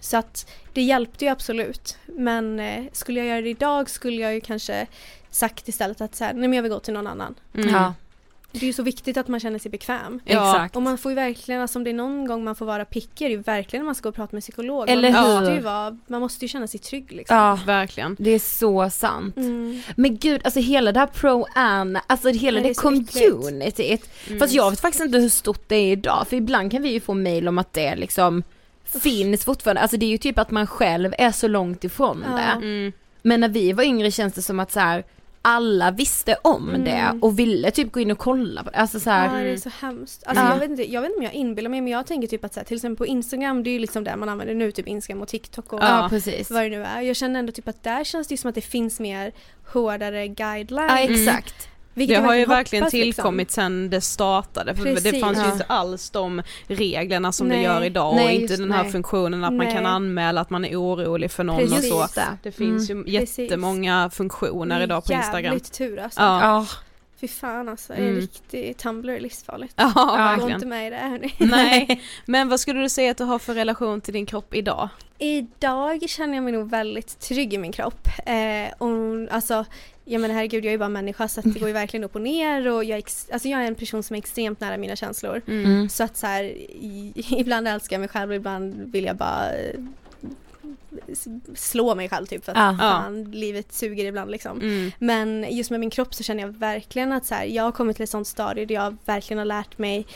Så 0.00 0.16
att 0.16 0.50
det 0.72 0.82
hjälpte 0.82 1.24
ju 1.24 1.30
absolut. 1.30 1.98
Men 2.06 2.60
eh, 2.60 2.84
skulle 2.92 3.20
jag 3.20 3.28
göra 3.28 3.40
det 3.40 3.50
idag 3.50 3.90
skulle 3.90 4.22
jag 4.22 4.34
ju 4.34 4.40
kanske 4.40 4.86
sagt 5.30 5.68
istället 5.68 6.00
att 6.00 6.14
så 6.14 6.24
här, 6.24 6.32
nej 6.32 6.48
men 6.48 6.52
jag 6.52 6.62
vill 6.62 6.72
gå 6.72 6.80
till 6.80 6.94
någon 6.94 7.06
annan. 7.06 7.34
Mm. 7.54 7.68
Ja. 7.68 7.94
Det 8.52 8.62
är 8.62 8.66
ju 8.66 8.72
så 8.72 8.82
viktigt 8.82 9.16
att 9.16 9.28
man 9.28 9.40
känner 9.40 9.58
sig 9.58 9.70
bekväm. 9.70 10.20
Ja. 10.24 10.50
Exakt. 10.54 10.76
Och 10.76 10.82
man 10.82 10.98
får 10.98 11.10
ju 11.12 11.16
verkligen, 11.16 11.60
alltså 11.60 11.78
om 11.78 11.84
det 11.84 11.90
är 11.90 11.94
någon 11.94 12.26
gång 12.26 12.44
man 12.44 12.54
får 12.56 12.66
vara 12.66 12.84
picky 12.84 13.24
är 13.24 13.28
det 13.28 13.34
ju 13.34 13.42
verkligen 13.42 13.82
när 13.82 13.86
man 13.86 13.94
ska 13.94 14.02
gå 14.02 14.08
och 14.08 14.14
prata 14.14 14.36
med 14.36 14.42
psykolog. 14.42 14.88
Eller 14.90 15.12
man, 15.12 15.26
hur? 15.26 15.40
Måste 15.40 15.54
ju 15.54 15.60
vara, 15.60 15.98
man 16.06 16.20
måste 16.20 16.44
ju 16.44 16.48
känna 16.48 16.66
sig 16.66 16.80
trygg 16.80 17.12
liksom. 17.12 17.36
Ja, 17.36 17.58
Verkligen. 17.66 18.16
det 18.18 18.30
är 18.30 18.38
så 18.38 18.90
sant. 18.90 19.36
Mm. 19.36 19.80
Men 19.96 20.16
gud, 20.18 20.40
alltså 20.44 20.60
hela 20.60 20.92
det 20.92 21.00
här 21.00 21.06
pro-an, 21.06 21.98
alltså 22.06 22.28
hela 22.28 22.58
Ja, 22.58 22.62
det, 22.62 22.68
det 22.68 22.74
communityt. 22.74 24.10
Mm. 24.26 24.38
Fast 24.38 24.52
jag 24.54 24.70
vet 24.70 24.80
faktiskt 24.80 25.04
inte 25.04 25.18
hur 25.18 25.28
stort 25.28 25.68
det 25.68 25.76
är 25.76 25.92
idag, 25.92 26.26
för 26.28 26.36
ibland 26.36 26.70
kan 26.70 26.82
vi 26.82 26.88
ju 26.92 27.00
få 27.00 27.14
mail 27.14 27.48
om 27.48 27.58
att 27.58 27.72
det 27.72 27.96
liksom 27.96 28.42
finns 28.84 29.44
fortfarande, 29.44 29.80
alltså 29.82 29.96
det 29.96 30.06
är 30.06 30.10
ju 30.10 30.18
typ 30.18 30.38
att 30.38 30.50
man 30.50 30.66
själv 30.66 31.14
är 31.18 31.32
så 31.32 31.48
långt 31.48 31.84
ifrån 31.84 32.24
Ja. 32.30 32.36
det. 32.36 32.66
Mm. 32.66 32.92
Men 33.22 33.40
när 33.40 33.48
vi 33.48 33.72
var 33.72 33.84
yngre 33.84 34.10
känns 34.10 34.34
det 34.34 34.42
som 34.42 34.60
att 34.60 34.72
så 34.72 34.80
här, 34.80 35.04
alla 35.48 35.90
visste 35.90 36.36
om 36.44 36.68
Mm. 36.68 36.84
det 36.84 37.18
och 37.22 37.38
ville 37.38 37.70
typ 37.70 37.92
gå 37.92 38.00
in 38.00 38.10
och 38.10 38.18
kolla 38.18 38.64
på 38.64 38.70
det. 38.70 38.76
Alltså 38.76 39.00
så 39.00 39.10
här, 39.10 39.38
Ja 39.38 39.44
det 39.44 39.50
är 39.50 39.56
så 39.56 39.70
hemskt. 39.80 40.24
Alltså 40.26 40.44
Ja. 40.44 40.50
jag, 40.52 40.58
vet 40.60 40.70
inte, 40.70 40.92
jag 40.92 41.00
vet 41.00 41.08
inte 41.08 41.18
om 41.18 41.24
jag 41.24 41.34
inbillar 41.34 41.70
mig 41.70 41.80
men 41.80 41.92
jag 41.92 42.06
tänker 42.06 42.28
typ 42.28 42.44
att 42.44 42.54
så 42.54 42.60
här, 42.60 42.64
till 42.64 42.76
exempel 42.76 42.96
på 42.96 43.06
Instagram, 43.06 43.62
det 43.62 43.70
är 43.70 43.72
ju 43.72 43.78
liksom 43.78 44.04
där 44.04 44.16
man 44.16 44.28
använder 44.28 44.54
nu, 44.54 44.72
typ 44.72 44.88
Instagram 44.88 45.22
och 45.22 45.28
TikTok 45.28 45.72
och 45.72 45.80
ja, 45.82 46.06
precis. 46.10 46.50
vad 46.50 46.62
det 46.62 46.68
nu 46.68 46.84
är. 46.84 47.00
Jag 47.00 47.16
känner 47.16 47.38
ändå 47.40 47.52
typ 47.52 47.68
att 47.68 47.82
där 47.82 48.04
känns 48.04 48.28
det 48.28 48.36
som 48.36 48.48
att 48.48 48.54
det 48.54 48.60
finns 48.60 49.00
mer 49.00 49.32
hårdare 49.72 50.28
guidelines. 50.28 50.90
Ja 50.90 50.98
exakt. 50.98 51.68
Vilket 51.98 52.16
Det 52.16 52.26
har 52.26 52.34
ju 52.34 52.44
verkligen 52.44 52.82
hoppas, 52.82 52.92
liksom. 52.92 53.12
tillkommit 53.22 53.50
sen 53.50 53.90
det 53.90 54.00
startade 54.00 54.74
för 54.74 54.84
det 54.84 55.20
fanns 55.20 55.38
ju 55.38 55.52
inte 55.52 55.64
alls 55.68 56.10
de 56.10 56.42
reglerna 56.66 57.32
som 57.32 57.48
det 57.48 57.54
Nej. 57.54 57.64
gör 57.64 57.84
idag 57.84 58.08
och 58.10 58.16
Nej, 58.16 58.34
inte 58.34 58.52
just 58.52 58.62
den 58.62 58.72
här 58.72 58.82
nej. 58.82 58.92
funktionen 58.92 59.44
att 59.44 59.52
man 59.52 59.72
kan 59.72 59.86
anmäla 59.86 60.40
att 60.40 60.50
man 60.50 60.64
är 60.64 60.76
orolig 60.82 61.30
för 61.30 61.44
någon 61.44 61.58
Precis. 61.58 61.92
och 61.92 62.10
så. 62.10 62.20
Det. 62.20 62.38
Det 62.42 62.52
finns 62.52 62.90
ju 62.90 63.04
Precis. 63.04 63.38
jättemånga 63.38 64.10
funktioner 64.12 64.80
idag 64.82 65.04
på 65.04 65.12
Instagram. 65.12 65.44
Jävligt 65.44 65.72
tur 65.72 65.98
alltså. 65.98 66.20
Ja, 66.20 66.40
Ja. 66.42 66.66
Fy 67.20 67.28
fan 67.28 67.68
alltså, 67.68 67.92
en 67.92 67.98
Mm. 68.08 68.20
riktig 68.20 68.76
Tumblr 68.76 69.10
är 69.12 69.20
livsfarligt. 69.20 69.74
ja 69.76 69.92
Gå 69.94 70.16
verkligen. 70.16 70.52
inte 70.52 70.66
med 70.66 70.86
i 70.86 70.90
det 70.90 70.96
hörni. 70.96 71.34
Nej, 71.38 72.02
men 72.26 72.48
vad 72.48 72.60
skulle 72.60 72.80
du 72.80 72.88
säga 72.88 73.10
att 73.10 73.16
du 73.16 73.24
har 73.24 73.38
för 73.38 73.54
relation 73.54 74.00
till 74.00 74.14
din 74.14 74.26
kropp 74.26 74.54
idag? 74.54 74.88
Idag 75.18 76.08
känner 76.08 76.34
jag 76.34 76.44
mig 76.44 76.52
nog 76.52 76.70
väldigt 76.70 77.20
trygg 77.20 77.54
i 77.54 77.58
min 77.58 77.72
kropp. 77.72 78.08
Eh, 78.26 78.72
och, 78.78 78.90
alltså, 79.30 79.64
jag 80.04 80.20
menar 80.20 80.34
herregud 80.34 80.64
jag 80.64 80.68
är 80.68 80.72
ju 80.72 80.78
bara 80.78 80.88
människa 80.88 81.28
så 81.28 81.40
att 81.40 81.54
det 81.54 81.58
går 81.60 81.68
ju 81.68 81.74
verkligen 81.74 82.04
upp 82.04 82.14
och 82.14 82.20
ner 82.22 82.68
och 82.68 82.84
jag 82.84 83.02
alltså, 83.32 83.48
jag 83.48 83.62
är 83.62 83.66
en 83.66 83.74
person 83.74 84.02
som 84.02 84.14
är 84.14 84.18
extremt 84.18 84.60
nära 84.60 84.76
mina 84.76 84.96
känslor. 84.96 85.42
Mm. 85.48 85.88
Så 85.88 86.04
att 86.04 86.16
så 86.16 86.26
här, 86.26 86.44
i, 86.44 87.12
ibland 87.38 87.68
älskar 87.68 87.94
jag 87.96 88.00
mig 88.00 88.08
själv 88.08 88.30
och 88.30 88.36
ibland 88.36 88.92
vill 88.92 89.04
jag 89.04 89.16
bara 89.16 89.50
slå 91.54 91.94
mig 91.94 92.08
själv 92.08 92.26
typ 92.26 92.44
för 92.44 92.52
att 92.52 92.58
Ja. 92.58 92.76
fan, 92.78 93.24
livet 93.24 93.72
suger 93.72 94.04
ibland 94.04 94.30
liksom. 94.30 94.60
Mm. 94.60 94.90
Men 94.98 95.46
just 95.50 95.70
med 95.70 95.80
min 95.80 95.90
kropp 95.90 96.14
så 96.14 96.22
känner 96.22 96.42
jag 96.42 96.48
verkligen 96.48 97.12
att 97.12 97.26
så 97.26 97.34
här, 97.34 97.44
jag 97.44 97.62
har 97.62 97.72
kommit 97.72 97.96
till 97.96 98.02
ett 98.04 98.10
sånt 98.10 98.26
stadie 98.28 98.64
där 98.66 98.74
jag 98.74 98.96
verkligen 99.04 99.38
har 99.38 99.44
lärt 99.46 99.78
mig 99.78 100.06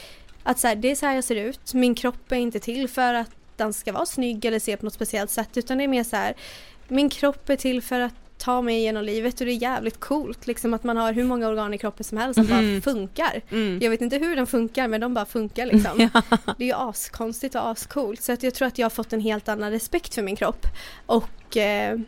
att 0.43 0.59
så 0.59 0.69
här, 0.69 0.75
det 0.77 0.91
är 0.91 0.95
så 0.95 1.07
här 1.07 1.15
jag 1.15 1.25
ser 1.25 1.37
ut. 1.37 1.75
Min 1.75 1.95
kropp 1.95 2.33
är 2.33 2.37
inte 2.37 2.61
till 2.61 2.89
för 2.89 3.15
att 3.15 3.31
den 3.57 3.73
ska 3.73 3.93
vara 3.93 4.07
snygg 4.07 4.45
eller 4.45 4.59
se 4.59 4.77
på 4.77 4.85
något 4.85 4.95
speciellt 4.95 5.31
sätt 5.31 5.57
utan 5.57 5.79
det 5.79 5.85
är 5.85 5.89
mer 5.89 6.05
så 6.05 6.17
här, 6.17 6.35
min 6.89 7.09
kropp 7.11 7.51
är 7.51 7.57
till 7.57 7.83
för 7.83 8.01
att 8.01 8.15
ta 8.43 8.63
mig 8.63 8.77
igenom 8.77 9.05
livet 9.05 9.41
och 9.41 9.47
det 9.47 9.53
är 9.53 9.63
jävligt 9.63 10.01
coolt 10.01 10.47
liksom 10.47 10.75
att 10.75 10.85
man 10.85 10.97
har 10.97 11.13
hur 11.13 11.25
många 11.25 11.49
organ 11.49 11.75
i 11.75 11.79
kroppen 11.79 12.05
som 12.05 12.19
helst 12.19 12.35
som 12.35 12.47
Mm. 12.59 12.75
bara 12.75 12.81
funkar. 12.81 13.41
Mm. 13.51 13.79
Jag 13.83 13.91
vet 13.91 14.01
inte 14.01 14.17
hur 14.19 14.37
den 14.37 14.47
funkar 14.47 14.89
men 14.89 15.01
de 15.01 15.15
bara 15.15 15.25
funkar 15.27 15.67
liksom. 15.67 15.99
Det 16.59 16.65
är 16.65 16.69
ju 16.69 16.73
askonstigt 16.75 17.55
och 17.55 17.69
ascoolt 17.69 18.23
så 18.23 18.33
att 18.33 18.43
jag 18.43 18.55
tror 18.55 18.69
att 18.69 18.79
jag 18.79 18.85
har 18.85 18.91
fått 18.91 19.13
en 19.13 19.21
helt 19.21 19.49
annan 19.49 19.71
respekt 19.71 20.15
för 20.15 20.23
min 20.23 20.37
kropp 20.37 20.67
och 21.07 21.57
eh, 21.57 21.99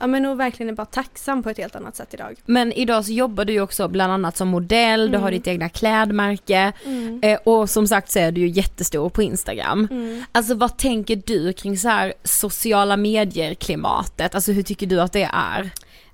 ja 0.00 0.06
men 0.06 0.26
och 0.26 0.40
verkligen 0.40 0.70
är 0.70 0.74
bara 0.76 0.86
tacksam 0.86 1.42
på 1.42 1.50
ett 1.50 1.58
helt 1.58 1.76
annat 1.76 1.96
sätt 1.96 2.14
idag. 2.14 2.34
Men 2.46 2.72
idag 2.72 3.04
så 3.04 3.12
jobbar 3.12 3.44
du 3.44 3.52
ju 3.52 3.60
också 3.60 3.88
bland 3.88 4.12
annat 4.12 4.36
som 4.36 4.48
modell, 4.48 5.10
du 5.10 5.18
har 5.18 5.28
Mm. 5.28 5.38
ditt 5.38 5.46
egna 5.46 5.68
klädmärke 5.68 6.72
Mm. 6.84 7.20
eh, 7.22 7.38
och 7.44 7.70
som 7.70 7.86
sagt 7.86 8.10
så 8.10 8.18
är 8.18 8.32
du 8.32 8.40
ju 8.40 8.48
jättestor 8.48 9.08
på 9.08 9.22
Instagram. 9.22 9.88
Mm. 9.90 10.24
Alltså 10.32 10.54
vad 10.54 10.76
tänker 10.78 11.22
du 11.26 11.52
kring 11.52 11.78
så 11.78 11.88
här 11.88 12.14
sociala 12.24 12.96
medier 12.96 13.54
klimatet? 13.54 14.34
Alltså 14.34 14.52
hur 14.52 14.62
tycker 14.62 14.86
du 14.86 15.00
att 15.00 15.12
det 15.12 15.30
är? 15.32 15.70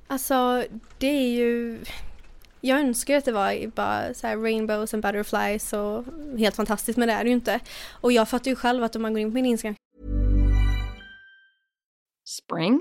Alltså 0.06 0.64
det 0.98 1.06
är 1.06 1.28
ju 1.28 1.78
jag 2.62 2.80
önskar 2.80 3.16
att 3.16 3.24
det 3.24 3.32
var 3.32 3.66
bara 3.66 4.14
så 4.14 4.26
här 4.26 4.36
rainbows 4.36 4.94
and 4.94 5.02
butterflies 5.02 5.72
och 5.72 6.04
helt 6.38 6.56
fantastiskt 6.56 6.98
men 6.98 7.08
det 7.08 7.14
är 7.14 7.24
det 7.24 7.28
ju 7.30 7.34
inte. 7.34 7.60
Och 7.90 8.12
jag 8.12 8.28
fattar 8.28 8.50
ju 8.50 8.56
själv 8.56 8.84
att 8.84 8.96
om 8.96 9.02
man 9.02 9.12
går 9.12 9.20
in 9.20 9.30
på 9.30 9.34
min 9.34 9.46
Instagram 9.46 9.74
Spring? 12.24 12.80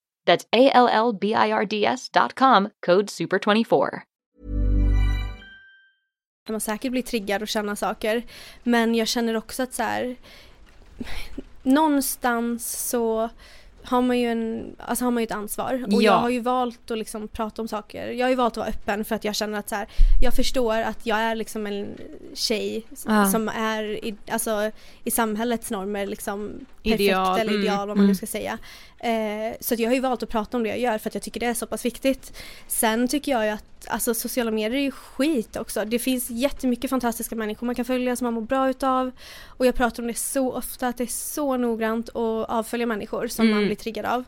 That's 0.27 0.45
A 0.51 0.71
L 0.73 0.87
L 0.87 1.13
B 1.13 1.27
I 1.27 1.51
R 1.51 1.65
D 1.65 1.85
S 1.85 2.09
dot 2.09 2.33
com, 2.35 2.69
code 2.85 3.07
SUPER24. 3.07 4.01
kan 6.45 6.53
man 6.53 6.61
säkert 6.61 6.91
bli 6.91 7.03
triggad 7.03 7.41
och 7.41 7.47
känna 7.47 7.75
saker. 7.75 8.23
Men 8.63 8.95
jag 8.95 9.07
känner 9.07 9.37
också 9.37 9.63
att 9.63 9.73
så 9.73 9.83
här, 9.83 10.15
någonstans 11.63 12.89
så 12.89 13.29
har 13.83 14.01
man 14.01 14.19
ju 14.19 14.27
en, 14.31 14.75
alltså 14.79 15.05
har 15.05 15.11
man 15.11 15.23
ju 15.23 15.25
ett 15.25 15.31
ansvar. 15.31 15.83
Och 15.87 15.93
Ja. 15.93 16.01
jag 16.01 16.17
har 16.17 16.29
ju 16.29 16.39
valt 16.39 16.91
att 16.91 16.97
liksom 16.97 17.27
prata 17.27 17.61
om 17.61 17.67
saker. 17.67 18.07
Jag 18.11 18.25
har 18.25 18.29
ju 18.29 18.35
valt 18.35 18.53
att 18.53 18.57
vara 18.57 18.67
öppen 18.69 19.05
för 19.05 19.15
att 19.15 19.23
jag 19.23 19.35
känner 19.35 19.59
att 19.59 19.69
så 19.69 19.75
här, 19.75 19.87
jag 20.21 20.33
förstår 20.35 20.75
att 20.81 21.05
jag 21.05 21.17
är 21.17 21.35
liksom 21.35 21.67
en 21.67 21.87
tjej 22.33 22.85
Ja. 23.05 23.25
som 23.31 23.49
är 23.49 23.83
i, 23.83 24.15
alltså, 24.31 24.71
i 25.03 25.11
samhällets 25.11 25.71
normer 25.71 26.05
liksom 26.07 26.51
perfekt 26.83 27.01
Ideal, 27.01 27.39
eller 27.39 27.51
mm, 27.51 27.61
ideal 27.63 27.87
vad 27.87 27.97
man 27.97 27.97
nu 27.97 28.03
mm. 28.03 28.15
ska 28.15 28.25
säga. 28.27 28.57
Eh, 28.99 29.55
så 29.59 29.75
jag 29.77 29.89
har 29.89 29.93
ju 29.95 29.99
valt 30.01 30.23
att 30.23 30.29
prata 30.29 30.57
om 30.57 30.63
det 30.63 30.69
jag 30.69 30.79
gör 30.79 30.97
för 30.97 31.09
att 31.09 31.13
jag 31.15 31.23
tycker 31.23 31.39
det 31.39 31.45
är 31.45 31.53
så 31.53 31.67
pass 31.67 31.85
viktigt. 31.85 32.37
Sen 32.67 33.07
tycker 33.07 33.31
jag 33.31 33.45
ju 33.45 33.51
att 33.51 33.63
alltså, 33.87 34.13
sociala 34.13 34.51
medier 34.51 34.79
är 34.79 34.83
ju 34.83 34.91
skit 34.91 35.55
också. 35.55 35.85
Det 35.85 35.99
finns 35.99 36.29
jättemycket 36.29 36.89
fantastiska 36.89 37.35
människor 37.35 37.65
man 37.65 37.75
kan 37.75 37.85
följa 37.85 38.15
som 38.15 38.25
man 38.25 38.33
mår 38.33 38.41
bra 38.41 38.69
utav. 38.69 39.11
Och 39.47 39.65
jag 39.65 39.75
pratar 39.75 40.03
om 40.03 40.07
det 40.07 40.13
så 40.17 40.51
ofta 40.53 40.87
att 40.87 40.97
det 40.97 41.03
är 41.03 41.07
så 41.07 41.57
noggrant 41.57 42.09
att 42.09 42.49
avfölja 42.49 42.85
människor 42.85 43.27
som 43.27 43.45
Mm. 43.45 43.57
man 43.59 43.69
blir 43.71 43.77
triggad 43.77 44.05
av. 44.05 44.23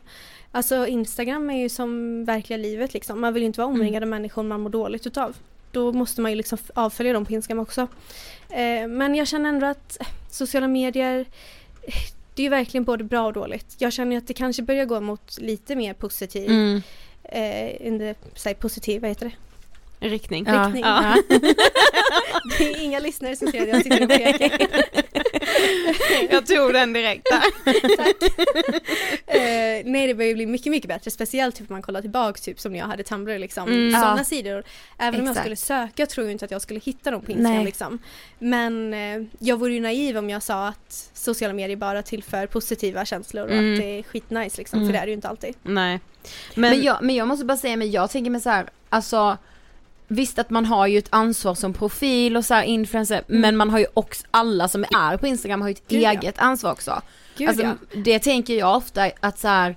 Alltså 0.52 0.86
Instagram 0.86 1.50
är 1.50 1.58
ju 1.62 1.68
som 1.68 2.24
verkliga 2.24 2.56
livet 2.56 2.94
liksom. 2.94 3.20
Man 3.20 3.34
vill 3.34 3.42
ju 3.42 3.46
inte 3.46 3.60
vara 3.60 3.68
omringad 3.68 4.02
av 4.02 4.08
människor 4.08 4.42
man 4.42 4.60
mår 4.60 4.70
dåligt 4.70 5.06
utav. 5.06 5.36
Då 5.72 5.92
måste 5.92 6.20
man 6.20 6.30
ju 6.30 6.36
liksom 6.36 6.58
avfölja 6.74 7.12
dem 7.12 7.24
på 7.26 7.32
Instagram 7.32 7.58
också. 7.62 7.80
Eh, 8.50 8.86
men 8.88 9.14
jag 9.14 9.26
känner 9.28 9.48
ändå 9.48 9.66
att 9.66 9.96
eh, 10.00 10.06
sociala 10.30 10.68
medier 10.68 11.24
eh, 11.82 11.94
det 12.34 12.42
är 12.42 12.44
ju 12.44 12.50
verkligen 12.50 12.84
både 12.84 13.04
bra 13.04 13.26
och 13.26 13.32
dåligt. 13.32 13.76
Jag 13.78 13.92
känner 13.92 14.16
att 14.18 14.26
det 14.26 14.34
kanske 14.34 14.62
börjar 14.62 14.84
gå 14.84 15.00
mot 15.00 15.38
lite 15.40 15.76
mer 15.76 15.94
positiv, 15.94 16.50
Mm. 16.50 16.82
eh, 17.22 17.86
in 17.86 17.98
the, 17.98 18.14
säg 18.34 18.54
positiv, 18.54 19.00
vad 19.00 19.10
heter 19.10 19.26
det? 19.26 19.32
Riktning. 20.10 20.44
Ja. 20.48 20.64
Riktning. 20.64 20.84
Ja. 20.84 21.16
Det 22.58 22.64
är 22.72 22.80
inga 22.82 22.98
lyssnare 22.98 23.36
som 23.36 23.48
ser 23.50 23.62
att 23.62 23.68
jag 23.74 23.82
sitter 23.82 24.02
och 24.02 24.08
pekar. 24.08 24.68
Jag 26.30 26.46
tog 26.46 26.72
den 26.72 26.92
direkt 26.92 27.26
där. 27.30 27.42
Eh, 29.26 29.82
nej 29.84 30.06
det 30.06 30.14
börjar 30.14 30.28
ju 30.28 30.34
bli 30.34 30.46
mycket, 30.46 30.70
mycket 30.70 30.88
bättre. 30.88 31.10
Speciellt 31.10 31.56
typ 31.56 31.70
om 31.70 31.74
man 31.74 31.82
kollar 31.82 32.00
tillbaks 32.00 32.40
typ 32.40 32.60
som 32.60 32.72
när 32.72 32.78
jag 32.78 32.86
hade 32.86 33.02
Tumblr 33.02 33.38
liksom. 33.38 33.68
Mm. 33.68 33.92
Sådana 34.00 34.18
Ja. 34.18 34.24
sidor. 34.24 34.64
Även 34.98 35.20
om 35.20 35.26
jag 35.26 35.30
Exakt. 35.32 35.40
skulle 35.44 35.56
söka 35.56 36.06
tror 36.06 36.26
jag 36.26 36.32
inte 36.32 36.44
att 36.44 36.50
jag 36.50 36.62
skulle 36.62 36.80
hitta 36.80 37.10
dem 37.10 37.20
på 37.22 37.30
Instagram 37.30 37.54
Nej. 37.56 37.64
liksom. 37.64 37.98
Men 38.38 38.94
eh, 38.94 39.22
jag 39.38 39.56
vore 39.56 39.72
ju 39.74 39.80
naiv 39.80 40.16
om 40.18 40.30
jag 40.30 40.42
sa 40.42 40.68
att 40.68 41.10
sociala 41.14 41.54
medier 41.54 41.76
bara 41.76 42.02
tillför 42.02 42.46
positiva 42.46 43.04
känslor 43.04 43.44
och 43.44 43.52
Mm. 43.52 43.72
att 43.74 43.80
det 43.80 43.98
är 43.98 44.02
skitnice 44.02 44.58
liksom. 44.58 44.78
Mm. 44.78 44.88
För 44.88 44.92
det 44.92 44.98
är 44.98 45.02
det 45.06 45.10
ju 45.10 45.14
inte 45.14 45.28
alltid. 45.28 45.54
Nej. 45.62 46.00
Men, 46.54 46.70
Men, 46.70 46.82
jag, 46.82 46.98
men 47.02 47.14
jag 47.14 47.28
måste 47.28 47.44
bara 47.44 47.58
säga, 47.58 47.76
men 47.76 47.90
jag 47.90 48.10
tänker 48.10 48.30
mig 48.30 48.40
så 48.40 48.50
här, 48.50 48.66
alltså 48.88 49.38
visst 50.08 50.38
att 50.38 50.50
man 50.50 50.64
har 50.66 50.86
ju 50.86 50.98
ett 50.98 51.08
ansvar 51.10 51.54
som 51.54 51.72
profil 51.72 52.36
och 52.36 52.44
så 52.44 52.54
här 52.54 52.62
influencer, 52.62 53.22
Mm. 53.28 53.40
men 53.40 53.56
man 53.56 53.70
har 53.70 53.78
ju 53.78 53.86
också, 53.94 54.26
alla 54.30 54.68
som 54.68 54.84
är 54.84 55.16
på 55.16 55.26
Instagram 55.26 55.60
har 55.60 55.68
ju 55.68 55.72
ett 55.72 55.88
Gud, 55.88 56.02
ja. 56.02 56.10
eget 56.10 56.38
ansvar 56.38 56.72
också. 56.72 57.02
Gud, 57.36 57.48
alltså, 57.48 57.64
ja. 57.64 57.72
Det 58.04 58.18
tänker 58.18 58.54
jag 58.58 58.76
ofta 58.76 59.10
att 59.20 59.38
så 59.38 59.48
här, 59.48 59.76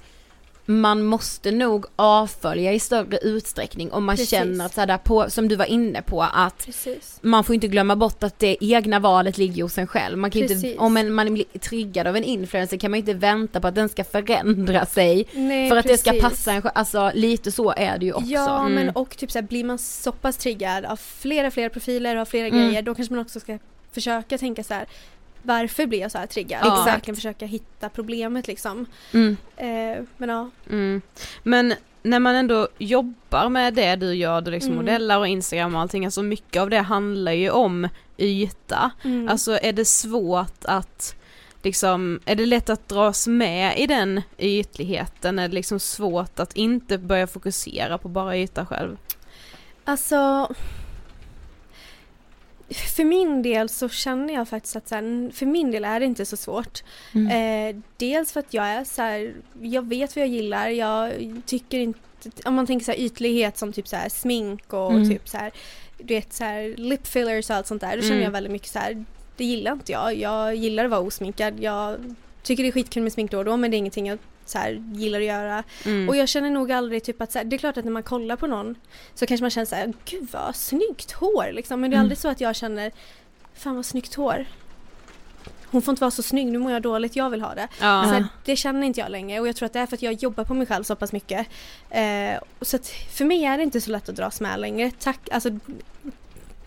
man 0.70 1.04
måste 1.04 1.52
nog 1.52 1.86
avfölja 1.96 2.74
i 2.74 2.80
större 2.80 3.18
utsträckning 3.18 3.92
om 3.92 4.06
man 4.06 4.16
Precis. 4.16 4.30
känner 4.30 4.66
att 4.66 4.74
så 4.74 4.80
här, 4.82 4.88
där 4.88 4.98
på, 4.98 5.30
som 5.30 5.48
du 5.48 5.56
var 5.56 5.66
inne 5.66 6.02
på 6.02 6.24
att 6.24 6.66
Precis. 6.66 7.20
man 7.22 7.44
får 7.44 7.56
inte 7.56 7.68
glömma 7.68 7.96
bort 7.96 8.24
att 8.24 8.40
det 8.40 8.58
egna 8.62 9.00
valet 9.00 9.38
ligger 9.38 9.64
hos 9.64 9.78
en 9.78 9.88
själv. 9.88 10.18
Man 10.18 10.32
kan 10.32 10.42
inte, 10.42 10.54
Precis. 10.54 10.78
om 10.78 10.98
en, 10.98 11.14
man 11.14 11.34
blir 11.34 11.46
triggad 11.60 12.08
av 12.08 12.16
en 12.18 12.24
influencer 12.24 12.78
kan 12.78 12.92
man 12.92 12.98
inte 12.98 13.14
vänta 13.14 13.60
på 13.62 13.68
att 13.68 13.76
den 13.76 13.90
ska 13.90 14.04
förändra 14.04 14.86
sig 14.86 15.28
Nej, 15.34 15.70
för 15.70 15.78
att 15.78 15.88
det 15.88 15.98
ska 15.98 16.14
passa 16.22 16.52
en 16.52 16.62
själv. 16.62 16.72
Alltså 16.76 17.12
lite 17.14 17.52
så 17.52 17.72
är 17.78 17.98
det 17.98 18.06
ju 18.06 18.14
också. 18.14 18.28
Ja 18.30 18.60
Mm. 18.60 18.74
men 18.74 18.90
och 18.96 19.18
typ 19.18 19.32
så 19.32 19.38
här, 19.40 19.44
blir 19.48 19.64
man 19.64 19.78
så 19.78 20.12
pass 20.12 20.38
triggad 20.38 20.86
av 20.86 20.96
flera 20.98 21.52
flera 21.52 21.70
profiler 21.70 22.16
och 22.16 22.28
flera 22.28 22.48
Mm. 22.48 22.60
grejer 22.68 22.82
då 22.82 22.96
kanske 22.96 23.14
man 23.14 23.22
också 23.26 23.40
ska 23.40 23.58
försöka 23.92 24.38
tänka 24.38 24.64
så 24.64 24.74
här. 24.74 24.86
Varför 25.44 25.86
blir 25.86 26.00
jag 26.00 26.12
så 26.12 26.18
här 26.18 26.28
triggad? 26.28 26.60
Ja. 26.64 26.74
Exakt. 26.74 26.88
verkligen 26.96 27.16
försöka 27.16 27.46
hitta 27.46 27.90
problemet 27.90 28.48
liksom. 28.48 28.86
Mm. 29.14 29.38
Eh, 29.58 30.04
men 30.18 30.30
ja. 30.30 30.50
Mm. 30.70 31.02
Men 31.44 31.74
när 32.04 32.20
man 32.20 32.36
ändå 32.36 32.68
jobbar 32.78 33.50
med 33.50 33.74
det 33.74 33.96
du 33.96 34.14
gör, 34.14 34.42
du 34.42 34.52
liksom 34.52 34.72
Mm. 34.74 34.86
modellar 34.86 35.18
och 35.18 35.28
Instagram 35.28 35.76
och 35.76 35.82
allting, 35.82 36.06
alltså 36.06 36.24
mycket 36.24 36.62
av 36.62 36.70
det 36.70 36.80
handlar 36.82 37.32
ju 37.32 37.50
om 37.50 37.88
yta. 38.18 38.92
Mm. 39.04 39.30
Alltså 39.30 39.60
är 39.62 39.74
det 39.74 39.86
svårt 39.86 40.66
att 40.66 41.16
liksom, 41.64 42.20
är 42.26 42.36
det 42.36 42.46
lätt 42.46 42.70
att 42.70 42.88
dras 42.88 43.28
med 43.28 43.80
i 43.80 43.88
den 43.88 44.22
ytligheten? 44.38 45.40
Är 45.40 45.48
det 45.48 45.54
liksom 45.56 45.80
svårt 45.80 46.40
att 46.40 46.54
inte 46.56 46.98
börja 46.98 47.28
fokusera 47.28 47.98
på 47.98 48.08
bara 48.08 48.38
yta 48.38 48.66
själv? 48.66 48.98
Alltså 49.86 50.50
för 52.70 53.04
min 53.04 53.42
del 53.42 53.70
så 53.70 53.90
känner 53.90 54.34
jag 54.34 54.48
faktiskt 54.48 54.76
att 54.76 54.88
så 54.88 54.96
här, 54.96 55.32
för 55.34 55.46
min 55.46 55.72
del 55.72 55.86
är 55.86 56.00
det 56.00 56.06
inte 56.06 56.26
så 56.26 56.38
svårt. 56.38 56.84
Mm. 57.14 57.28
Eh, 57.76 57.82
dels 57.98 58.32
för 58.32 58.40
att 58.40 58.54
jag 58.54 58.66
är 58.66 58.84
så 58.84 59.02
här, 59.02 59.34
jag 59.62 59.86
vet 59.88 60.16
vad 60.16 60.22
jag 60.24 60.30
gillar, 60.30 60.68
jag 60.70 61.14
tycker 61.46 61.80
inte, 61.80 62.00
om 62.46 62.54
man 62.54 62.68
tänker 62.68 62.86
så 62.86 62.92
här 62.92 63.00
ytlighet 63.00 63.58
som 63.58 63.74
typ 63.74 63.88
så 63.88 63.96
här 63.96 64.10
smink 64.10 64.74
och 64.74 64.92
Mm. 64.92 65.10
typ 65.10 65.30
så 65.30 65.38
här, 65.38 65.52
du 65.98 66.14
vet 66.14 66.34
så 66.34 66.44
här 66.44 66.74
lip 66.78 67.08
fillers 67.08 67.50
och 67.50 67.56
allt 67.56 67.68
sånt 67.68 67.82
där, 67.82 67.96
då 67.96 68.02
känner 68.02 68.14
Mm. 68.16 68.24
jag 68.24 68.32
väldigt 68.32 68.52
mycket 68.52 68.70
så 68.72 68.80
här, 68.80 69.06
det 69.38 69.46
gillar 69.46 69.72
inte 69.72 69.92
jag. 69.92 70.16
Jag 70.16 70.56
gillar 70.56 70.86
att 70.86 70.92
vara 70.92 71.02
osminkad, 71.02 71.60
jag 71.60 72.16
tycker 72.44 72.64
det 72.64 72.70
är 72.70 72.72
skitkul 72.72 73.04
med 73.04 73.14
smink 73.14 73.32
då 73.32 73.38
och 73.38 73.46
då 73.46 73.58
men 73.58 73.72
det 73.72 73.78
är 73.78 73.80
ingenting 73.80 74.08
jag 74.08 74.20
så 74.50 74.58
här, 74.58 74.84
gillar 74.94 75.20
att 75.20 75.26
göra. 75.26 75.64
Mm. 75.86 76.10
Och 76.10 76.16
jag 76.18 76.28
känner 76.30 76.50
nog 76.50 76.72
aldrig 76.72 77.04
typ 77.04 77.22
att 77.22 77.32
så 77.32 77.38
här, 77.38 77.46
det 77.46 77.56
är 77.56 77.58
klart 77.58 77.78
att 77.78 77.86
när 77.86 77.92
man 77.92 78.04
kollar 78.04 78.36
på 78.36 78.48
någon 78.48 78.76
så 79.16 79.26
kanske 79.26 79.44
man 79.44 79.52
känner 79.52 79.66
så 79.66 79.76
här, 79.76 79.94
gud 80.06 80.28
vad 80.32 80.56
snyggt 80.56 81.12
hår 81.12 81.52
liksom. 81.54 81.82
Men 81.82 81.90
det 81.92 81.96
är 81.96 81.98
Mm. 81.98 82.06
aldrig 82.06 82.18
så 82.18 82.28
att 82.28 82.42
jag 82.42 82.56
känner, 82.56 82.92
fan 83.54 83.76
vad 83.76 83.86
snyggt 83.86 84.16
hår. 84.16 84.46
Hon 85.72 85.82
får 85.82 85.92
inte 85.92 86.02
vara 86.02 86.12
så 86.12 86.24
snygg, 86.24 86.48
nu 86.48 86.58
mår 86.60 86.72
jag 86.72 86.82
dåligt, 86.82 87.16
jag 87.16 87.30
vill 87.30 87.42
ha 87.42 87.56
det. 87.56 87.68
ja. 87.82 88.04
Så 88.04 88.10
här, 88.10 88.28
det 88.46 88.56
känner 88.56 88.88
inte 88.88 89.00
jag 89.00 89.12
längre 89.12 89.40
och 89.40 89.48
jag 89.48 89.56
tror 89.56 89.66
att 89.66 89.74
det 89.74 89.80
är 89.80 89.86
för 89.86 89.96
att 89.96 90.02
jag 90.02 90.14
jobbar 90.14 90.44
på 90.44 90.54
mig 90.54 90.68
själv 90.68 90.84
så 90.84 90.96
pass 90.96 91.12
mycket. 91.12 91.48
Eh, 91.90 92.40
så 92.62 92.76
att 92.76 92.88
för 92.88 93.26
mig 93.26 93.44
är 93.46 93.58
det 93.58 93.64
inte 93.64 93.82
så 93.82 93.92
lätt 93.92 94.10
att 94.10 94.16
dras 94.16 94.42
med 94.42 94.60
längre. 94.60 94.92
Tack, 95.00 95.20
alltså 95.32 95.50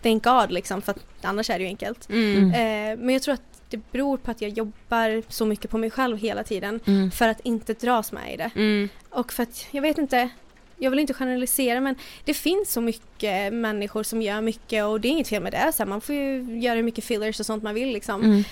thank 0.01 0.23
God 0.23 0.51
liksom 0.51 0.81
för 0.81 0.91
att 0.91 0.99
annars 1.21 1.49
är 1.49 1.53
det 1.59 1.63
ju 1.63 1.67
enkelt. 1.67 2.09
Mm. 2.09 2.45
Eh, 2.53 2.99
men 3.05 3.09
jag 3.09 3.21
tror 3.21 3.33
att 3.33 3.50
det 3.71 3.91
beror 3.91 4.17
på 4.17 4.31
att 4.31 4.41
jag 4.41 4.49
jobbar 4.51 5.23
så 5.31 5.45
mycket 5.45 5.71
på 5.71 5.77
mig 5.77 5.89
själv 5.91 6.17
hela 6.17 6.43
tiden 6.43 6.79
Mm. 6.85 7.11
för 7.11 7.27
att 7.27 7.39
inte 7.39 7.73
dras 7.73 8.11
med 8.11 8.33
i 8.33 8.37
det. 8.37 8.51
Mm. 8.55 8.89
Och 9.09 9.33
för 9.33 9.43
att, 9.43 9.67
jag 9.71 9.81
vet 9.81 9.97
inte, 9.97 10.29
jag 10.77 10.89
vill 10.91 10.99
inte 10.99 11.13
generalisera 11.13 11.79
men 11.79 11.95
det 12.25 12.33
finns 12.33 12.71
så 12.71 12.81
mycket 12.81 13.53
människor 13.53 14.03
som 14.03 14.21
gör 14.21 14.41
mycket 14.41 14.85
och 14.85 15.01
det 15.01 15.07
är 15.07 15.09
inget 15.09 15.27
fel 15.27 15.43
med 15.43 15.51
det. 15.53 15.71
Så 15.73 15.83
här, 15.83 15.89
man 15.89 16.01
får 16.01 16.15
ju 16.15 16.59
göra 16.59 16.75
hur 16.75 16.83
mycket 16.83 17.03
fillers 17.03 17.39
och 17.39 17.45
sånt 17.45 17.63
man 17.63 17.73
vill 17.73 17.89
liksom. 17.93 18.23
Mm. 18.23 18.43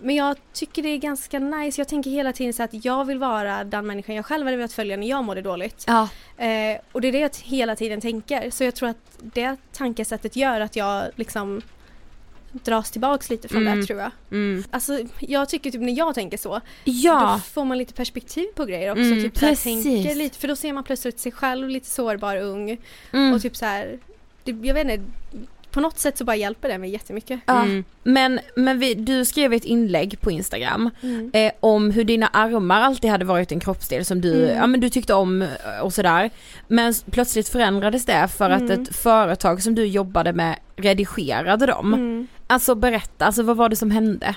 Men 0.00 0.14
jag 0.14 0.36
tycker 0.52 0.82
det 0.82 0.88
är 0.88 0.96
ganska 0.98 1.38
nice. 1.38 1.80
Jag 1.80 1.88
tänker 1.88 2.10
hela 2.10 2.32
tiden 2.32 2.52
så 2.52 2.62
att 2.62 2.84
jag 2.84 3.04
vill 3.04 3.18
vara 3.18 3.64
den 3.64 3.86
människan 3.86 4.14
jag 4.14 4.26
själv 4.26 4.44
hade 4.44 4.56
velat 4.56 4.72
följa 4.72 4.96
när 4.96 5.06
jag 5.06 5.24
mådde 5.24 5.42
dåligt. 5.42 5.84
Ja. 5.86 6.08
Eh, 6.44 6.78
och 6.92 7.00
det 7.00 7.08
är 7.08 7.12
det 7.12 7.18
jag 7.18 7.30
hela 7.42 7.76
tiden 7.76 8.00
tänker. 8.00 8.50
Så 8.50 8.64
jag 8.64 8.74
tror 8.74 8.88
att 8.88 9.18
det 9.20 9.56
tankesättet 9.72 10.36
gör 10.36 10.60
att 10.60 10.76
jag 10.76 11.04
liksom 11.14 11.62
dras 12.64 12.90
tillbaks 12.90 13.30
lite 13.30 13.48
från 13.48 13.62
Mm. 13.66 13.80
det 13.80 13.86
tror 13.86 14.00
jag. 14.00 14.10
Mm. 14.30 14.64
Alltså 14.70 14.98
jag 15.20 15.48
tycker 15.48 15.70
typ 15.70 15.80
när 15.80 15.98
jag 15.98 16.14
tänker 16.14 16.36
så, 16.38 16.60
Ja. 16.84 17.32
då 17.34 17.50
får 17.52 17.64
man 17.64 17.78
lite 17.78 17.94
perspektiv 17.94 18.46
på 18.54 18.64
grejer 18.64 18.90
också. 18.90 19.02
Mm, 19.02 19.22
typ 19.22 19.38
så 19.38 19.44
här, 19.46 19.52
precis. 19.52 19.84
tänker 19.84 20.14
lite, 20.14 20.38
för 20.38 20.48
då 20.48 20.56
ser 20.56 20.72
man 20.72 20.84
plötsligt 20.84 21.20
sig 21.20 21.32
själv 21.32 21.68
lite 21.68 21.90
sårbar 21.90 22.36
ung. 22.36 22.76
Mm. 23.12 23.34
Och 23.34 23.42
typ 23.42 23.56
så 23.56 23.64
här, 23.64 23.98
det, 24.44 24.50
jag 24.62 24.74
vet 24.74 24.90
inte, 24.90 25.04
på 25.70 25.80
något 25.80 25.98
sätt 25.98 26.18
så 26.18 26.24
bara 26.24 26.36
hjälper 26.36 26.68
det 26.68 26.78
mig 26.78 26.90
jättemycket. 26.90 27.40
Ja. 27.46 27.62
Mm. 27.62 27.84
Men, 28.02 28.40
men 28.56 28.78
vi, 28.78 28.94
du 28.94 29.24
skrev 29.24 29.52
ett 29.52 29.64
inlägg 29.64 30.20
på 30.20 30.30
Instagram 30.30 30.90
Mm. 31.02 31.30
eh, 31.34 31.52
om 31.60 31.90
hur 31.90 32.04
dina 32.04 32.26
armar 32.26 32.80
alltid 32.80 33.10
hade 33.10 33.24
varit 33.24 33.52
en 33.52 33.60
kroppsdel 33.60 34.04
som 34.04 34.20
du, 34.20 34.44
Mm. 34.44 34.56
ja 34.56 34.66
men 34.66 34.80
du 34.80 34.90
tyckte 34.90 35.14
om 35.14 35.42
eh, 35.42 35.48
och 35.82 35.92
sådär. 35.94 36.30
Men 36.68 36.94
plötsligt 37.10 37.48
förändrades 37.48 38.06
det 38.06 38.28
för 38.28 38.50
att 38.50 38.60
Mm. 38.62 38.82
ett 38.82 38.96
företag 38.96 39.62
som 39.62 39.74
du 39.74 39.84
jobbade 39.86 40.32
med 40.32 40.56
redigerade 40.76 41.66
dem. 41.66 42.26
Alltså 42.46 42.74
berätta, 42.74 43.26
alltså 43.26 43.42
vad 43.42 43.56
var 43.56 43.68
det 43.68 43.76
som 43.76 43.90
hände? 43.90 44.36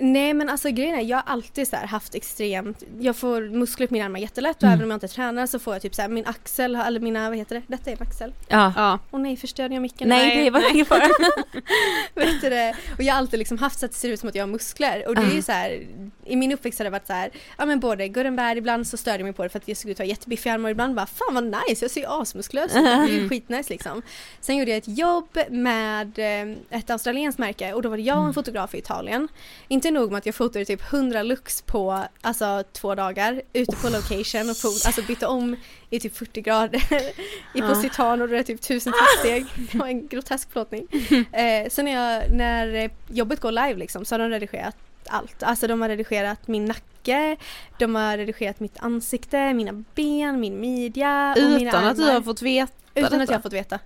Nej 0.00 0.34
men 0.34 0.48
alltså 0.48 0.70
grejen 0.70 0.94
är, 0.98 1.02
jag 1.02 1.16
har 1.16 1.24
alltid 1.26 1.68
så 1.68 1.76
här 1.76 1.86
haft 1.86 2.14
extremt, 2.14 2.82
jag 3.00 3.16
får 3.16 3.40
muskler 3.42 3.86
på 3.86 3.94
mina 3.94 4.04
armar 4.06 4.18
jättelätt 4.20 4.56
och 4.56 4.62
Mm. 4.62 4.72
även 4.74 4.84
om 4.84 4.90
jag 4.90 4.96
inte 4.96 5.08
tränar 5.08 5.46
så 5.46 5.58
får 5.58 5.74
jag 5.74 5.82
typ 5.82 5.94
så 5.94 6.02
här, 6.02 6.08
min 6.08 6.26
axel, 6.26 6.74
eller 6.76 7.00
mina, 7.00 7.28
vad 7.28 7.38
heter 7.38 7.54
det, 7.54 7.62
detta 7.66 7.90
är 7.90 7.96
en 7.96 8.02
axel. 8.02 8.32
Ja. 8.48 8.72
Ja. 8.76 8.98
Åh 9.10 9.20
nej, 9.20 9.36
förstörde 9.36 9.74
jag 9.74 9.82
micken? 9.82 10.08
Nej, 10.08 10.44
det 10.44 10.50
var 10.50 10.70
ingen 10.74 10.86
fara. 10.86 11.00
Vet 12.14 12.40
du 12.40 12.50
det? 12.50 12.74
Och 12.96 13.02
jag 13.02 13.12
har 13.14 13.18
alltid 13.18 13.38
liksom 13.38 13.58
haft 13.58 13.78
så 13.80 13.86
att 13.86 13.92
det 13.92 13.98
ser 13.98 14.08
ut 14.08 14.20
som 14.20 14.28
att 14.28 14.34
jag 14.34 14.42
har 14.42 14.48
muskler 14.48 15.08
och 15.08 15.14
det 15.14 15.22
är 15.22 15.34
ju 15.34 15.42
så 15.42 15.52
här, 15.52 15.82
i 16.24 16.36
min 16.36 16.52
uppväxt 16.52 16.78
har 16.80 16.84
det 16.84 16.90
varit 16.90 17.06
så 17.06 17.12
här, 17.12 17.30
ja 17.58 17.66
men 17.66 17.80
både 17.80 18.30
bad, 18.30 18.58
ibland 18.58 18.86
så 18.86 18.96
störde 18.96 19.18
jag 19.18 19.24
mig 19.24 19.32
på 19.32 19.42
det 19.42 19.48
för 19.48 19.58
att 19.58 19.68
jag 19.68 19.76
såg 19.76 19.90
ut 19.90 19.94
att 19.94 19.98
ha 19.98 20.04
jättebiffiga 20.04 20.52
armar 20.54 20.68
och 20.68 20.70
ibland 20.70 20.94
bara 20.94 21.06
fan 21.06 21.34
vad 21.34 21.44
nice, 21.44 21.84
jag 21.84 21.90
ser 21.90 22.00
ju 22.00 22.06
asmuskulös 22.06 22.76
ut, 22.76 22.84
det 22.84 22.88
är 22.90 23.06
ju 23.08 23.28
skitnice 23.28 23.70
liksom. 23.72 24.02
Sen 24.40 24.56
gjorde 24.56 24.70
jag 24.70 24.78
ett 24.78 24.98
jobb 24.98 25.38
med 25.50 26.18
eh, 26.18 26.56
ett 26.78 26.90
australienskt 26.90 27.38
märke 27.38 27.72
och 27.72 27.82
då 27.82 27.88
var 27.88 27.96
det 27.96 28.02
jag 28.02 28.18
och 28.18 28.26
en 28.26 28.34
fotograf 28.34 28.74
i 28.74 28.78
Italien. 28.78 29.28
Inte 29.68 29.87
nog 29.90 30.10
med 30.10 30.18
att 30.18 30.26
jag 30.26 30.34
fotade 30.34 30.64
typ 30.64 30.92
100 30.92 31.22
lux 31.22 31.62
på 31.62 32.04
alltså 32.20 32.64
två 32.72 32.94
dagar 32.94 33.42
ute 33.52 33.76
på 33.76 33.88
location 33.88 34.50
och 34.50 34.56
fot, 34.56 34.82
alltså 34.86 35.02
bytte 35.02 35.26
om 35.26 35.56
i 35.90 36.00
typ 36.00 36.16
40 36.16 36.40
grader 36.40 36.82
i. 37.54 37.60
Positano 37.60 38.22
och 38.22 38.28
det 38.28 38.38
är 38.38 38.42
typ 38.42 38.60
tusen 38.60 38.92
steg. 39.18 39.46
Det 39.72 39.78
var 39.78 39.86
en 39.86 40.08
grotesk 40.08 40.50
plåtning. 40.52 40.86
Eh, 41.32 41.68
sen 41.70 41.84
när, 41.84 41.92
jag, 41.92 42.30
när 42.32 42.90
jobbet 43.08 43.40
går 43.40 43.52
live 43.52 43.74
liksom 43.74 44.04
så 44.04 44.14
har 44.14 44.18
de 44.18 44.28
redigerat 44.30 44.76
allt. 45.06 45.42
Alltså 45.42 45.66
de 45.66 45.80
har 45.82 45.88
redigerat 45.88 46.48
min 46.48 46.64
nacke, 46.64 47.36
de 47.78 47.94
har 47.94 48.16
redigerat 48.16 48.60
mitt 48.60 48.78
ansikte, 48.78 49.54
mina 49.54 49.72
ben, 49.94 50.40
min 50.40 50.60
midja 50.60 51.34
och 51.38 51.42
mina 51.50 51.68
Utan 51.70 51.84
att 51.84 51.96
du 51.96 52.02
armar. 52.02 52.14
har 52.14 52.20
fått 52.22 52.42
veta 52.42 52.72
Utan 52.94 53.04
att 53.04 53.10
detta? 53.20 53.32
jag 53.32 53.38
har 53.38 53.42
fått 53.42 53.52
veta. 53.52 53.78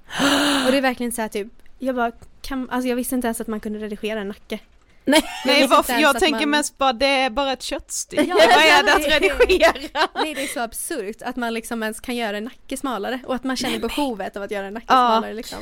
Och 0.67 0.73
det 0.73 0.79
är 0.79 0.83
verkligen 0.83 1.13
så 1.13 1.21
här 1.23 1.29
typ, 1.29 1.49
jag 1.79 1.95
bara, 1.95 2.13
kan, 2.43 2.71
alltså 2.71 2.89
jag 2.89 2.97
visste 2.97 3.15
inte 3.15 3.27
ens 3.27 3.41
att 3.41 3.47
man 3.47 3.61
kunde 3.61 3.79
redigera 3.79 4.21
en 4.21 4.29
nacke. 4.29 4.59
Nej. 5.05 5.23
Nej 5.45 5.67
varför, 5.67 5.99
jag 5.99 6.19
tänker 6.19 6.41
man- 6.41 6.51
mest 6.51 6.79
bara 6.79 6.93
det 6.93 7.07
är 7.07 7.31
bara 7.31 7.53
ett 7.53 7.63
köttstycke, 7.63 8.23
Ja, 8.29 8.35
vad 8.57 8.65
är 8.65 8.83
det 8.85 8.93
att 8.93 9.21
nej. 9.23 9.31
redigera? 9.31 10.09
Nej 10.15 10.35
det 10.35 10.43
är 10.43 10.47
så 10.47 10.61
absurt 10.61 11.23
att 11.23 11.37
man 11.37 11.55
liksom 11.55 11.83
ens 11.83 12.01
kan 12.01 12.17
göra 12.17 12.37
en 12.37 12.45
nacke 12.45 12.77
smalare 12.77 13.21
och 13.27 13.35
att 13.35 13.45
man 13.45 13.57
känner 13.57 13.79
behovet 13.79 14.37
av 14.37 14.43
att 14.43 14.51
göra 14.51 14.67
en 14.67 14.75
nacke 14.75 14.87
Ja. 14.89 14.95
smalare 14.95 15.35
liksom. 15.35 15.59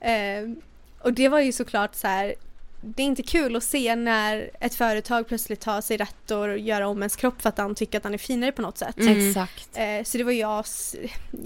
Eh, 0.00 0.64
och 1.02 1.12
det 1.12 1.28
var 1.28 1.40
ju 1.40 1.52
såklart 1.52 1.94
så 1.94 2.06
här. 2.06 2.34
Det 2.80 3.02
är 3.02 3.06
inte 3.06 3.22
kul 3.22 3.56
att 3.56 3.62
se 3.64 3.96
när 3.96 4.50
ett 4.60 4.74
företag 4.74 5.28
plötsligt 5.28 5.60
tar 5.60 5.80
sig 5.80 5.96
rätt 5.96 6.30
att 6.30 6.60
göra 6.60 6.88
om 6.88 6.98
ens 6.98 7.16
kropp 7.16 7.42
för 7.42 7.48
att 7.48 7.58
han 7.58 7.74
tycker 7.74 7.98
att 7.98 8.04
han 8.04 8.14
är 8.14 8.18
finare 8.18 8.52
på 8.52 8.62
något 8.62 8.78
sätt. 8.78 8.98
Mm. 9.00 9.28
Exakt. 9.28 9.68
Eh, 9.76 10.04
så 10.04 10.18
det 10.18 10.24
var 10.24 10.32
jag, 10.32 10.50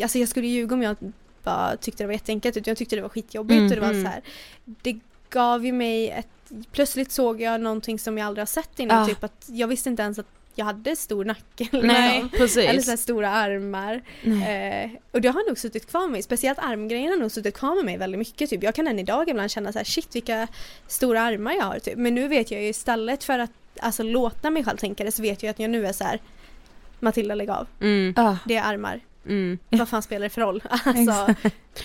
alltså 0.03 0.18
jag 0.18 0.28
skulle 0.28 0.47
ljuga 0.47 0.74
om 0.74 0.82
jag 0.82 0.97
bara 1.43 1.76
tyckte 1.76 2.03
det 2.03 2.07
var 2.07 2.12
jätteenkelt 2.14 2.57
utan 2.57 2.70
jag 2.70 2.78
tyckte 2.78 2.97
det 2.97 3.03
var 3.03 3.09
skitjobbigt 3.09 3.59
Mm, 3.59 3.64
och 3.70 3.74
det 3.74 3.80
var 3.80 3.88
mm. 3.91 4.05
så 4.05 4.11
här. 4.11 4.20
Det 4.64 4.99
gav 5.30 5.66
ju 5.66 5.72
mig 5.72 6.11
ett, 6.11 6.26
plötsligt 6.73 7.13
såg 7.13 7.41
jag 7.41 7.61
någonting 7.61 7.99
som 7.99 8.19
jag 8.19 8.27
aldrig 8.27 8.41
har 8.41 8.47
sett 8.47 8.79
innan, 8.79 8.99
Ja. 9.01 9.07
typ 9.07 9.25
att 9.25 9.45
jag 9.47 9.69
visste 9.69 9.89
inte 9.89 10.03
ens 10.03 10.19
att 10.19 10.27
jag 10.55 10.65
hade 10.65 10.97
stor 10.97 11.25
nacke. 11.25 11.69
Nej 11.73 12.25
liksom. 12.33 12.63
Eller 12.63 12.81
så 12.81 12.97
stora 12.97 13.31
armar. 13.31 14.03
Eh, 14.25 14.91
och 15.13 15.21
det 15.21 15.29
har 15.29 15.49
nog 15.49 15.59
suttit 15.59 15.91
kvar 15.91 16.01
med 16.01 16.11
mig, 16.11 16.23
speciellt 16.23 16.59
armgrejen 16.59 17.11
har 17.11 17.17
nog 17.19 17.31
suttit 17.31 17.55
kvar 17.57 17.75
med 17.77 17.85
mig 17.85 17.97
väldigt 17.97 18.19
mycket. 18.19 18.51
Typ. 18.51 18.63
Jag 18.63 18.75
kan 18.75 18.87
än 18.89 18.99
idag 18.99 19.29
ibland 19.29 19.51
känna 19.51 19.73
så 19.73 19.79
här, 19.79 19.85
shit 19.85 20.15
vilka 20.17 20.49
stora 20.87 21.21
armar 21.23 21.53
jag 21.53 21.65
har. 21.65 21.79
Typ. 21.79 21.97
Men 21.99 22.15
nu 22.15 22.29
vet 22.29 22.51
jag 22.51 22.63
ju 22.63 22.69
istället 22.69 23.25
för 23.25 23.39
att 23.39 23.51
alltså, 23.81 24.03
låta 24.03 24.51
mig 24.51 24.65
själv 24.65 24.77
tänka 24.77 25.05
det 25.05 25.13
så 25.13 25.23
vet 25.23 25.43
jag 25.43 25.51
att 25.51 25.59
jag 25.59 25.71
nu 25.71 25.87
är 25.87 25.93
så 25.93 26.05
här 26.05 26.21
Matilda 27.01 27.35
lägg 27.35 27.51
av, 27.51 27.67
Mm, 27.81 28.15
det 28.45 28.57
är 28.57 28.63
armar. 28.63 29.01
Mm. 29.27 29.59
Vad 29.71 29.89
fan 29.89 30.03
spelar 30.03 30.23
det 30.25 30.31
för 30.31 30.41
roll? 30.41 30.62
Alltså, 30.85 31.35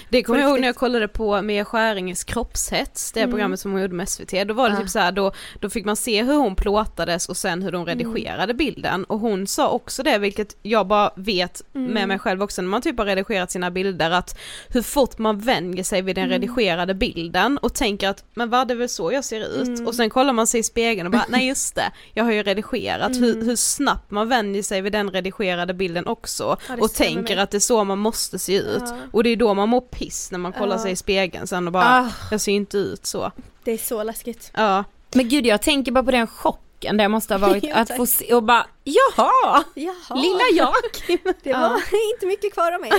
Det 0.09 0.23
kommer 0.23 0.39
jag 0.39 0.49
ihåg 0.49 0.59
när 0.59 0.67
jag 0.67 0.75
kollade 0.75 1.07
på 1.07 1.41
Mia 1.41 1.65
Skäringes 1.65 2.23
kroppshets, 2.23 3.11
det 3.11 3.19
Mm. 3.19 3.31
programmet 3.31 3.59
som 3.59 3.71
hon 3.71 3.81
gjorde 3.81 3.93
med 3.93 4.09
SVT, 4.09 4.43
då 4.47 4.53
var 4.53 4.69
det 4.69 4.75
Ja. 4.75 4.81
typ 4.81 4.89
så 4.89 4.99
här, 4.99 5.11
då, 5.11 5.31
då 5.59 5.69
fick 5.69 5.85
man 5.85 5.95
se 5.95 6.23
hur 6.23 6.33
hon 6.35 6.55
plåtades 6.55 7.29
och 7.29 7.37
sen 7.37 7.63
hur 7.63 7.71
de 7.71 7.81
Mm. 7.81 7.87
redigerade 7.99 8.53
bilden 8.53 9.03
och 9.03 9.19
hon 9.19 9.47
sa 9.47 9.69
också 9.69 10.03
det, 10.03 10.17
vilket 10.17 10.57
jag 10.61 10.87
bara 10.87 11.11
vet 11.15 11.61
med 11.73 11.89
Mm. 11.89 12.07
mig 12.07 12.19
själv 12.19 12.43
också 12.43 12.61
när 12.61 12.69
man 12.69 12.81
typ 12.81 12.97
har 12.97 13.05
redigerat 13.05 13.51
sina 13.51 13.71
bilder 13.71 14.11
att 14.11 14.39
hur 14.69 14.81
fort 14.81 15.17
man 15.17 15.39
vänjer 15.39 15.83
sig 15.83 16.01
vid 16.01 16.15
den 16.15 16.23
Mm. 16.25 16.41
redigerade 16.41 16.93
bilden 16.93 17.57
och 17.57 17.73
tänker 17.73 18.09
att 18.09 18.23
men 18.33 18.49
vad 18.49 18.67
det 18.67 18.73
är 18.73 18.75
väl 18.75 18.89
så 18.89 19.11
jag 19.11 19.23
ser 19.25 19.61
ut 19.61 19.67
Mm. 19.67 19.87
och 19.87 19.95
sen 19.95 20.09
kollar 20.09 20.33
man 20.33 20.47
sig 20.47 20.59
i 20.59 20.63
spegeln 20.63 21.07
och 21.07 21.11
bara 21.11 21.25
nej 21.29 21.47
just 21.47 21.75
det, 21.75 21.91
jag 22.13 22.23
har 22.23 22.31
ju 22.31 22.43
redigerat, 22.43 23.11
hur, 23.15 23.33
Mm. 23.35 23.47
hur 23.47 23.55
snabbt 23.55 24.11
man 24.11 24.29
vänjer 24.29 24.63
sig 24.63 24.81
vid 24.81 24.91
den 24.91 25.11
redigerade 25.11 25.73
bilden 25.73 26.07
också 26.07 26.57
Ja, 26.69 26.75
och 26.79 26.89
stämmer 26.89 27.09
tänker 27.25 27.43
att 27.43 27.51
det 27.51 27.57
är 27.57 27.59
så 27.59 27.83
man 27.83 27.99
måste 27.99 28.39
se 28.39 28.55
ut 28.55 28.83
Ja. 28.85 28.95
och 29.11 29.23
det 29.23 29.29
är 29.29 29.35
då 29.35 29.53
man 29.53 29.69
mår 29.69 29.81
piss 29.81 30.31
när 30.31 30.39
man 30.39 30.53
kollar 30.53 30.75
Ja. 30.75 30.81
sig 30.81 30.91
i 30.91 30.95
spegeln 30.95 31.47
sen 31.47 31.67
och 31.67 31.73
bara, 31.73 31.85
Ah. 31.99 32.09
jag 32.31 32.41
ser 32.41 32.51
inte 32.51 32.77
ut 32.77 33.05
så. 33.05 33.31
Det 33.63 33.71
är 33.71 33.77
så 33.77 34.03
läskigt. 34.03 34.51
Ja, 34.53 34.83
Men 35.13 35.29
gud 35.29 35.45
jag 35.45 35.61
tänker 35.61 35.91
bara 35.91 36.03
på 36.03 36.11
den 36.11 36.27
chocken 36.27 36.97
det 36.97 37.07
måste 37.07 37.33
ha 37.33 37.39
varit 37.47 37.63
Ja, 37.67 37.75
att 37.75 37.95
få 37.97 38.05
se 38.05 38.33
och 38.33 38.43
bara 38.43 38.65
jaha, 38.83 39.63
Jaha. 39.73 40.15
lilla 40.15 40.43
jag. 40.53 40.73
Det 41.43 41.53
var 41.53 41.75
inte 42.13 42.25
mycket 42.25 42.53
kvar 42.53 42.71
av 42.71 42.81
mig. 42.81 42.91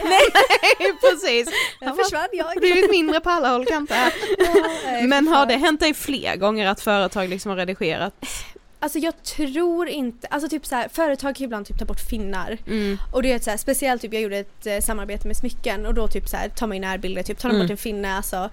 precis. 1.01 1.49
Jag 1.81 1.97
försvann 1.97 2.29
jag. 2.33 2.57
Blivit 2.57 2.91
mindre 2.91 3.21
på 3.21 3.31
alla 3.31 3.49
håll 3.49 3.65
kanter. 3.67 4.13
Nej, 4.85 5.07
Men 5.07 5.29
har 5.29 5.47
det 5.47 5.55
hänt 5.57 5.81
dig 5.81 5.95
fler 5.95 6.37
gånger 6.37 6.67
att 6.69 6.81
företag 6.81 7.29
liksom 7.29 7.49
har 7.51 7.57
redigerat? 7.57 8.15
Alltså 8.87 8.99
jag 8.99 9.23
tror 9.23 9.89
inte, 9.89 10.27
alltså 10.27 10.49
typ 10.49 10.67
så 10.67 10.75
här, 10.75 10.89
företag 10.89 11.35
kan 11.37 11.41
ju 11.41 11.45
ibland 11.45 11.67
typ 11.67 11.79
ta 11.79 11.85
bort 11.85 12.01
finnar. 12.01 12.59
Mm. 12.67 12.99
Och 13.13 13.23
det 13.23 13.33
är 13.33 13.39
så 13.39 13.51
här, 13.51 13.57
speciellt 13.57 14.03
typ 14.03 14.13
jag 14.13 14.23
gjorde 14.23 14.39
ett 14.39 14.67
eh, 14.67 14.81
samarbete 14.81 15.27
med 15.27 15.37
smycken 15.37 15.87
och 15.87 15.95
då 15.95 16.09
typ 16.09 16.29
så 16.29 16.37
här, 16.37 16.49
tar 16.49 16.67
man 16.67 16.77
ju 16.77 16.81
närbilder, 16.81 17.23
typ 17.23 17.39
tar 17.39 17.49
de 17.49 17.55
Mm. 17.55 17.67
bort 17.67 17.71
en 17.71 17.77
finne 17.77 18.15
alltså 18.17 18.51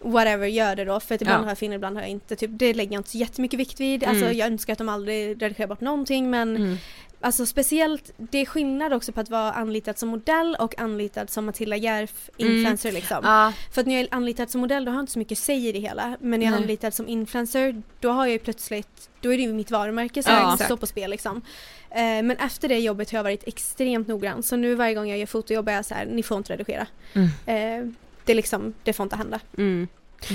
whatever, 0.00 0.46
gör 0.46 0.76
det 0.76 0.84
då 0.84 1.00
för 1.00 1.14
att 1.14 1.22
ibland 1.22 1.40
Ja. 1.40 1.44
har 1.44 1.50
jag 1.50 1.58
finnar, 1.58 1.76
ibland 1.76 1.96
har 1.96 2.02
jag 2.02 2.10
inte. 2.10 2.36
Typ, 2.36 2.50
det 2.52 2.74
lägger 2.74 2.92
jag 2.92 3.00
inte 3.00 3.10
så 3.10 3.18
jättemycket 3.18 3.60
vikt 3.60 3.80
vid. 3.80 4.04
Alltså 4.04 4.24
Mm. 4.24 4.36
jag 4.36 4.46
önskar 4.46 4.72
att 4.72 4.78
de 4.78 4.88
aldrig 4.88 5.42
redigerar 5.42 5.66
bort 5.68 5.80
någonting 5.80 6.30
men 6.30 6.56
Mm. 6.56 6.76
Alltså 7.20 7.46
speciellt, 7.46 8.12
det 8.16 8.38
är 8.38 8.46
skillnad 8.46 8.92
också 8.92 9.12
på 9.12 9.20
att 9.20 9.30
vara 9.30 9.52
anlitad 9.52 9.98
som 9.98 10.08
modell 10.08 10.56
och 10.58 10.78
anlitad 10.78 11.30
som 11.30 11.46
Matilda 11.46 11.76
Järf 11.76 12.30
influencer 12.36 12.92
liksom. 12.92 13.18
Ja, 13.22 13.52
För 13.72 13.80
att 13.80 13.86
när 13.86 13.94
jag 13.94 14.02
är 14.02 14.08
anlitad 14.10 14.50
som 14.50 14.60
modell 14.60 14.84
då 14.84 14.90
har 14.90 14.96
jag 14.96 15.02
inte 15.02 15.12
så 15.12 15.18
mycket 15.18 15.38
säg 15.38 15.68
i 15.68 15.72
det 15.72 15.78
hela. 15.78 16.16
Men 16.20 16.40
när 16.40 16.46
jag 16.46 16.54
är 16.54 16.58
anlitad 16.58 16.94
som 16.94 17.08
influencer 17.08 17.82
då 18.00 18.10
har 18.10 18.26
jag 18.26 18.32
ju 18.32 18.38
plötsligt, 18.38 19.10
då 19.20 19.32
är 19.32 19.36
det 19.36 19.42
ju 19.42 19.52
mitt 19.52 19.70
varumärke 19.70 20.22
som 20.22 20.34
exakt. 20.34 20.64
står 20.64 20.76
på 20.76 20.86
spel 20.86 21.10
liksom. 21.10 21.42
Eh, 21.90 21.98
men 21.98 22.30
efter 22.30 22.68
det 22.68 22.78
jobbet 22.78 23.10
har 23.10 23.18
jag 23.18 23.24
varit 23.24 23.48
extremt 23.48 24.08
noggrann. 24.08 24.42
Så 24.42 24.56
nu 24.56 24.74
varje 24.74 24.94
gång 24.94 25.08
jag 25.08 25.18
gör 25.18 25.26
fotojobb 25.26 25.68
är 25.68 25.72
jag 25.72 25.84
så 25.84 25.94
här, 25.94 26.06
ni 26.06 26.22
får 26.22 26.38
inte 26.38 26.52
redigera. 26.52 26.86
Mm. 27.12 27.28
Eh, 27.46 27.92
det 28.24 28.34
liksom, 28.34 28.74
det 28.84 28.92
får 28.92 29.04
inte 29.04 29.16
hända. 29.16 29.40
Mm. 29.58 29.88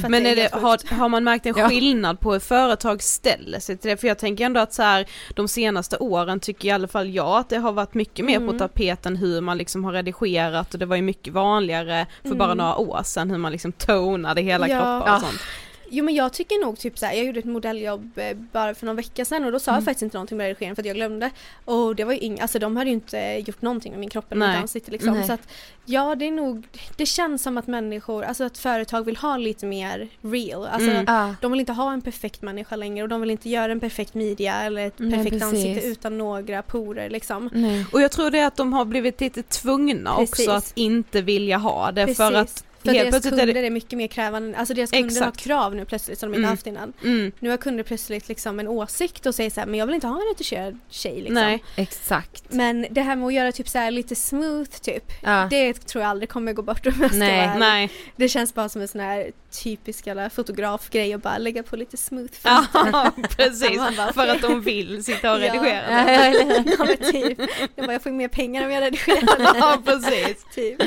Men 0.09 0.25
är 0.25 0.35
det, 0.35 0.41
helt 0.41 0.53
har, 0.53 0.95
har 0.95 1.09
man 1.09 1.23
märkt 1.23 1.45
en 1.45 1.53
Ja. 1.57 1.69
skillnad 1.69 2.19
på 2.19 2.33
hur 2.33 2.39
företag 2.39 3.03
ställer 3.03 3.59
sig 3.59 3.77
till 3.77 3.89
det? 3.89 3.97
För 3.97 4.07
jag 4.07 4.17
tänker 4.17 4.45
ändå 4.45 4.59
att 4.59 4.73
så 4.73 4.83
här, 4.83 5.05
de 5.33 5.47
senaste 5.47 5.97
åren 5.97 6.39
tycker 6.39 6.67
i 6.67 6.71
alla 6.71 6.87
fall 6.87 7.09
jag 7.09 7.37
att 7.39 7.49
det 7.49 7.57
har 7.57 7.71
varit 7.71 7.93
mycket 7.93 8.25
mer 8.25 8.37
på 8.37 8.43
Mm. 8.43 8.57
tapeten 8.59 9.15
hur 9.15 9.41
man 9.41 9.57
liksom 9.57 9.83
har 9.85 9.91
redigerat 9.93 10.73
och 10.73 10.79
det 10.79 10.85
var 10.85 10.95
ju 10.95 11.01
mycket 11.01 11.33
vanligare 11.33 12.05
för 12.21 12.27
Mm. 12.27 12.37
bara 12.37 12.53
några 12.53 12.75
år 12.77 13.01
sedan 13.03 13.31
hur 13.31 13.37
man 13.37 13.51
liksom 13.51 13.71
tonade 13.71 14.41
hela 14.41 14.67
Ja. 14.69 14.75
kroppar 14.79 15.15
och 15.15 15.21
sånt. 15.21 15.39
Jo 15.95 16.05
men 16.05 16.15
jag 16.15 16.33
tycker 16.33 16.65
nog 16.65 16.79
typ 16.79 16.99
såhär, 16.99 17.13
jag 17.13 17.25
gjorde 17.25 17.39
ett 17.39 17.45
modelljobb 17.45 18.17
eh, 18.17 18.37
bara 18.51 18.75
för 18.75 18.85
någon 18.85 18.95
vecka 18.95 19.25
sedan 19.25 19.43
och 19.45 19.51
då 19.51 19.59
sa 19.59 19.71
Mm. 19.71 19.77
jag 19.81 19.85
faktiskt 19.85 20.01
inte 20.03 20.17
någonting 20.17 20.37
med 20.37 20.47
redigeringen 20.47 20.75
för 20.75 20.81
att 20.81 20.85
jag 20.87 20.95
glömde. 20.95 21.29
Och 21.65 21.95
det 21.95 22.03
var 22.03 22.13
ju 22.13 22.19
ing, 22.19 22.39
alltså 22.39 22.59
de 22.59 22.77
hade 22.77 22.89
ju 22.89 22.93
inte 22.93 23.43
gjort 23.47 23.61
någonting 23.61 23.91
med 23.91 23.99
min 23.99 24.09
kropp 24.09 24.31
eller 24.31 24.39
Nej. 24.45 24.55
mitt 24.55 24.61
ansikte 24.61 24.91
liksom. 24.91 25.13
Nej. 25.13 25.27
Så 25.27 25.33
att 25.33 25.47
ja 25.85 26.15
det 26.15 26.27
är 26.27 26.31
nog, 26.31 26.67
det 26.97 27.05
känns 27.05 27.43
som 27.43 27.57
att 27.57 27.67
människor, 27.67 28.23
alltså 28.23 28.43
att 28.43 28.57
företag 28.57 29.05
vill 29.05 29.17
ha 29.17 29.37
lite 29.37 29.65
mer 29.65 30.07
real. 30.21 30.65
Alltså 30.65 30.89
Mm. 30.89 31.35
de 31.41 31.51
vill 31.51 31.59
inte 31.59 31.71
ha 31.73 31.93
en 31.93 32.01
perfekt 32.01 32.41
människa 32.41 32.75
längre 32.75 33.03
och 33.03 33.09
de 33.09 33.21
vill 33.21 33.29
inte 33.29 33.49
göra 33.49 33.71
en 33.71 33.79
perfekt 33.79 34.13
midja 34.13 34.53
eller 34.61 34.87
ett 34.87 34.93
Nej, 34.99 35.11
perfekt 35.11 35.29
precis. 35.31 35.43
ansikte 35.43 35.87
utan 35.87 36.17
några 36.17 36.61
porer 36.61 37.09
liksom. 37.09 37.49
Nej. 37.53 37.85
Och 37.91 38.01
jag 38.01 38.11
tror 38.11 38.29
det 38.31 38.39
är 38.39 38.47
att 38.47 38.55
de 38.55 38.73
har 38.73 38.85
blivit 38.85 39.21
lite 39.21 39.43
tvungna 39.43 40.15
Precis. 40.15 40.39
också 40.47 40.51
att 40.51 40.71
inte 40.75 41.21
vilja 41.21 41.57
ha 41.57 41.91
det 41.91 42.01
Precis. 42.05 42.17
för 42.17 42.33
att 42.33 42.63
För 42.83 42.89
att 42.89 42.95
helt 42.95 43.11
deras 43.11 43.11
plötsligt 43.11 43.33
är 43.33 43.37
kunder 43.45 43.61
det... 43.61 43.67
är 43.67 43.71
mycket 43.71 43.97
mer 43.97 44.07
krävande, 44.07 44.57
alltså 44.57 44.73
deras 44.73 44.91
kunder 44.91 45.07
Exakt. 45.07 45.25
har 45.25 45.31
krav 45.31 45.75
nu 45.75 45.85
plötsligt 45.85 46.19
som 46.19 46.29
de 46.31 46.35
inte 46.37 46.39
Mm. 46.43 46.49
haft 46.49 46.67
innan. 46.67 46.93
Mm, 47.03 47.31
Nu 47.39 47.49
har 47.49 47.57
kunder 47.57 47.83
plötsligt 47.83 48.27
liksom 48.29 48.59
en 48.59 48.67
åsikt 48.67 49.25
och 49.25 49.35
säger 49.35 49.49
så 49.49 49.59
här, 49.59 49.67
men 49.67 49.79
jag 49.79 49.85
vill 49.85 49.95
inte 49.95 50.07
ha 50.07 50.15
en 50.21 50.27
retuscherad 50.37 50.79
tjej 50.89 51.15
liksom. 51.15 51.33
Nej. 51.33 51.63
Exakt. 51.75 52.43
Men 52.49 52.85
det 52.91 53.01
här 53.01 53.15
med 53.15 53.27
att 53.27 53.33
göra 53.33 53.51
typ 53.51 53.69
så 53.69 53.77
här 53.77 53.91
lite 53.91 54.15
smooth 54.15 54.69
typ, 54.81 55.03
Ja. 55.23 55.47
det 55.49 55.73
tror 55.73 56.01
jag 56.01 56.09
aldrig 56.09 56.29
kommer 56.29 56.53
gå 56.53 56.61
bort 56.61 56.87
om 56.87 56.93
jag 57.01 57.09
ska 57.09 57.17
Nej, 57.19 57.37
vara 57.37 57.49
ärlig. 57.49 57.59
Nej. 57.59 57.89
Det 58.15 58.29
känns 58.29 58.53
bara 58.53 58.69
som 58.69 58.81
en 58.81 58.87
sån 58.87 59.01
här 59.01 59.31
typisk 59.63 60.07
jävla 60.07 60.29
fotografgrej 60.29 61.15
och 61.15 61.21
bara 61.21 61.37
lägga 61.37 61.63
på 61.63 61.75
lite 61.75 61.97
smooth 61.97 62.31
Ja, 62.43 62.65
precis. 63.37 63.77
Bara, 63.97 64.13
För 64.13 64.27
att 64.27 64.41
de 64.41 64.61
vill 64.63 65.03
sitta 65.03 65.31
och 65.33 65.39
redigera. 65.39 65.91
Ja, 65.91 66.31
ja, 66.31 66.63
men 66.79 67.11
typ. 67.11 67.39
Jag 67.75 67.85
bara, 67.85 67.93
jag 67.93 68.03
får 68.03 68.09
mer 68.11 68.27
pengar 68.27 68.65
om 68.65 68.71
jag 68.71 68.81
redigerar. 68.83 69.55
Ja, 69.59 69.77
precis. 69.85 70.45
typ. 70.55 70.81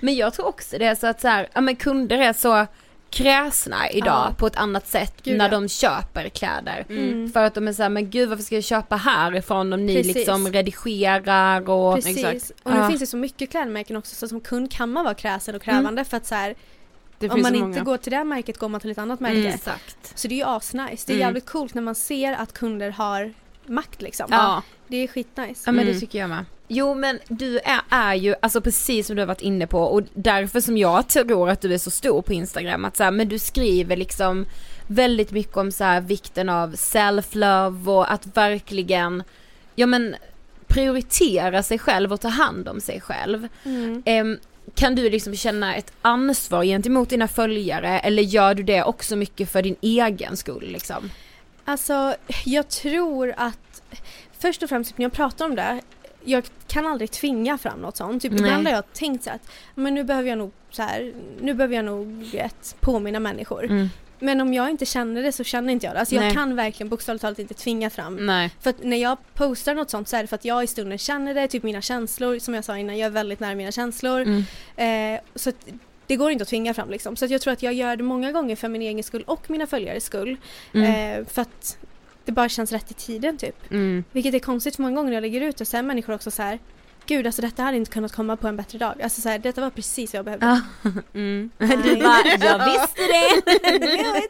Men 0.00 0.16
jag 0.16 0.34
tror 0.34 0.46
också 0.46 0.78
det 0.78 0.84
är 0.86 0.94
så 0.94 1.06
att 1.06 1.20
så 1.20 1.28
här, 1.28 1.39
ja 1.52 1.60
men 1.60 1.76
kunder 1.76 2.18
är 2.18 2.32
så 2.32 2.66
kräsna 3.10 3.90
idag 3.90 4.26
Ja. 4.30 4.34
på 4.38 4.46
ett 4.46 4.56
annat 4.56 4.86
sätt 4.88 5.14
Gud, 5.22 5.38
när 5.38 5.44
ja. 5.44 5.50
de 5.50 5.68
köper 5.68 6.28
kläder. 6.28 6.86
Mm. 6.88 7.32
För 7.32 7.44
att 7.44 7.54
de 7.54 7.68
är 7.68 7.72
såhär, 7.72 7.90
men 7.90 8.10
gud 8.10 8.28
varför 8.28 8.42
ska 8.44 8.54
jag 8.54 8.64
köpa 8.64 8.96
härifrån 8.96 9.72
om 9.72 9.86
ni 9.86 9.96
Precis. 9.96 10.14
liksom 10.16 10.48
redigerar 10.52 11.70
och... 11.70 11.94
Precis. 11.94 12.24
exakt. 12.24 12.60
Och 12.62 12.72
nu 12.72 12.78
Ja. 12.78 12.88
finns 12.88 13.00
det 13.00 13.06
så 13.06 13.16
mycket 13.16 13.50
klädmärken 13.50 13.96
också 13.96 14.14
så 14.14 14.28
som 14.28 14.40
kund 14.40 14.72
kan 14.72 14.90
man 14.92 15.04
vara 15.04 15.14
kräsen 15.14 15.54
och 15.54 15.62
krävande 15.62 16.04
för 16.04 16.16
att 16.16 16.26
så 16.26 16.34
här, 16.34 16.54
Det 17.18 17.30
om 17.30 17.42
man 17.42 17.54
inte 17.54 17.68
många. 17.68 17.80
går 17.82 17.96
till 17.96 18.10
det 18.10 18.16
här 18.16 18.24
märket 18.24 18.58
går 18.58 18.68
man 18.68 18.80
till 18.80 18.90
ett 18.90 18.98
annat 18.98 19.20
märke. 19.20 19.38
Mm. 19.38 19.54
Exakt. 19.54 20.18
Så 20.18 20.28
det 20.28 20.34
är 20.34 20.36
ju 20.36 20.44
asnice. 20.44 21.04
Det 21.06 21.12
är 21.12 21.14
Mm. 21.14 21.26
jävligt 21.26 21.46
coolt 21.46 21.74
när 21.74 21.82
man 21.82 21.94
ser 21.94 22.32
att 22.32 22.52
kunder 22.52 22.90
har 22.90 23.32
makt 23.70 24.02
liksom. 24.02 24.26
Ja. 24.30 24.62
Det 24.88 24.96
är 24.96 25.06
skitnice. 25.08 25.62
Ja 25.66 25.72
men 25.72 25.82
Mm. 25.82 25.94
det 25.94 26.00
tycker 26.00 26.18
jag 26.18 26.28
med. 26.28 26.44
Jo 26.68 26.94
men 26.94 27.18
du 27.28 27.58
är, 27.58 27.80
är 27.90 28.14
ju, 28.14 28.34
alltså 28.42 28.60
precis 28.60 29.06
som 29.06 29.16
du 29.16 29.22
har 29.22 29.26
varit 29.26 29.40
inne 29.40 29.66
på 29.66 29.78
och 29.82 30.02
därför 30.14 30.60
som 30.60 30.76
jag 30.78 31.08
tror 31.08 31.48
att 31.50 31.60
du 31.60 31.74
är 31.74 31.78
så 31.78 31.90
stor 31.90 32.22
på 32.22 32.32
Instagram 32.32 32.84
att 32.84 32.96
så 32.96 33.04
här, 33.04 33.10
men 33.10 33.28
du 33.28 33.38
skriver 33.38 33.96
liksom 33.96 34.46
väldigt 34.86 35.30
mycket 35.32 35.56
om 35.56 35.72
så 35.72 35.84
här 35.84 36.00
vikten 36.00 36.48
av 36.48 36.74
self-love 36.74 37.88
och 37.88 38.12
att 38.12 38.36
verkligen, 38.36 39.22
ja 39.74 39.86
men 39.86 40.16
prioritera 40.66 41.62
sig 41.62 41.78
själv 41.78 42.12
och 42.12 42.20
ta 42.20 42.28
hand 42.28 42.68
om 42.68 42.80
sig 42.80 43.00
själv. 43.00 43.48
Mm. 43.64 44.02
Em, 44.06 44.38
kan 44.74 44.94
du 44.94 45.10
liksom 45.10 45.36
känna 45.36 45.74
ett 45.76 45.92
ansvar 46.02 46.64
gentemot 46.64 47.08
dina 47.10 47.28
följare 47.28 47.98
eller 47.98 48.22
gör 48.22 48.54
du 48.54 48.62
det 48.62 48.82
också 48.84 49.16
mycket 49.16 49.50
för 49.50 49.62
din 49.62 49.76
egen 49.80 50.36
skull 50.36 50.68
liksom? 50.72 51.10
Alltså 51.70 52.14
jag 52.44 52.68
tror 52.68 53.34
att 53.36 53.82
först 54.38 54.62
och 54.62 54.68
främst 54.68 54.90
typ, 54.90 54.98
när 54.98 55.04
jag 55.04 55.12
pratar 55.12 55.44
om 55.44 55.54
det 55.54 55.80
jag 56.24 56.44
kan 56.66 56.86
aldrig 56.86 57.10
tvinga 57.10 57.58
fram 57.58 57.80
något 57.80 57.96
sånt. 57.96 58.22
Typ, 58.22 58.32
Nej. 58.32 58.40
ibland 58.40 58.66
har 58.66 58.74
jag 58.74 58.92
tänkt 58.92 59.24
så 59.24 59.30
att 59.30 59.50
men 59.74 59.94
nu 59.94 60.04
behöver 60.04 60.28
jag 60.28 60.38
nog 60.38 60.52
så 60.70 60.82
här, 60.82 61.14
nu 61.40 61.54
behöver 61.54 61.76
jag 61.76 61.84
nog 61.84 62.24
vet, 62.32 62.76
påminna 62.80 63.20
människor. 63.20 63.88
Men 64.18 64.40
om 64.40 64.54
jag 64.54 64.70
inte 64.70 64.86
känner 64.86 65.22
det 65.22 65.32
så 65.32 65.44
känner 65.44 65.72
inte 65.72 65.86
jag 65.86 65.94
det. 65.94 66.00
Alltså 66.00 66.14
jag 66.14 66.32
kan 66.32 66.56
verkligen 66.56 66.90
bokstavligt 66.90 67.22
talat 67.22 67.38
inte 67.38 67.54
tvinga 67.54 67.90
fram. 67.90 68.26
Nej. 68.26 68.50
För 68.60 68.74
när 68.82 68.96
jag 68.96 69.18
postar 69.34 69.74
något 69.74 69.90
sånt 69.90 70.08
så 70.08 70.16
är 70.16 70.22
det 70.22 70.26
för 70.26 70.34
att 70.34 70.44
jag 70.44 70.64
i 70.64 70.66
stunden 70.66 70.98
känner 70.98 71.34
det, 71.34 71.48
typ 71.48 71.62
mina 71.62 71.80
känslor, 71.80 72.38
som 72.38 72.54
jag 72.54 72.64
sa 72.64 72.78
innan, 72.78 72.98
jag 72.98 73.06
är 73.06 73.10
väldigt 73.10 73.40
nära 73.40 73.54
mina 73.54 73.72
känslor. 73.72 74.20
Mm. 74.20 75.14
Eh, 75.14 75.20
så 75.34 75.52
det 76.10 76.16
går 76.16 76.30
inte 76.30 76.42
att 76.42 76.48
tvinga 76.48 76.74
fram 76.74 76.90
liksom. 76.90 77.16
Så 77.16 77.26
jag 77.26 77.40
tror 77.40 77.52
att 77.52 77.62
jag 77.62 77.74
gör 77.74 77.96
det 77.96 78.02
många 78.02 78.32
gånger 78.32 78.56
för 78.56 78.68
min 78.68 78.82
egen 78.82 79.02
skull 79.02 79.24
och 79.26 79.50
mina 79.50 79.66
följares 79.66 80.04
skull. 80.04 80.36
Mm. 80.74 81.20
Eh, 81.20 81.26
för 81.26 81.42
att 81.42 81.78
det 82.24 82.32
bara 82.32 82.48
känns 82.48 82.72
rätt 82.72 82.90
i 82.90 82.94
tiden 82.94 83.36
typ. 83.36 83.70
Mm. 83.70 84.04
Vilket 84.12 84.34
är 84.34 84.38
konstigt 84.38 84.76
för 84.76 84.82
många 84.82 84.96
gånger 84.96 85.08
när 85.10 85.16
jag 85.16 85.22
lägger 85.22 85.40
ut 85.40 85.56
det 85.56 85.64
så 85.64 85.76
är 85.76 85.82
människor 85.82 86.14
också 86.14 86.30
så 86.30 86.42
här 86.42 86.58
Gud 87.06 87.26
alltså 87.26 87.42
detta 87.42 87.62
hade 87.62 87.76
inte 87.76 87.90
kunnat 87.90 88.12
komma 88.12 88.36
på 88.36 88.48
en 88.48 88.56
bättre 88.56 88.78
dag. 88.78 89.02
Alltså 89.02 89.20
så 89.20 89.28
här, 89.28 89.38
detta 89.38 89.60
var 89.60 89.70
precis 89.70 90.12
vad 90.12 90.18
jag 90.18 90.24
behövde. 90.24 90.62
Mm. 91.14 91.50
Du 91.58 91.96
bara, 91.96 92.26
jag 92.40 92.64
visste 92.64 93.02
det! 93.02 94.28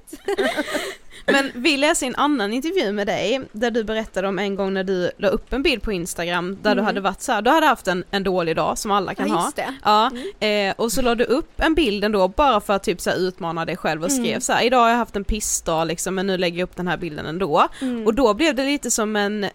Men 1.27 1.51
vi 1.55 1.77
läste 1.77 2.07
en 2.07 2.15
annan 2.17 2.53
intervju 2.53 2.93
med 2.93 3.07
dig 3.07 3.41
där 3.53 3.71
du 3.71 3.85
berättade 3.85 4.29
om 4.29 4.39
en 4.39 4.55
gång 4.55 4.75
när 4.75 4.85
du 4.85 5.11
la 5.19 5.29
upp 5.29 5.53
en 5.53 5.63
bild 5.63 5.83
på 5.83 5.93
Instagram 5.93 6.59
där 6.63 6.71
du 6.75 6.81
Mm. 6.81 6.85
hade 6.85 7.01
varit 7.01 7.21
så 7.23 7.33
här, 7.33 7.43
du 7.43 7.51
hade 7.51 7.67
haft 7.67 7.89
en, 7.89 8.05
en 8.11 8.23
dålig 8.23 8.57
dag 8.57 8.79
som 8.79 8.91
alla 8.91 9.15
kan 9.15 9.29
Ja, 9.29 9.35
ha. 9.85 10.11
Ja, 10.41 10.47
eh, 10.47 10.75
och 10.77 10.93
så 10.93 11.03
la 11.03 11.15
du 11.15 11.25
upp 11.25 11.61
en 11.61 11.75
bild 11.75 12.05
ändå 12.05 12.29
bara 12.29 12.61
för 12.61 12.73
att 12.73 12.83
typ 12.83 13.01
så 13.01 13.11
här 13.11 13.17
utmana 13.17 13.65
dig 13.65 13.77
själv 13.77 14.05
och 14.05 14.13
skrev 14.13 14.27
Mm. 14.27 14.41
så 14.41 14.53
här, 14.53 14.63
idag 14.65 14.79
har 14.81 14.89
jag 14.91 14.97
haft 14.97 15.17
en 15.17 15.25
pissdag 15.25 15.85
liksom 15.85 16.15
men 16.15 16.27
nu 16.27 16.37
lägger 16.39 16.59
jag 16.59 16.65
upp 16.67 16.77
den 16.77 16.89
här 16.89 16.97
bilden 16.97 17.27
ändå. 17.27 17.69
Mm. 17.81 18.07
Och 18.07 18.15
då 18.15 18.35
blev 18.35 18.55
det 18.55 18.65
lite 18.65 18.91
som 18.91 19.17
en 19.17 19.47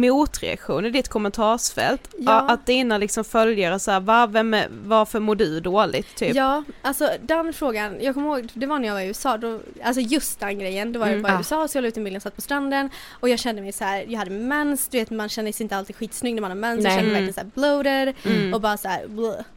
motreaktion 0.00 0.86
i 0.86 0.90
ditt 0.90 1.08
kommentarsfält? 1.08 2.08
Ja. 2.18 2.40
Att 2.48 2.66
dina 2.66 2.98
liksom 2.98 3.24
följare 3.24 3.78
såhär, 3.78 4.00
va, 4.00 4.26
vem 4.26 4.54
är, 4.54 4.68
varför 4.84 5.20
mår 5.20 5.34
du 5.34 5.60
dåligt 5.60 6.16
typ? 6.16 6.34
Ja, 6.36 6.64
alltså 6.82 7.10
den 7.22 7.52
frågan, 7.52 7.96
jag 8.00 8.14
kommer 8.14 8.28
ihåg, 8.38 8.48
det 8.54 8.66
var 8.66 8.78
när 8.78 8.88
jag 8.88 8.94
var 8.94 9.00
i 9.00 9.06
USA, 9.06 9.36
då, 9.38 9.60
alltså 9.84 10.00
just 10.00 10.40
den 10.40 10.58
grejen, 10.58 10.92
då 10.92 11.00
var 11.00 11.06
jag 11.06 11.12
Mm, 11.12 11.22
bara 11.22 11.28
i 11.28 11.32
ja. 11.32 11.38
USA 11.38 11.68
så 11.68 11.76
jag 11.78 11.82
la 11.82 11.88
ut 11.88 11.96
en 11.96 12.04
bild 12.04 12.16
och 12.16 12.22
satt 12.22 12.34
på 12.36 12.40
stranden 12.40 12.90
och 13.10 13.28
jag 13.28 13.38
kände 13.38 13.62
mig 13.62 13.72
så 13.72 13.84
här, 13.84 14.04
jag 14.08 14.18
hade 14.18 14.30
mens, 14.30 14.88
du 14.88 14.98
vet 14.98 15.10
man 15.10 15.28
känner 15.28 15.52
sig 15.52 15.62
inte 15.64 15.76
alltid 15.76 15.96
skitsnygg 15.96 16.34
när 16.34 16.40
man 16.40 16.50
har 16.50 16.58
mens, 16.58 16.82
Nej. 16.82 16.92
jag 16.92 17.00
kände 17.00 17.12
mig 17.12 17.18
Mm. 17.22 17.26
verkligen 17.26 17.52
så 17.54 17.60
här 17.60 17.72
bloated 17.84 18.14
Mm. 18.36 18.54
och 18.54 18.60
bara 18.60 18.76
så 18.76 18.88
här. 18.88 19.04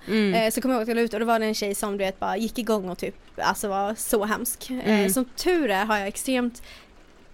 Mm. 0.08 0.34
Eh, 0.34 0.52
så 0.52 0.62
kommer 0.62 0.76
jag 0.76 0.80
ihåg 0.80 0.84
att 0.84 0.88
jag 0.88 0.96
la 0.96 1.02
ut 1.02 1.14
och 1.14 1.20
då 1.20 1.26
var 1.26 1.40
det 1.40 1.46
en 1.46 1.54
tjej 1.54 1.76
som 1.76 1.92
du 1.92 1.98
vet 1.98 2.20
bara 2.20 2.38
gick 2.38 2.60
igång 2.60 2.90
och 2.90 2.98
typ 2.98 3.16
alltså 3.38 3.68
var 3.68 3.96
så 3.98 4.26
hemsk. 4.26 4.70
Eh, 4.86 5.08
som 5.12 5.26
tur 5.26 5.70
är 5.70 5.86
har 5.86 5.98
jag 5.98 6.08
extremt 6.08 6.62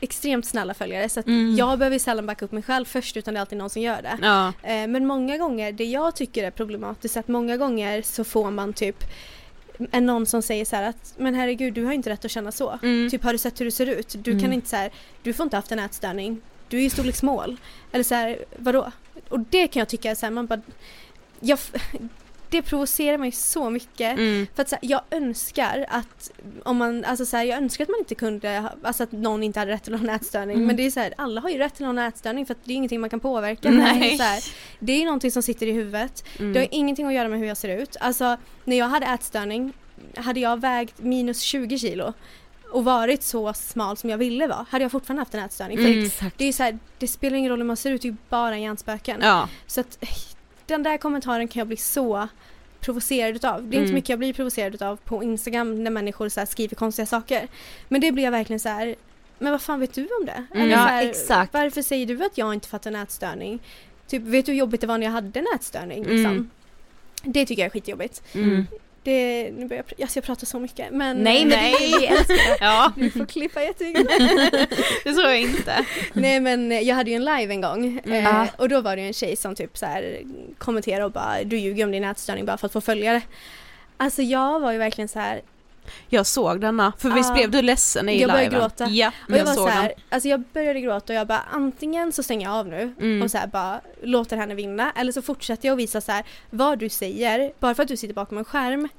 extremt 0.04 0.46
snälla 0.46 0.74
följare 0.74 1.10
så 1.10 1.20
att 1.20 1.28
Mm. 1.28 1.56
jag 1.56 1.80
behöver 1.80 2.00
sällan 2.00 2.26
backa 2.26 2.46
upp 2.46 2.52
mig 2.52 2.64
själv 2.64 2.86
först 2.86 3.18
utan 3.18 3.34
det 3.34 3.38
är 3.38 3.42
alltid 3.42 3.58
någon 3.58 3.70
som 3.70 3.82
gör 3.82 4.02
det. 4.02 4.18
Ja. 4.22 4.48
Eh, 4.64 4.88
men 4.88 5.06
många 5.06 5.38
gånger, 5.38 5.72
det 5.72 5.84
jag 5.86 6.16
tycker 6.16 6.44
är 6.44 6.52
problematiskt 6.52 7.16
är 7.16 7.20
att 7.20 7.28
många 7.28 7.58
gånger 7.58 8.02
så 8.02 8.24
får 8.24 8.52
man 8.52 8.74
typ 8.74 9.04
en 9.92 10.06
någon 10.06 10.26
som 10.26 10.42
säger 10.42 10.66
så 10.66 10.76
här 10.76 10.84
att 10.90 11.14
men 11.18 11.36
herregud 11.36 11.74
du 11.74 11.86
har 11.86 11.94
inte 11.94 12.10
rätt 12.10 12.26
att 12.26 12.32
känna 12.32 12.52
så. 12.52 12.80
Mm. 12.84 13.10
Typ 13.10 13.24
har 13.24 13.32
du 13.32 13.38
sett 13.38 13.60
hur 13.62 13.66
du 13.66 13.72
ser 13.72 13.86
ut? 13.88 14.16
Du 14.18 14.32
kan 14.32 14.40
Mm. 14.40 14.54
inte 14.54 14.70
så 14.70 14.76
här, 14.76 14.92
du 15.24 15.34
får 15.34 15.44
inte 15.44 15.56
haft 15.56 15.72
en 15.72 15.80
ätstörning. 15.80 16.42
Du 16.70 16.78
är 16.78 16.82
ju 16.82 16.90
storlek 16.90 17.16
small. 17.16 17.58
Eller 17.92 18.04
så 18.04 18.16
här, 18.16 18.38
vadå? 18.58 18.92
Och 19.30 19.40
det 19.40 19.68
kan 19.68 19.80
jag 19.80 19.90
tycka 19.90 20.12
är 20.12 20.16
så 20.16 20.26
här, 20.26 20.32
man 20.34 20.46
bara 20.48 20.62
jag, 21.40 21.60
det 22.54 22.62
provocerar 22.62 23.18
mig 23.18 23.32
så 23.32 23.70
mycket. 23.70 24.12
Mm. 24.12 24.48
För 24.56 24.62
att 24.62 24.70
så 24.70 24.76
här, 24.76 24.90
jag 24.90 25.02
önskar 25.12 25.86
att 25.90 26.32
om 26.64 26.78
man, 26.78 27.06
alltså 27.06 27.26
så 27.26 27.38
här, 27.38 27.44
jag 27.44 27.58
önskar 27.58 27.84
att 27.84 27.90
man 27.90 28.00
inte 28.00 28.16
kunde, 28.16 28.70
alltså 28.84 29.04
att 29.04 29.12
någon 29.12 29.44
inte 29.44 29.60
hade 29.60 29.72
rätt 29.72 29.84
till 29.84 29.92
någon 29.92 30.10
ätstörning. 30.10 30.56
Mm. 30.56 30.68
Men 30.68 30.76
det 30.76 30.86
är 30.86 30.92
så 30.92 31.00
här, 31.00 31.14
alla 31.18 31.42
har 31.42 31.50
ju 31.50 31.58
rätt 31.58 31.76
till 31.76 31.86
någon 31.86 31.98
ätstörning 31.98 32.46
för 32.46 32.54
att 32.54 32.60
det 32.64 32.74
är 32.74 32.76
ingenting 32.76 33.02
man 33.02 33.10
kan 33.10 33.20
påverka. 33.20 33.70
Nej. 33.70 34.00
Det 34.00 34.14
är, 34.14 34.18
så 34.18 34.24
här, 34.24 34.44
det 34.80 35.02
är 35.02 35.06
någonting 35.06 35.32
som 35.32 35.44
sitter 35.44 35.68
i 35.68 35.72
huvudet. 35.72 36.24
Mm. 36.40 36.54
Det 36.54 36.60
har 36.60 36.68
ingenting 36.72 37.06
att 37.06 37.14
göra 37.14 37.28
med 37.28 37.40
hur 37.40 37.48
jag 37.48 37.58
ser 37.58 37.78
ut. 37.78 37.98
Alltså 38.00 38.38
när 38.64 38.78
jag 38.78 38.88
hade 38.88 39.06
ätstörning, 39.06 39.74
hade 40.16 40.40
jag 40.40 40.62
vägt 40.62 41.00
minus 41.00 41.42
20 41.42 41.78
kilo 41.78 42.14
och 42.72 42.86
varit 42.86 43.24
så 43.24 43.54
smal 43.54 43.98
som 43.98 44.10
jag 44.10 44.18
ville 44.18 44.48
vara, 44.48 44.66
hade 44.70 44.84
jag 44.84 44.92
fortfarande 44.92 45.22
haft 45.22 45.34
en 45.34 45.44
ätstörning. 45.44 45.78
Mm. 45.78 46.10
det 46.38 46.46
är 46.46 46.54
så 46.54 46.64
här, 46.64 46.80
det 46.98 47.08
spelar 47.08 47.38
ingen 47.38 47.50
roll 47.50 47.60
hur 47.60 47.66
man 47.66 47.78
ser 47.78 47.92
ut, 47.92 48.02
det 48.02 48.08
är 48.08 48.12
ju 48.12 48.18
bara 48.30 48.58
hjärnspöken. 48.58 49.20
Ja. 49.22 49.50
Så 49.68 49.82
att 49.82 50.04
den 50.66 50.84
där 50.84 50.98
kommentaren 50.98 51.48
kan 51.48 51.60
jag 51.60 51.68
bli 51.68 51.78
så 51.78 52.28
provocerad 52.80 53.36
utav. 53.36 53.62
Det 53.62 53.68
är 53.76 53.78
Mm. 53.78 53.84
inte 53.84 53.94
mycket 53.94 54.10
jag 54.10 54.20
blir 54.20 54.34
provocerad 54.34 54.76
utav 54.76 54.96
på 54.96 55.24
Instagram 55.24 55.84
när 55.84 55.92
människor 55.92 56.30
så 56.30 56.46
skriver 56.46 56.76
konstiga 56.76 57.06
saker. 57.06 57.48
Men 57.88 58.02
det 58.02 58.12
blir 58.12 58.24
jag 58.24 58.32
verkligen 58.32 58.60
så 58.60 58.70
här. 58.70 58.96
men 59.40 59.52
vad 59.52 59.62
fan 59.62 59.80
vet 59.80 59.94
du 59.94 60.02
om 60.02 60.26
det? 60.26 60.46
Mm. 60.56 60.70
Ja, 60.70 60.78
här, 60.78 61.08
exakt. 61.08 61.54
Varför 61.54 61.82
säger 61.82 62.06
du 62.06 62.26
att 62.26 62.38
jag 62.38 62.54
inte 62.54 62.68
fattar 62.68 62.92
en 62.92 62.96
ätstörning? 62.96 63.60
Typ, 64.08 64.22
vet 64.22 64.46
du 64.46 64.52
hur 64.52 64.60
jobbigt 64.60 64.82
det 64.82 64.88
var 64.88 64.98
när 64.98 65.06
jag 65.06 65.12
hade 65.12 65.40
en 65.40 65.46
ätstörning? 65.56 66.00
Liksom? 66.04 66.32
Mm. 66.32 66.50
Det 67.24 67.46
tycker 67.46 67.62
jag 67.62 67.66
är 67.66 67.70
skitjobbigt. 67.72 68.24
Mm. 68.36 68.68
Det, 69.04 69.52
nu 69.52 69.66
börjar 69.68 69.84
jag, 69.98 70.02
alltså 70.06 70.18
jag 70.18 70.24
pratar 70.24 70.46
så 70.46 70.60
mycket 70.60 70.92
men 70.92 71.18
Nej 71.18 71.46
men 71.46 71.60
vi 71.80 72.06
älskar 72.06 72.36
det. 72.36 72.58
Ja, 72.60 72.92
du 72.96 73.12
får 73.12 73.26
klippa 73.26 73.62
jättemycket. 73.64 74.08
det 75.04 75.14
tror 75.14 75.26
jag 75.26 75.40
inte. 75.42 75.86
Nej 76.14 76.40
men 76.40 76.72
eh, 76.72 76.80
jag 76.80 76.96
hade 76.96 77.10
ju 77.10 77.16
en 77.16 77.26
live 77.26 77.54
en 77.54 77.62
gång 77.62 78.00
eh, 78.06 78.24
Ja. 78.24 78.48
och 78.58 78.70
då 78.70 78.82
var 78.82 78.96
det 78.96 79.02
ju 79.02 79.08
en 79.08 79.14
tjej 79.14 79.36
som 79.36 79.56
typ 79.56 79.78
så 79.78 79.86
här 79.86 80.20
kommenterade 80.58 81.06
och 81.06 81.12
bara 81.12 81.44
du 81.44 81.58
ljuger 81.58 81.86
om 81.86 81.92
din 81.92 82.04
ätstörning 82.04 82.46
bara 82.46 82.58
för 82.58 82.66
att 82.66 82.74
få 82.74 82.82
följare. 82.82 83.22
Alltså 83.98 84.22
jag 84.22 84.60
var 84.60 84.72
ju 84.72 84.78
verkligen 84.78 85.08
så 85.08 85.20
här 85.20 85.42
Jag 86.10 86.26
såg 86.26 86.62
denna, 86.62 86.94
för 86.98 87.10
visst 87.10 87.30
Ja. 87.30 87.36
blev 87.36 87.52
du 87.52 87.62
ledsen 87.62 88.10
i 88.10 88.22
Jag 88.22 88.30
började 88.30 88.50
liven? 88.50 88.60
gråta. 88.60 88.88
Ja, 88.90 89.12
och 89.30 89.38
jag, 89.38 89.46
var 89.46 89.54
såg 89.54 89.68
så 89.68 89.74
här, 89.74 89.94
alltså 90.10 90.30
jag 90.30 90.44
började 90.54 90.82
gråta 90.82 91.14
och 91.14 91.20
jag 91.20 91.28
bara 91.28 91.44
antingen 91.52 92.12
så 92.12 92.24
stänger 92.24 92.48
jag 92.48 92.56
av 92.56 92.68
nu 92.68 92.94
Mm. 93.00 93.22
och 93.22 93.32
så 93.32 93.38
här 93.38 93.48
bara 93.48 93.82
låter 94.04 94.38
henne 94.38 94.56
vinna 94.56 94.92
eller 94.96 95.12
så 95.12 95.22
fortsätter 95.22 95.68
jag 95.68 95.74
och 95.74 95.80
visa 95.80 96.02
så 96.02 96.12
här 96.12 96.24
vad 96.50 96.80
du 96.80 96.90
säger 96.90 97.52
bara 97.60 97.74
för 97.76 97.84
att 97.84 97.90
du 97.90 97.98
sitter 97.98 98.14
bakom 98.14 98.38
en 98.38 98.46
skärm 98.46 98.90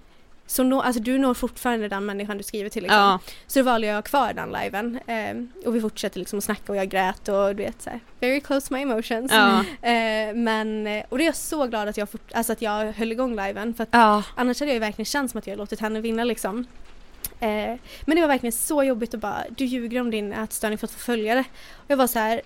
så 0.47 0.63
nå, 0.63 0.81
alltså 0.81 1.03
du 1.03 1.19
når 1.19 1.35
fortfarande 1.35 1.89
den 1.89 2.07
människan 2.07 2.37
du 2.39 2.43
skriver 2.43 2.71
till 2.71 2.83
liksom. 2.83 2.99
Ja. 2.99 3.21
Så 3.47 3.59
då 3.59 3.65
valde 3.65 3.87
jag 3.87 4.05
kvar 4.05 4.33
den 4.33 4.53
liven 4.53 4.99
eh, 5.07 5.67
och 5.69 5.77
vi 5.77 5.81
fortsatte 5.81 6.19
liksom 6.19 6.39
att 6.39 6.45
snacka 6.45 6.73
och 6.73 6.77
jag 6.77 6.89
grät 6.89 7.29
och 7.29 7.57
du 7.57 7.63
vet 7.63 7.83
så 7.83 7.91
här, 7.91 8.01
very 8.21 8.41
close 8.41 8.69
to 8.69 8.75
my 8.75 8.83
emotions. 8.83 9.33
Ja. 9.33 9.61
Eh, 9.89 10.35
men, 10.35 10.87
eh, 10.87 11.05
och 11.09 11.19
det 11.19 11.25
är 11.25 11.27
jag 11.27 11.37
så 11.37 11.67
glad 11.67 11.89
att 11.89 11.97
jag, 11.97 12.11
fort, 12.11 12.33
alltså 12.33 12.53
att 12.53 12.63
jag 12.63 12.93
höll 12.93 13.13
igång 13.13 13.37
liven 13.37 13.75
för 13.75 13.83
att 13.83 13.89
Ja. 13.93 14.23
annars 14.37 14.61
hade 14.61 14.71
jag 14.71 14.75
ju 14.75 14.81
verkligen 14.81 15.07
känt 15.07 15.31
som 15.31 15.39
att 15.39 15.47
jag 15.47 15.59
låtit 15.59 15.81
henne 15.81 16.01
vinna 16.01 16.25
liksom. 16.25 16.67
Eh, 17.41 17.49
men 18.05 18.17
det 18.17 18.21
var 18.21 18.29
verkligen 18.29 18.53
så 18.53 18.83
jobbigt 18.85 19.15
att 19.15 19.21
bara, 19.21 19.45
du 19.51 19.65
ljuger 19.65 20.01
om 20.01 20.11
din 20.11 20.33
ätstörning 20.33 20.79
för 20.79 20.87
att 20.87 20.91
få 20.93 20.99
följare. 20.99 21.45
Och 21.75 21.85
jag 21.91 21.97
var 21.97 22.07
så 22.07 22.19
här, 22.19 22.41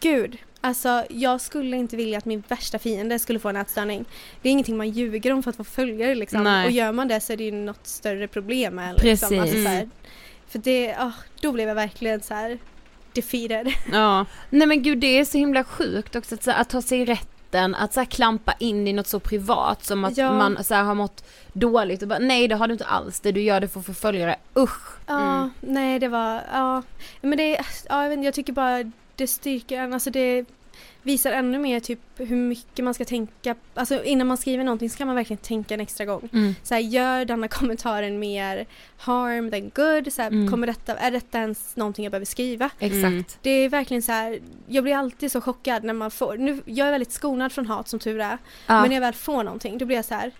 gud, 0.00 0.38
alltså 0.60 1.04
jag 1.10 1.40
skulle 1.40 1.76
inte 1.76 1.96
vilja 1.96 2.18
att 2.18 2.24
min 2.24 2.42
värsta 2.48 2.78
fiende 2.78 3.18
skulle 3.18 3.38
få 3.38 3.48
en 3.48 3.56
ätstörning. 3.56 4.04
Det 4.42 4.48
är 4.48 4.52
ingenting 4.52 4.76
man 4.76 4.90
ljuger 4.90 5.32
om 5.32 5.42
för 5.42 5.50
att 5.50 5.56
få 5.56 5.64
följare 5.64 6.14
liksom. 6.14 6.44
Nej. 6.44 6.66
Och 6.66 6.70
gör 6.72 6.92
man 6.92 7.08
det 7.08 7.20
så 7.20 7.32
är 7.32 7.36
det 7.36 7.44
ju 7.44 7.52
något 7.52 7.86
större 7.86 8.28
problem 8.28 8.74
med 8.74 8.94
liksom. 9.02 9.28
Precis. 9.28 9.40
Alltså, 9.40 9.62
så 9.62 9.68
här, 9.68 9.88
för 10.48 10.58
det, 10.58 10.94
ah, 10.98 11.12
då 11.40 11.52
blev 11.52 11.68
jag 11.68 11.74
verkligen 11.74 12.20
så 12.22 12.34
här 12.34 12.58
defeated. 13.12 13.72
Ja. 13.92 14.26
Nej 14.50 14.66
men 14.66 14.82
gud 14.82 14.98
det 14.98 15.18
är 15.18 15.24
så 15.24 15.38
himla 15.38 15.64
sjukt 15.64 16.16
också 16.16 16.34
att, 16.34 16.42
så, 16.42 16.50
här, 16.50 16.60
att 16.60 16.68
ta 16.68 16.82
sig 16.82 17.04
rätten 17.04 17.74
att 17.74 17.94
så 17.94 18.00
här, 18.00 18.04
klampa 18.04 18.54
in 18.58 18.88
i 18.88 18.92
något 18.92 19.06
så 19.06 19.20
privat 19.20 19.84
som 19.84 20.04
att 20.04 20.16
Ja. 20.16 20.32
man 20.32 20.64
så 20.64 20.74
här, 20.74 20.82
har 20.82 20.94
mått 20.94 21.24
dåligt 21.52 22.02
och 22.02 22.08
bara 22.08 22.18
nej 22.18 22.48
det 22.48 22.54
har 22.54 22.66
du 22.66 22.72
inte 22.72 22.84
alls 22.84 23.20
det 23.20 23.32
du 23.32 23.40
gör 23.42 23.60
det 23.60 23.68
för 23.68 23.80
att 23.80 23.86
få 23.86 23.94
följare, 23.94 24.36
usch. 24.56 24.96
Ja, 25.06 25.34
Mm. 25.36 25.50
nej 25.60 25.98
det 25.98 26.08
var, 26.08 26.42
ja. 26.52 26.82
Men 27.20 27.38
det, 27.38 27.60
ja, 27.88 28.02
jag, 28.02 28.08
vet, 28.16 28.24
jag 28.24 28.34
tycker 28.34 28.52
bara 28.52 28.92
det 29.20 29.26
styrker 29.26 29.78
en, 29.78 29.92
alltså 29.94 30.10
det 30.10 30.44
visar 31.02 31.32
ännu 31.32 31.58
mer 31.58 31.80
typ 31.80 32.00
hur 32.16 32.36
mycket 32.36 32.84
man 32.84 32.94
ska 32.94 33.04
tänka, 33.04 33.54
alltså 33.74 34.04
innan 34.04 34.26
man 34.26 34.36
skriver 34.36 34.64
någonting 34.64 34.90
ska 34.90 35.04
man 35.06 35.14
verkligen 35.16 35.38
tänka 35.42 35.74
en 35.74 35.80
extra 35.80 36.04
gång. 36.06 36.28
Mm. 36.32 36.54
Så 36.62 36.74
här, 36.74 36.80
gör 36.80 37.24
denna 37.24 37.48
kommentaren 37.58 38.18
mer 38.18 38.66
harm 38.98 39.50
than 39.50 39.70
good? 39.74 40.12
Så 40.12 40.22
här, 40.22 40.28
Mm. 40.30 40.50
kommer 40.50 40.66
detta, 40.66 40.96
är 40.96 41.10
detta 41.10 41.38
ens 41.38 41.76
någonting 41.76 42.04
jag 42.04 42.10
behöver 42.12 42.26
skriva? 42.26 42.70
Exakt. 42.78 43.04
Mm. 43.04 43.24
Det 43.42 43.50
är 43.50 43.68
verkligen 43.68 44.02
så 44.02 44.12
här, 44.12 44.38
jag 44.66 44.84
blir 44.84 44.94
alltid 44.96 45.32
så 45.32 45.40
chockad 45.40 45.84
när 45.84 45.94
man 45.94 46.10
får, 46.10 46.36
nu, 46.36 46.62
jag 46.64 46.86
är 46.86 46.90
väldigt 46.90 47.12
skonad 47.12 47.52
från 47.52 47.66
hat 47.66 47.88
som 47.88 47.98
tur 47.98 48.20
är, 48.20 48.38
Ja. 48.66 48.80
men 48.80 48.88
när 48.88 48.96
jag 48.96 49.00
väl 49.00 49.14
får 49.14 49.44
någonting 49.44 49.78
då 49.78 49.84
blir 49.86 49.96
jag 49.96 50.04
så 50.04 50.14
här. 50.14 50.30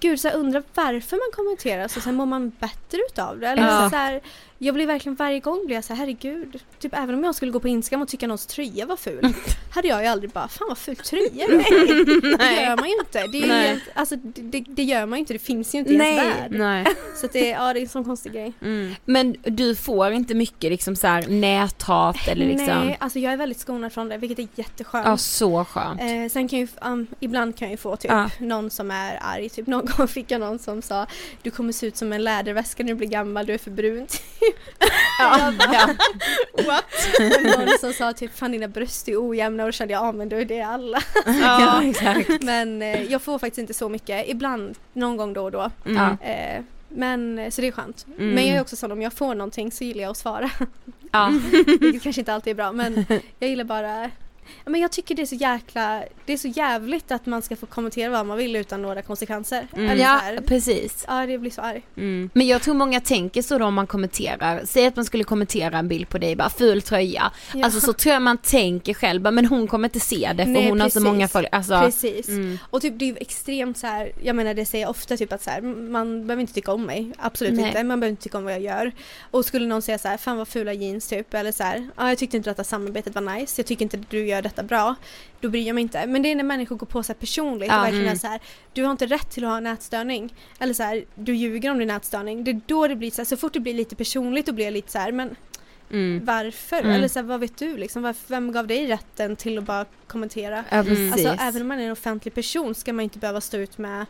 Gud, 0.00 0.20
så 0.20 0.26
jag 0.28 0.34
undrar 0.34 0.62
varför 0.74 1.16
man 1.16 1.32
kommenterar 1.44 1.88
så 1.88 2.00
sen 2.00 2.14
mår 2.14 2.26
man 2.26 2.50
bättre 2.60 2.98
utav 3.10 3.40
det. 3.40 3.48
Eller 3.48 3.62
Ja. 3.62 3.90
så 3.90 3.96
här, 3.96 4.20
jag 4.58 4.74
blir 4.74 4.86
verkligen 4.86 5.16
varje 5.16 5.40
gång 5.40 5.66
blir 5.66 5.76
jag 5.76 5.84
så 5.84 5.94
här, 5.94 6.00
herregud. 6.00 6.62
Typ 6.78 6.94
även 6.94 7.14
om 7.14 7.24
jag 7.24 7.34
skulle 7.34 7.52
gå 7.52 7.60
på 7.60 7.68
Instagram 7.68 8.02
och 8.02 8.08
tycka 8.08 8.26
någons 8.26 8.46
tröja 8.46 8.86
var 8.86 8.96
ful. 8.96 9.34
hade 9.74 9.88
jag 9.88 10.02
ju 10.02 10.08
aldrig 10.08 10.30
bara, 10.30 10.48
fan 10.48 10.68
vad 10.68 10.78
ful 10.78 10.96
tröja 10.96 11.24
är." 11.44 12.38
Det 12.38 12.62
gör 12.62 12.76
man 12.76 12.88
ju 12.88 12.94
inte. 12.98 13.26
Det, 13.26 13.38
är 13.38 13.46
ju 13.46 13.68
helt, 13.68 13.82
alltså, 13.94 14.16
det, 14.16 14.64
det, 14.68 14.82
gör 14.82 15.06
man 15.06 15.18
ju 15.18 15.20
inte, 15.20 15.32
det 15.32 15.38
finns 15.38 15.74
ju 15.74 15.78
inte 15.78 15.92
Nej. 15.92 16.16
ens 16.16 16.38
värld. 16.38 16.50
Nej. 16.50 16.86
Så 17.16 17.26
att 17.26 17.32
det, 17.32 17.48
ja, 17.48 17.72
det 17.72 17.80
är 17.80 17.82
en 17.82 17.88
sån 17.88 18.04
konstig 18.04 18.32
grej. 18.32 18.52
Mm. 18.62 18.94
Men 19.04 19.36
du 19.42 19.74
får 19.74 20.12
inte 20.12 20.34
mycket 20.34 20.70
liksom 20.70 20.96
så 20.96 21.06
här 21.06 21.26
näthat 21.28 22.28
eller 22.28 22.46
liksom? 22.46 22.66
Nej, 22.66 22.96
alltså 23.00 23.18
jag 23.18 23.32
är 23.32 23.36
väldigt 23.36 23.60
skonad 23.60 23.92
från 23.92 24.08
det 24.08 24.18
vilket 24.18 24.38
är 24.38 24.48
jätteskönt. 24.54 25.06
Ja 25.06 25.16
så 25.16 25.64
skönt. 25.64 26.00
Eh, 26.00 26.28
sen 26.30 26.48
kan 26.48 26.58
ju, 26.58 26.68
um, 26.82 27.06
ibland 27.20 27.56
kan 27.56 27.66
jag 27.68 27.72
ju 27.72 27.76
få 27.76 27.96
typ 27.96 28.10
Ja. 28.10 28.30
någon 28.40 28.70
som 28.70 28.90
är 28.90 29.18
arg. 29.22 29.48
Typ 29.48 29.66
någon 29.66 29.86
gång 29.86 30.08
fick 30.08 30.30
jag 30.30 30.40
någon 30.40 30.58
som 30.58 30.82
sa 30.82 31.06
Du 31.42 31.50
kommer 31.50 31.72
se 31.72 31.86
ut 31.86 31.96
som 31.96 32.12
en 32.12 32.24
läderväska 32.24 32.82
när 32.82 32.88
du 32.90 32.94
blir 32.96 33.08
gammal, 33.08 33.46
du 33.46 33.54
är 33.54 33.58
för 33.58 33.70
brun. 33.70 34.06
Ja, 35.18 35.52
ja. 35.72 35.88
What? 36.66 36.84
någon 37.42 37.78
som 37.80 37.92
sa 37.92 38.12
typ 38.12 38.38
Fan 38.38 38.52
dina 38.52 38.68
bröst 38.68 39.08
är 39.08 39.28
ojämna 39.28 39.62
och 39.62 39.68
då 39.68 39.72
kände 39.72 39.94
jag 39.94 40.06
ja 40.06 40.12
men 40.12 40.28
då 40.28 40.36
är 40.36 40.44
det 40.44 40.60
alla. 40.60 41.02
ja 41.40 41.84
exakt. 41.84 42.42
Men 42.42 42.82
eh, 42.82 43.02
jag 43.02 43.22
får 43.22 43.38
faktiskt 43.38 43.58
inte 43.58 43.74
så 43.74 43.88
mycket. 43.88 44.28
Ibland, 44.28 44.78
någon 44.92 45.16
gång 45.16 45.32
då 45.32 45.42
och 45.42 45.50
då. 45.50 45.70
Mm. 45.84 46.16
Eh, 46.20 46.64
men 46.88 47.52
så 47.52 47.60
det 47.60 47.66
är 47.66 47.72
skönt. 47.72 48.06
Mm. 48.18 48.34
Men 48.34 48.46
jag 48.46 48.56
är 48.56 48.60
också 48.60 48.76
sån 48.76 48.92
om 48.92 49.02
jag 49.02 49.12
får 49.12 49.34
någonting 49.34 49.72
så 49.72 49.84
gillar 49.84 50.02
jag 50.02 50.10
att 50.10 50.16
svara. 50.16 50.50
Ja. 51.12 51.32
Vilket 51.80 52.02
kanske 52.02 52.20
inte 52.20 52.34
alltid 52.34 52.50
är 52.50 52.54
bra 52.54 52.72
men 52.72 53.06
jag 53.38 53.50
gillar 53.50 53.64
bara 53.64 54.10
men 54.64 54.80
jag 54.80 54.92
tycker 54.92 55.14
det 55.14 55.22
är 55.22 55.26
så 55.26 55.34
jäkla, 55.34 56.02
det 56.26 56.32
är 56.32 56.36
så 56.36 56.48
jävligt 56.48 57.10
att 57.10 57.26
man 57.26 57.42
ska 57.42 57.56
få 57.56 57.66
kommentera 57.66 58.10
vad 58.10 58.26
man 58.26 58.38
vill 58.38 58.56
utan 58.56 58.82
några 58.82 59.02
konsekvenser. 59.02 59.68
Mm. 59.76 59.98
Ja 59.98 60.18
här, 60.22 60.40
precis. 60.46 61.04
ja, 61.08 61.26
det 61.26 61.38
blir 61.38 61.50
så 61.50 61.60
arg. 61.60 61.82
Mm. 61.96 62.30
Men 62.32 62.46
jag 62.46 62.62
tror 62.62 62.74
många 62.74 63.00
tänker 63.00 63.42
så 63.42 63.58
då 63.58 63.64
om 63.64 63.74
man 63.74 63.86
kommenterar, 63.86 64.62
säg 64.64 64.86
att 64.86 64.96
man 64.96 65.04
skulle 65.04 65.24
kommentera 65.24 65.78
en 65.78 65.88
bild 65.88 66.08
på 66.08 66.18
dig, 66.18 66.36
bara 66.36 66.50
ful 66.50 66.82
tröja. 66.82 67.32
Ja. 67.54 67.64
Alltså 67.64 67.80
så 67.80 67.92
tror 67.92 68.12
jag 68.12 68.22
man 68.22 68.38
tänker 68.38 68.94
själv, 68.94 69.22
bara, 69.22 69.30
men 69.30 69.46
hon 69.46 69.66
kommer 69.66 69.88
inte 69.88 70.00
se 70.00 70.32
det 70.36 70.44
för 70.44 70.52
Nej, 70.52 70.68
hon 70.68 70.80
har 70.80 70.88
så 70.88 70.92
precis. 70.92 71.12
många 71.12 71.28
följare. 71.28 71.56
Alltså, 71.56 71.80
Precis. 71.80 72.28
Mm. 72.28 72.58
Och 72.70 72.82
typ 72.82 72.98
det 72.98 73.04
är 73.04 73.06
ju 73.06 73.16
extremt 73.16 73.78
så 73.78 73.86
här, 73.86 74.12
jag 74.22 74.36
menar 74.36 74.54
det 74.54 74.64
säger 74.64 74.84
jag 74.84 74.90
ofta 74.90 75.16
typ 75.16 75.32
att 75.32 75.42
så 75.42 75.50
här, 75.50 75.60
man 75.90 76.26
behöver 76.26 76.40
inte 76.40 76.54
tycka 76.54 76.72
om 76.72 76.86
mig, 76.86 77.12
absolut 77.18 77.52
Nej. 77.52 77.66
inte, 77.66 77.84
man 77.84 78.00
behöver 78.00 78.10
inte 78.10 78.22
tycka 78.22 78.38
om 78.38 78.44
vad 78.44 78.52
jag 78.52 78.60
gör. 78.60 78.92
Och 79.30 79.44
skulle 79.44 79.66
någon 79.66 79.82
säga 79.82 79.98
så 79.98 80.08
här, 80.08 80.16
fan 80.16 80.36
vad 80.36 80.48
fula 80.48 80.72
jeans 80.72 81.08
typ, 81.08 81.34
eller 81.34 81.52
så 81.52 81.62
här, 81.62 81.88
ja 81.96 82.08
jag 82.08 82.18
tyckte 82.18 82.36
inte 82.36 82.50
detta 82.50 82.64
samarbetet 82.64 83.14
var 83.14 83.22
nice, 83.22 83.60
jag 83.60 83.66
tycker 83.66 83.82
inte 83.82 84.02
du 84.10 84.26
gör 84.26 84.37
detta 84.42 84.62
bra, 84.62 84.94
då 85.40 85.48
bryr 85.48 85.66
jag 85.66 85.74
mig 85.74 85.82
inte. 85.82 86.06
Men 86.06 86.22
det 86.22 86.30
är 86.30 86.36
när 86.36 86.44
människor 86.44 86.76
går 86.76 86.86
på 86.86 87.02
här 87.08 87.14
personligt 87.14 87.70
och 87.72 87.78
verkligen 87.78 88.04
mm. 88.04 88.14
är 88.14 88.18
så 88.18 88.26
här, 88.26 88.40
du 88.72 88.84
har 88.84 88.90
inte 88.90 89.06
rätt 89.06 89.30
till 89.30 89.44
att 89.44 89.50
ha 89.50 89.56
en 89.56 89.66
ätstörning. 89.66 90.34
Eller 90.58 90.74
så 90.74 90.82
här, 90.82 91.04
du 91.14 91.34
ljuger 91.34 91.70
om 91.70 91.78
din 91.78 91.90
ätstörning. 91.90 92.44
Det 92.44 92.50
är 92.50 92.60
då 92.66 92.88
det 92.88 92.96
blir 92.96 93.10
så 93.10 93.20
här, 93.20 93.26
så 93.26 93.36
fort 93.36 93.52
det 93.52 93.60
blir 93.60 93.74
lite 93.74 93.96
personligt 93.96 94.46
då 94.46 94.52
blir 94.52 94.64
jag 94.64 94.72
lite 94.72 94.92
så 94.92 94.98
här, 94.98 95.12
men 95.12 95.36
Mm. 95.90 96.24
varför? 96.24 96.76
Mm. 96.76 96.90
Eller 96.90 97.08
så 97.08 97.18
här, 97.18 97.26
vad 97.26 97.40
vet 97.40 97.56
du 97.56 97.76
liksom? 97.76 98.02
Varför, 98.02 98.28
vem 98.28 98.52
gav 98.52 98.66
dig 98.66 98.86
rätten 98.86 99.36
till 99.36 99.58
att 99.58 99.64
bara 99.64 99.84
kommentera? 100.06 100.64
Ja, 100.70 100.82
precis. 100.82 101.12
Alltså 101.12 101.44
även 101.44 101.62
om 101.62 101.68
man 101.68 101.80
är 101.80 101.84
en 101.84 101.92
offentlig 101.92 102.34
person 102.34 102.74
ska 102.74 102.92
man 102.92 103.02
inte 103.02 103.18
behöva 103.18 103.40
stå 103.40 103.56
ut 103.56 103.78
med 103.78 104.06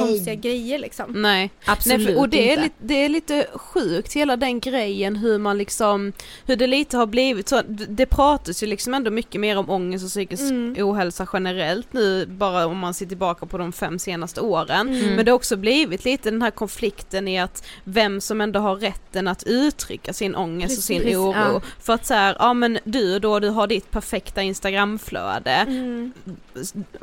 konstiga 0.00 0.32
Nej, 0.32 0.36
grejer 0.36 0.78
liksom. 0.78 1.22
Nej. 1.22 1.50
absolut 1.64 1.98
Nej, 1.98 2.14
för, 2.14 2.20
och 2.20 2.28
det 2.28 2.52
är, 2.52 2.62
lite, 2.62 2.74
det 2.78 2.94
är 2.94 3.08
lite 3.08 3.46
sjukt 3.54 4.12
hela 4.12 4.36
den 4.36 4.60
grejen 4.60 5.16
hur 5.16 5.38
man 5.38 5.58
liksom, 5.58 6.12
hur 6.46 6.56
det 6.56 6.66
lite 6.66 6.96
har 6.96 7.06
blivit 7.06 7.48
så, 7.48 7.62
det, 7.88 8.06
pratas 8.06 8.62
ju 8.62 8.66
liksom 8.66 8.94
ändå 8.94 9.10
mycket 9.10 9.40
mer 9.40 9.58
om 9.58 9.70
ångest 9.70 10.04
och 10.04 10.10
psykisk 10.10 10.42
Mm. 10.44 10.76
ohälsa 10.78 11.26
generellt 11.32 11.92
nu 11.92 12.26
bara 12.26 12.66
om 12.66 12.78
man 12.78 12.94
ser 12.94 13.06
tillbaka 13.06 13.46
på 13.46 13.58
de 13.58 13.72
fem 13.72 13.98
senaste 13.98 14.40
åren. 14.40 14.88
Mm. 14.88 15.14
Men 15.14 15.24
det 15.24 15.30
har 15.30 15.36
också 15.36 15.56
blivit 15.56 16.04
lite 16.04 16.30
den 16.30 16.42
här 16.42 16.50
konflikten 16.50 17.28
i 17.28 17.40
att 17.40 17.66
vem 17.84 18.20
som 18.20 18.40
ändå 18.40 18.60
har 18.60 18.76
rätten 18.76 19.28
att 19.28 19.42
uttrycka 19.46 20.12
sin 20.12 20.34
ångest 20.34 20.78
och 20.78 20.84
sin 20.84 20.93
Precis, 21.02 21.16
oro. 21.16 21.32
ja. 21.32 21.60
För 21.80 21.92
att 21.92 22.06
så 22.06 22.14
här, 22.14 22.36
ja 22.38 22.54
men 22.54 22.78
du 22.84 23.18
då, 23.18 23.38
du 23.40 23.48
har 23.48 23.66
ditt 23.66 23.90
perfekta 23.90 24.42
instagramflöde, 24.42 25.50
Mm. 25.50 26.12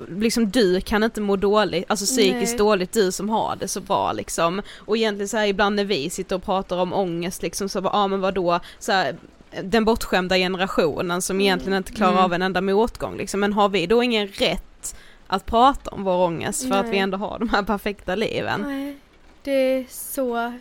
liksom 0.10 0.50
du 0.52 0.82
kan 0.82 1.04
inte 1.04 1.22
må 1.22 1.36
dåligt, 1.36 1.86
alltså 1.88 2.06
psykiskt 2.06 2.52
Nej. 2.52 2.58
dåligt 2.58 2.92
du 2.94 3.12
som 3.12 3.30
har 3.30 3.56
det 3.56 3.68
så 3.68 3.82
bra 3.82 4.12
liksom. 4.14 4.62
Och 4.78 4.98
egentligen 4.98 5.28
så 5.30 5.38
här 5.38 5.46
ibland 5.48 5.76
när 5.76 5.86
vi 5.86 6.10
sitter 6.10 6.36
och 6.36 6.44
pratar 6.44 6.78
om 6.78 6.94
ångest 6.94 7.42
liksom 7.42 7.70
så 7.70 7.82
bara, 7.82 7.94
ja 7.94 8.08
men 8.08 8.22
vadå, 8.22 8.60
så 8.80 8.92
här, 8.92 9.16
den 9.64 9.86
bortskämda 9.86 10.36
generationen 10.38 11.22
som 11.22 11.42
egentligen 11.42 11.78
inte 11.78 11.92
klarar 11.94 12.12
Mm. 12.12 12.24
av 12.24 12.34
en 12.34 12.42
enda 12.42 12.62
motgång 12.62 13.18
liksom. 13.18 13.40
Men 13.40 13.54
har 13.54 13.70
vi 13.70 13.88
då 13.88 14.04
ingen 14.04 14.28
rätt 14.28 14.96
att 15.28 15.46
prata 15.46 15.92
om 15.92 16.04
vår 16.04 16.16
ångest 16.26 16.68
för 16.68 16.76
att 16.76 16.86
vi 16.86 16.90
Nej. 16.90 17.00
ändå 17.00 17.18
har 17.18 17.40
de 17.40 17.50
här 17.50 17.64
perfekta 17.64 18.16
liven? 18.16 18.62
Nej, 18.68 18.98
det 19.44 19.52
är 19.52 19.86
så, 19.90 20.54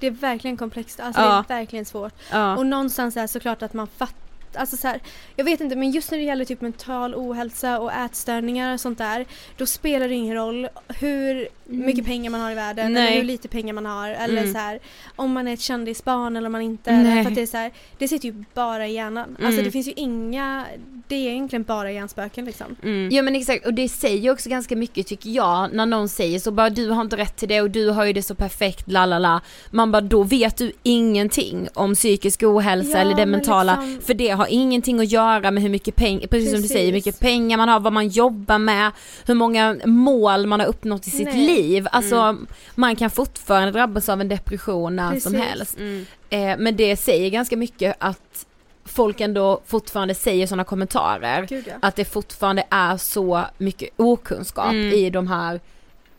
det 0.00 0.06
är 0.06 0.10
verkligen 0.10 0.56
komplext, 0.56 1.00
alltså 1.00 1.20
Ja. 1.20 1.44
det 1.48 1.54
är 1.54 1.58
verkligen 1.58 1.84
svårt. 1.84 2.12
Ja. 2.30 2.56
Och 2.56 2.66
någonstans 2.66 3.16
är 3.16 3.22
det 3.22 3.28
såklart 3.28 3.62
att 3.62 3.72
man 3.72 3.86
fattar 3.86 4.27
Alltså 4.56 4.76
så 4.76 4.88
här, 4.88 5.00
jag 5.36 5.44
vet 5.44 5.60
inte 5.60 5.76
men 5.76 5.90
just 5.90 6.10
när 6.10 6.18
det 6.18 6.24
gäller 6.24 6.44
typ 6.44 6.60
mental 6.60 7.14
ohälsa 7.14 7.78
och 7.78 7.92
ätstörningar 7.92 8.74
och 8.74 8.80
sånt 8.80 8.98
där 8.98 9.26
Då 9.56 9.66
spelar 9.66 10.08
det 10.08 10.14
ingen 10.14 10.34
roll 10.36 10.68
hur 11.00 11.48
mycket 11.64 12.04
pengar 12.06 12.30
man 12.30 12.40
har 12.40 12.50
i 12.50 12.54
världen 12.54 12.92
Nej. 12.92 13.06
eller 13.06 13.16
hur 13.16 13.22
lite 13.24 13.48
pengar 13.48 13.74
man 13.74 13.86
har 13.86 14.10
eller 14.10 14.38
Mm. 14.42 14.52
så 14.52 14.58
här 14.58 14.78
Om 15.16 15.32
man 15.32 15.48
är 15.48 15.52
ett 15.54 15.60
kändisbarn 15.60 16.36
eller 16.36 16.46
om 16.46 16.52
man 16.52 16.62
inte 16.62 16.92
Nej. 16.92 17.22
för 17.22 17.30
att 17.30 17.34
det 17.34 17.42
är 17.42 17.46
så 17.46 17.56
här, 17.56 17.72
Det 17.98 18.08
sitter 18.08 18.28
ju 18.28 18.44
bara 18.54 18.86
i 18.86 18.92
hjärnan 18.94 19.28
Alltså 19.30 19.46
Mm. 19.52 19.64
det 19.64 19.70
finns 19.70 19.88
ju 19.88 19.92
inga 19.96 20.66
Det 21.08 21.14
är 21.14 21.30
egentligen 21.30 21.62
bara 21.62 21.92
hjärnspöken 21.92 22.44
liksom 22.44 22.76
Mm. 22.82 23.08
Ja 23.12 23.22
men 23.22 23.36
exakt 23.36 23.66
och 23.66 23.74
det 23.74 23.88
säger 23.88 24.32
också 24.32 24.48
ganska 24.50 24.76
mycket 24.76 25.06
tycker 25.06 25.30
jag 25.30 25.72
när 25.72 25.86
någon 25.86 26.08
säger 26.08 26.38
så 26.38 26.50
bara 26.50 26.70
du 26.70 26.88
har 26.90 27.00
inte 27.02 27.16
rätt 27.16 27.36
till 27.36 27.48
det 27.48 27.60
och 27.60 27.70
du 27.70 27.88
har 27.90 28.04
ju 28.04 28.12
det 28.12 28.22
så 28.22 28.34
perfekt 28.34 28.90
la 28.90 29.06
la 29.06 29.18
la. 29.18 29.40
Man 29.70 29.92
bara 29.92 30.00
då 30.00 30.22
vet 30.22 30.56
du 30.56 30.72
ingenting 30.82 31.68
om 31.74 31.94
psykisk 31.94 32.42
ohälsa 32.42 32.90
Ja, 32.90 32.96
eller 32.98 33.10
det 33.10 33.16
men 33.26 33.30
mentala 33.30 33.80
liksom- 33.82 34.00
för 34.06 34.14
det 34.14 34.30
har 34.38 34.46
ingenting 34.50 35.00
att 35.00 35.12
göra 35.12 35.50
med 35.50 35.62
hur 35.62 35.70
mycket 35.70 35.96
pengar, 35.96 36.26
precis, 36.26 36.50
som 36.52 36.62
du 36.62 36.68
säger, 36.68 36.86
hur 36.86 36.92
Precis. 36.92 37.06
mycket 37.06 37.20
pengar 37.20 37.56
man 37.56 37.68
har, 37.68 37.80
vad 37.80 37.92
man 37.92 38.08
jobbar 38.08 38.58
med, 38.58 38.90
hur 39.26 39.34
många 39.34 39.76
mål 39.84 40.46
man 40.46 40.60
har 40.60 40.66
uppnått 40.66 41.06
i 41.06 41.10
sitt 41.10 41.24
Nej. 41.34 41.46
liv. 41.46 41.86
Alltså 41.92 42.36
man 42.74 42.96
kan 42.96 43.10
fortfarande 43.10 43.72
drabbas 43.72 44.08
av 44.08 44.20
en 44.20 44.28
depression 44.28 44.96
när 44.96 45.20
som 45.20 45.32
Precis. 45.32 45.48
helst. 45.48 45.78
Mm. 45.78 46.06
Eh, 46.30 46.56
men 46.58 46.76
det 46.76 46.96
säger 46.96 47.30
ganska 47.30 47.56
mycket 47.56 47.96
att 47.98 48.46
folk 48.84 49.20
ändå 49.20 49.60
fortfarande 49.66 50.14
säger 50.14 50.46
sådana 50.46 50.64
kommentarer 50.64 51.46
Gud 51.48 51.64
ja. 51.66 51.72
att 51.82 51.96
det 51.96 52.04
fortfarande 52.04 52.64
är 52.70 52.96
så 52.96 53.44
mycket 53.58 53.88
okunskap 53.96 54.72
Mm. 54.72 54.92
i 54.92 55.10
de 55.10 55.26
här 55.28 55.60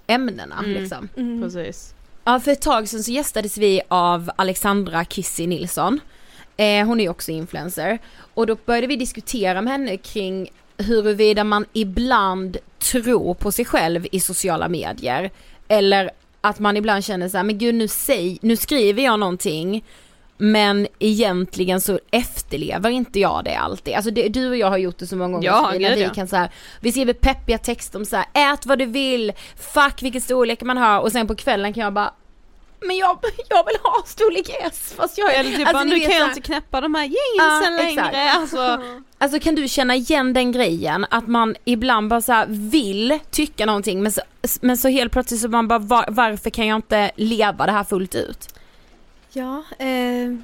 ämnena 0.08 0.56
Mm. 0.60 0.72
liksom. 0.82 1.10
Mm. 1.18 1.42
Precis. 1.42 1.94
Ja, 2.24 2.40
för 2.40 2.52
ett 2.52 2.62
tag 2.62 2.88
sedan 2.88 3.04
så 3.04 3.12
gästades 3.12 3.58
vi 3.58 3.82
av 3.88 4.32
Alexandra 4.36 5.06
Kissy 5.06 5.48
Nilsson. 5.48 6.00
Eh, 6.60 6.86
hon 6.86 7.00
är 7.00 7.04
ju 7.04 7.10
också 7.10 7.32
influencer. 7.32 8.00
Och 8.34 8.48
då 8.48 8.58
började 8.66 8.88
vi 8.88 8.96
diskutera 8.96 9.62
med 9.62 9.74
henne 9.74 9.98
kring 9.98 10.50
huruvida 10.78 11.44
man 11.44 11.66
ibland 11.74 12.58
tror 12.80 13.34
på 13.34 13.52
sig 13.52 13.66
själv 13.66 14.08
i 14.12 14.20
sociala 14.20 14.68
medier. 14.68 15.32
Eller 15.68 16.12
att 16.42 16.60
man 16.60 16.78
ibland 16.78 17.04
känner 17.04 17.30
så 17.30 17.38
här, 17.38 17.44
men 17.44 17.58
gud 17.58 17.76
nu, 17.76 17.88
säg, 17.88 18.38
nu 18.42 18.56
skriver 18.56 19.04
jag 19.04 19.20
någonting 19.20 19.84
men 20.38 20.88
egentligen 21.00 21.82
så 21.82 22.00
efterlever 22.12 22.90
inte 22.90 23.20
jag 23.20 23.42
det 23.46 23.56
alltid. 23.56 23.94
Alltså 23.94 24.12
det, 24.12 24.30
du 24.30 24.50
och 24.50 24.58
jag 24.58 24.70
har 24.70 24.78
gjort 24.78 24.98
det 24.98 25.08
så 25.08 25.16
många 25.16 25.34
gånger 25.34 25.48
Ja, 25.48 25.70
Sofie, 25.72 25.90
när 25.90 25.96
vi 25.96 26.16
kan 26.16 26.28
så 26.28 26.36
här, 26.36 26.50
vi 26.82 26.92
skriver 26.92 27.14
peppiga 27.14 27.58
texter 27.58 28.00
om 28.00 28.06
så 28.06 28.16
här, 28.16 28.54
ät 28.54 28.66
vad 28.66 28.80
du 28.80 28.86
vill, 28.86 29.32
fuck 29.56 30.04
vilken 30.04 30.22
storlek 30.22 30.62
man 30.62 30.78
har 30.78 31.00
och 31.00 31.12
sen 31.12 31.28
på 31.28 31.36
kvällen 31.36 31.74
kan 31.74 31.84
jag 31.84 31.94
bara 31.94 32.14
men 32.82 32.98
jag, 32.98 33.20
jag 33.50 33.66
vill 33.66 33.76
ha 33.84 34.04
storlek 34.06 34.50
S 34.62 34.94
fast 34.98 35.18
jag 35.18 35.34
är 35.36 35.40
Eller 35.40 35.50
typ 35.52 35.60
alltså, 35.60 35.74
bara, 35.74 35.84
nu 35.84 36.00
kan 36.00 36.12
jag 36.16 36.28
inte 36.30 36.42
knäppa 36.42 36.82
de 36.82 36.96
här 36.96 37.04
jeansen 37.06 37.80
exakt. 37.80 38.14
längre. 38.14 38.32
Alltså, 38.32 38.82
Alltså 39.22 39.40
kan 39.40 39.56
du 39.56 39.68
känna 39.68 39.96
igen 39.96 40.34
den 40.34 40.52
grejen 40.52 41.06
att 41.10 41.28
man 41.28 41.56
ibland 41.66 42.10
bara 42.10 42.22
så 42.22 42.34
här 42.34 42.46
vill 42.50 43.20
tycka 43.32 43.66
någonting 43.66 44.04
men 44.04 44.12
så, 44.12 44.22
men 44.62 44.78
så 44.78 44.88
helt 44.88 45.12
plötsligt 45.12 45.42
så 45.42 45.48
man 45.48 45.68
bara 45.68 45.80
var, 45.80 46.06
varför 46.10 46.50
kan 46.50 46.68
jag 46.68 46.76
inte 46.76 47.12
leva 47.16 47.66
det 47.66 47.72
här 47.72 47.84
fullt 47.84 48.16
ut? 48.16 48.48
Ja, 49.34 49.64
eh, 49.80 50.36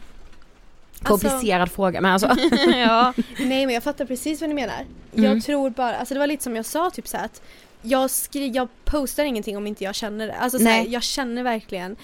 Komplicerad 1.03 1.71
fråga 1.71 2.01
men 2.01 2.11
alltså. 2.11 2.27
ja. 2.75 3.13
Nej 3.39 3.65
men 3.65 3.69
jag 3.75 3.83
fattar 3.83 4.05
precis 4.05 4.41
vad 4.41 4.49
ni 4.49 4.55
menar. 4.55 4.85
Mm. 5.15 5.31
Jag 5.33 5.43
tror 5.43 5.69
bara, 5.69 5.95
alltså 5.97 6.13
det 6.13 6.19
var 6.19 6.27
lite 6.27 6.43
som 6.43 6.55
jag 6.55 6.65
sa 6.65 6.89
typ 6.89 7.07
så 7.07 7.17
här 7.17 7.25
att 7.25 7.41
jag, 7.81 8.09
skri- 8.09 8.51
jag 8.55 8.67
postar 8.85 9.23
ingenting 9.23 9.57
om 9.57 9.67
inte 9.67 9.83
jag 9.83 9.95
känner 9.95 10.27
det. 10.27 10.33
Alltså 10.33 10.57
så 10.59 10.65
här, 10.65 10.77
Nej. 10.83 10.91
jag 10.93 11.03
känner 11.03 11.43
verkligen 11.43 11.95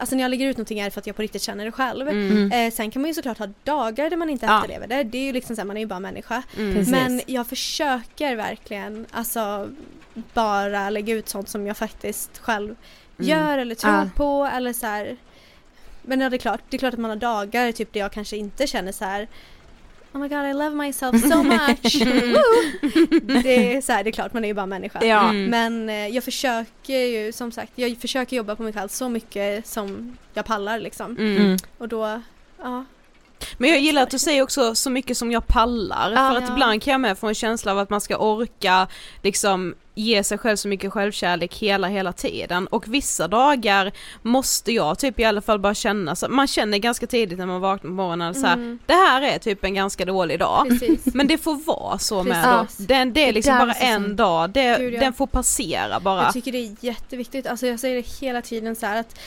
Alltså 0.00 0.16
när 0.16 0.22
jag 0.22 0.30
lägger 0.30 0.46
ut 0.46 0.56
någonting 0.56 0.78
är 0.80 0.84
det 0.84 0.90
för 0.90 1.00
att 1.00 1.06
jag 1.06 1.16
på 1.16 1.22
riktigt 1.22 1.42
känner 1.42 1.64
det 1.64 1.72
själv. 1.72 2.08
Mm. 2.08 2.52
Eh, 2.52 2.72
sen 2.72 2.90
kan 2.90 3.02
man 3.02 3.08
ju 3.08 3.14
såklart 3.14 3.38
ha 3.38 3.48
dagar 3.64 4.10
där 4.10 4.16
man 4.16 4.30
inte 4.30 4.46
Ja. 4.46 4.56
efterlever 4.56 4.86
det. 4.86 5.02
Det 5.02 5.18
är 5.18 5.22
ju 5.22 5.32
liksom 5.32 5.56
så 5.56 5.60
här, 5.62 5.66
man 5.66 5.76
är 5.76 5.80
ju 5.80 5.86
bara 5.86 6.00
människa. 6.00 6.42
Precis. 6.56 6.88
Men 6.88 7.20
jag 7.26 7.46
försöker 7.46 8.36
verkligen 8.36 9.06
alltså 9.10 9.68
bara 10.34 10.90
lägga 10.90 11.14
ut 11.14 11.28
sånt 11.28 11.48
som 11.48 11.66
jag 11.66 11.76
faktiskt 11.76 12.38
själv 12.38 12.76
gör 13.16 13.58
eller 13.58 13.74
tror 13.74 13.92
Ja. 13.94 14.08
på 14.16 14.50
eller 14.54 14.72
så 14.72 14.86
här. 14.86 15.16
Men 16.02 16.20
ja, 16.20 16.30
det 16.30 16.36
är 16.36 16.38
klart, 16.38 16.60
det 16.68 16.76
är 16.76 16.78
klart 16.78 16.94
att 16.94 17.00
man 17.00 17.10
har 17.10 17.16
dagar 17.16 17.72
typ 17.72 17.92
där 17.92 18.00
jag 18.00 18.12
kanske 18.12 18.36
inte 18.36 18.66
känner 18.66 18.92
så 18.92 19.04
här. 19.04 19.28
Oh 20.12 20.20
my 20.20 20.28
god 20.28 20.46
I 20.46 20.52
love 20.52 20.70
myself 20.70 21.20
so 21.20 21.42
much. 21.42 22.02
Det 23.42 23.74
är 23.76 23.80
så 23.80 23.92
här, 23.92 24.04
det 24.04 24.10
är 24.10 24.12
klart 24.12 24.32
man 24.32 24.44
är 24.44 24.48
ju 24.48 24.54
bara 24.54 24.66
människa. 24.66 25.04
Ja. 25.04 25.30
Mm. 25.30 25.50
Men 25.50 25.88
eh, 25.88 26.14
jag 26.14 26.24
försöker 26.24 26.98
ju 26.98 27.32
som 27.32 27.52
sagt, 27.52 27.72
jag 27.74 27.96
försöker 27.96 28.36
jobba 28.36 28.56
på 28.56 28.62
mig 28.62 28.72
själv 28.72 28.88
så 28.88 29.08
mycket 29.08 29.66
som 29.66 30.16
jag 30.34 30.44
pallar 30.44 30.78
liksom. 30.78 31.16
Mm. 31.16 31.56
Och 31.78 31.88
då, 31.88 32.22
ja. 32.62 32.84
Men 33.58 33.70
jag 33.70 33.80
gillar 33.80 34.02
att 34.02 34.10
du 34.10 34.18
säger 34.18 34.42
också 34.42 34.74
så 34.74 34.90
mycket 34.90 35.16
som 35.16 35.32
jag 35.32 35.46
pallar, 35.46 36.10
Ja. 36.12 36.30
för 36.30 36.36
att 36.42 36.50
ibland 36.50 36.82
kan 36.82 36.92
jag 36.92 37.00
med 37.00 37.18
få 37.18 37.28
en 37.28 37.34
känsla 37.34 37.72
av 37.72 37.78
att 37.78 37.90
man 37.90 38.00
ska 38.00 38.16
orka 38.16 38.86
liksom 39.22 39.74
ge 39.94 40.24
sig 40.24 40.38
själv 40.38 40.56
så 40.56 40.68
mycket 40.68 40.92
självkärlek 40.92 41.54
hela, 41.54 41.88
hela 41.88 42.12
tiden 42.12 42.66
och 42.66 42.88
vissa 42.94 43.28
dagar 43.28 43.92
måste 44.22 44.72
jag 44.72 44.98
typ 44.98 45.20
i 45.20 45.24
alla 45.24 45.40
fall 45.40 45.58
bara 45.58 45.74
känna 45.74 46.16
så, 46.16 46.28
man 46.28 46.46
känner 46.46 46.78
ganska 46.78 47.06
tidigt 47.06 47.38
när 47.38 47.46
man 47.46 47.60
vaknar 47.60 47.88
på 47.90 47.94
morgonen 47.94 48.34
så 48.34 48.46
här, 48.46 48.54
Mm. 48.54 48.78
det 48.86 48.92
här 48.92 49.22
är 49.22 49.38
typ 49.38 49.64
en 49.64 49.74
ganska 49.74 50.04
dålig 50.04 50.38
dag. 50.38 50.68
Precis. 50.68 51.14
Men 51.14 51.26
det 51.26 51.38
får 51.38 51.54
vara 51.66 51.98
så 51.98 52.22
med 52.22 52.44
Precis. 52.44 52.76
då. 52.78 52.84
Den, 52.94 53.12
det 53.12 53.28
är 53.28 53.32
liksom 53.32 53.58
bara 53.58 53.72
en 53.72 54.16
dag, 54.16 54.50
det, 54.50 54.76
Gud, 54.78 54.94
ja. 54.94 55.00
den 55.00 55.12
får 55.12 55.26
passera 55.26 56.00
bara. 56.00 56.22
Jag 56.22 56.32
tycker 56.32 56.52
det 56.52 56.58
är 56.58 56.76
jätteviktigt, 56.80 57.46
alltså 57.46 57.66
jag 57.66 57.80
säger 57.80 57.96
det 57.96 58.26
hela 58.26 58.42
tiden 58.42 58.76
så 58.76 58.86
att 58.86 59.18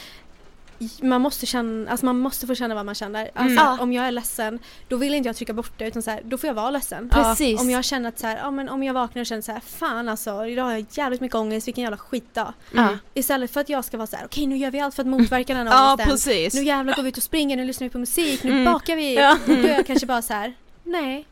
man 1.02 1.22
måste 1.22 1.46
känna, 1.46 1.92
alltså 1.92 2.06
man 2.06 2.20
måste 2.20 2.48
få 2.48 2.56
känna 2.56 2.76
vad 2.76 2.86
man 2.86 2.96
känner. 2.96 3.32
Alltså 3.36 3.62
Mm. 3.66 3.80
om 3.80 3.94
jag 3.94 4.06
är 4.08 4.12
ledsen, 4.12 4.60
då 4.88 4.96
vill 4.98 5.14
inte 5.14 5.30
jag 5.30 5.36
trycka 5.36 5.54
bort 5.54 5.72
det 5.78 5.88
utan 5.88 6.02
så 6.02 6.12
här, 6.12 6.22
då 6.26 6.38
får 6.38 6.48
jag 6.48 6.54
vara 6.54 6.70
ledsen. 6.70 7.10
Precis. 7.10 7.62
Om 7.62 7.70
jag 7.70 7.84
känner 7.84 8.10
att 8.10 8.20
så 8.20 8.28
här, 8.28 8.38
ja 8.38 8.52
men 8.52 8.70
om 8.70 8.84
jag 8.84 8.94
vaknar 8.94 9.20
och 9.22 9.26
känner 9.26 9.42
så 9.42 9.52
här, 9.52 9.60
fan 9.60 10.10
alltså 10.10 10.46
idag 10.46 10.64
har 10.64 10.72
jag 10.72 10.86
jävligt 10.92 11.22
mycket 11.22 11.36
ångest, 11.36 11.68
vilken 11.68 11.82
jävla 11.82 11.98
skitdag. 11.98 12.54
Ja. 12.74 12.88
Istället 13.14 13.52
för 13.52 13.62
att 13.62 13.70
jag 13.70 13.86
ska 13.86 13.98
vara 13.98 14.08
så 14.08 14.16
här, 14.16 14.26
okej 14.26 14.48
nu 14.48 14.58
gör 14.58 14.72
vi 14.72 14.80
allt 14.80 14.96
för 14.96 15.02
att 15.04 15.08
motverka 15.08 15.54
den 15.54 15.68
här 15.68 15.74
Ja 15.86 15.94
ångesten. 15.94 16.12
precis. 16.12 16.54
Nu 16.54 16.64
jävlar 16.64 16.96
går 16.96 17.04
vi 17.04 17.10
ut 17.10 17.18
och 17.18 17.24
springer, 17.24 17.58
nu 17.58 17.66
lyssnar 17.66 17.86
vi 17.88 17.90
på 17.92 18.00
musik, 18.00 18.44
nu 18.44 18.52
Mm. 18.52 18.66
bakar 18.74 18.96
vi. 18.96 19.16
Ja. 19.16 19.38
Då 19.46 19.54
är 19.54 19.68
jag 19.76 19.88
kanske 19.88 20.06
bara 20.06 20.22
så 20.22 20.34
här, 20.34 20.54
nej. 20.84 21.26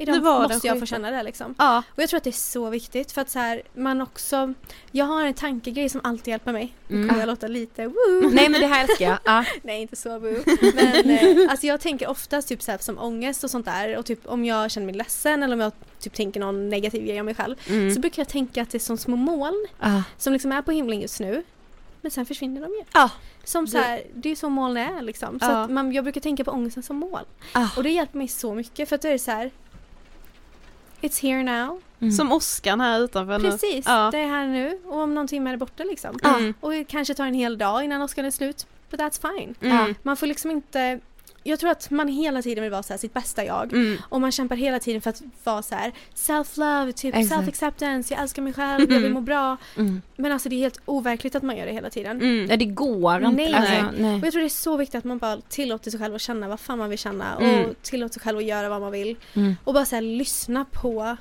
Idag 0.00 0.22
måste 0.50 0.66
jag 0.66 0.78
få 0.80 0.86
känna 0.86 1.10
det 1.10 1.22
liksom. 1.22 1.54
Ja. 1.58 1.82
Och 1.94 2.02
jag 2.02 2.08
tror 2.08 2.18
att 2.18 2.24
det 2.24 2.30
är 2.30 2.32
så 2.32 2.70
viktigt 2.70 3.12
för 3.12 3.20
att 3.20 3.30
så 3.30 3.38
här, 3.38 3.62
man 3.74 4.00
också, 4.00 4.54
jag 4.92 5.04
har 5.04 5.24
en 5.24 5.34
tankegrej 5.34 5.88
som 5.88 6.00
alltid 6.04 6.28
hjälper 6.28 6.52
mig. 6.52 6.74
Nu 6.88 6.96
Mm. 6.96 7.08
kommer 7.08 7.20
jag 7.22 7.26
låta 7.26 7.48
lite 7.48 7.86
woo. 7.86 8.30
Nej 8.32 8.48
men 8.48 8.60
det 8.60 8.66
här 8.66 8.84
älskar 8.84 9.04
jag. 9.06 9.18
Ja. 9.24 9.44
Nej 9.62 9.82
inte 9.82 9.96
så 9.96 10.18
woo. 10.18 10.42
Men 10.74 11.10
eh, 11.10 11.46
alltså 11.50 11.66
jag 11.66 11.80
tänker 11.80 12.08
oftast 12.08 12.48
typ 12.48 12.62
så 12.62 12.70
här, 12.70 12.78
som 12.78 12.98
ångest 12.98 13.44
och 13.44 13.50
sånt 13.50 13.66
där 13.66 13.96
och 13.96 14.06
typ 14.06 14.26
om 14.26 14.44
jag 14.44 14.70
känner 14.70 14.86
mig 14.86 14.94
ledsen 14.94 15.42
eller 15.42 15.54
om 15.54 15.60
jag 15.60 15.72
typ 16.00 16.14
tänker 16.14 16.40
någon 16.40 16.68
negativ 16.68 17.04
grej 17.06 17.20
om 17.20 17.26
mig 17.26 17.34
själv 17.34 17.56
Mm. 17.68 17.94
så 17.94 18.00
brukar 18.00 18.20
jag 18.22 18.28
tänka 18.28 18.62
att 18.62 18.70
det 18.70 18.78
är 18.78 18.80
som 18.80 18.98
små 18.98 19.16
moln 19.16 19.66
Ja. 19.80 20.02
som 20.18 20.32
liksom 20.32 20.52
är 20.52 20.62
på 20.62 20.72
himlen 20.72 21.00
just 21.00 21.20
nu 21.20 21.42
men 22.00 22.10
sen 22.10 22.26
försvinner 22.26 22.60
de 22.60 22.66
ju. 22.66 22.84
Ja. 22.92 23.10
Som 23.44 23.66
så 23.66 23.78
här, 23.78 24.02
det 24.14 24.28
är 24.28 24.30
ju 24.30 24.36
så 24.36 24.48
moln 24.48 24.76
är 24.76 25.02
liksom. 25.02 25.40
Så 25.40 25.66
man, 25.72 25.92
jag 25.92 26.04
brukar 26.04 26.20
tänka 26.20 26.44
på 26.44 26.50
ångesten 26.50 26.82
som 26.82 26.96
moln. 26.96 27.24
Ah. 27.52 27.66
Och 27.76 27.82
det 27.82 27.90
hjälper 27.90 28.18
mig 28.18 28.28
så 28.28 28.54
mycket 28.54 28.88
för 28.88 28.96
att 28.96 29.02
då 29.02 29.08
är 29.08 29.12
det 29.12 29.18
så 29.18 29.30
här 29.30 29.50
It's 31.00 31.22
here 31.22 31.42
now. 31.42 31.80
Mm. 32.00 32.12
Som 32.12 32.32
Oscar 32.32 32.76
här 32.76 33.00
utanför 33.00 33.38
nu. 33.38 33.50
Precis, 33.50 33.84
Ja. 33.86 34.08
det 34.12 34.18
är 34.18 34.26
här 34.28 34.46
nu 34.46 34.78
och 34.84 34.96
om 35.00 35.14
någon 35.14 35.26
timme 35.28 35.50
är 35.50 35.52
det 35.52 35.58
borta 35.58 35.84
liksom. 35.84 36.18
Mm. 36.24 36.54
Och 36.60 36.70
det 36.70 36.84
kanske 36.84 37.14
tar 37.14 37.26
en 37.26 37.34
hel 37.34 37.58
dag 37.58 37.84
innan 37.84 38.02
Oscar 38.02 38.24
är 38.24 38.30
slut. 38.30 38.66
But 38.90 39.00
that's 39.00 39.36
fine. 39.38 39.54
Mm. 39.60 39.94
Man 40.02 40.16
får 40.16 40.26
liksom 40.26 40.50
inte 40.50 41.00
jag 41.48 41.58
tror 41.60 41.70
att 41.70 41.90
man 41.90 42.08
hela 42.08 42.42
tiden 42.42 42.62
vill 42.62 42.70
vara 42.70 42.82
så 42.82 42.92
här, 42.92 42.98
sitt 42.98 43.14
bästa 43.14 43.44
jag. 43.44 43.72
Mm. 43.72 43.98
Och 44.08 44.20
man 44.20 44.32
kämpar 44.32 44.56
hela 44.56 44.78
tiden 44.78 45.00
för 45.00 45.10
att 45.10 45.22
vara 45.44 45.62
så 45.62 45.74
här 45.74 45.92
self-love, 46.14 46.92
typ 46.92 47.14
self-acceptance, 47.14 48.12
jag 48.12 48.20
älskar 48.20 48.42
mig 48.42 48.52
själv, 48.52 48.92
jag 48.92 49.00
vill 49.00 49.12
må 49.12 49.20
bra. 49.20 49.56
Mm. 49.76 50.02
Men 50.16 50.32
alltså 50.32 50.48
det 50.48 50.56
är 50.56 50.58
helt 50.58 50.80
overkligt 50.84 51.34
att 51.34 51.42
man 51.42 51.56
gör 51.56 51.66
det 51.66 51.72
hela 51.72 51.90
tiden. 51.90 52.16
Mm. 52.16 52.44
Nej 52.44 52.56
det 52.56 52.64
går 52.64 53.16
inte. 53.16 53.30
Nej, 53.30 53.54
alltså, 53.54 54.02
nej. 54.02 54.20
Och 54.20 54.26
jag 54.26 54.32
tror 54.32 54.40
det 54.40 54.46
är 54.46 54.48
så 54.48 54.76
viktigt 54.76 54.98
att 54.98 55.04
man 55.04 55.18
bara 55.18 55.40
tillåter 55.48 55.90
sig 55.90 56.00
själv 56.00 56.14
att 56.14 56.20
känna 56.20 56.48
vad 56.48 56.60
fan 56.60 56.78
man 56.78 56.90
vill 56.90 56.98
känna 56.98 57.36
Mm. 57.40 57.64
och 57.64 57.82
tillåter 57.82 58.12
sig 58.12 58.22
själv 58.22 58.38
att 58.38 58.44
göra 58.44 58.68
vad 58.68 58.80
man 58.80 58.92
vill. 58.92 59.16
Mm. 59.34 59.56
Och 59.64 59.74
bara 59.74 59.84
så 59.84 59.94
här, 59.94 60.02
lyssna 60.02 60.64
på 60.64 61.16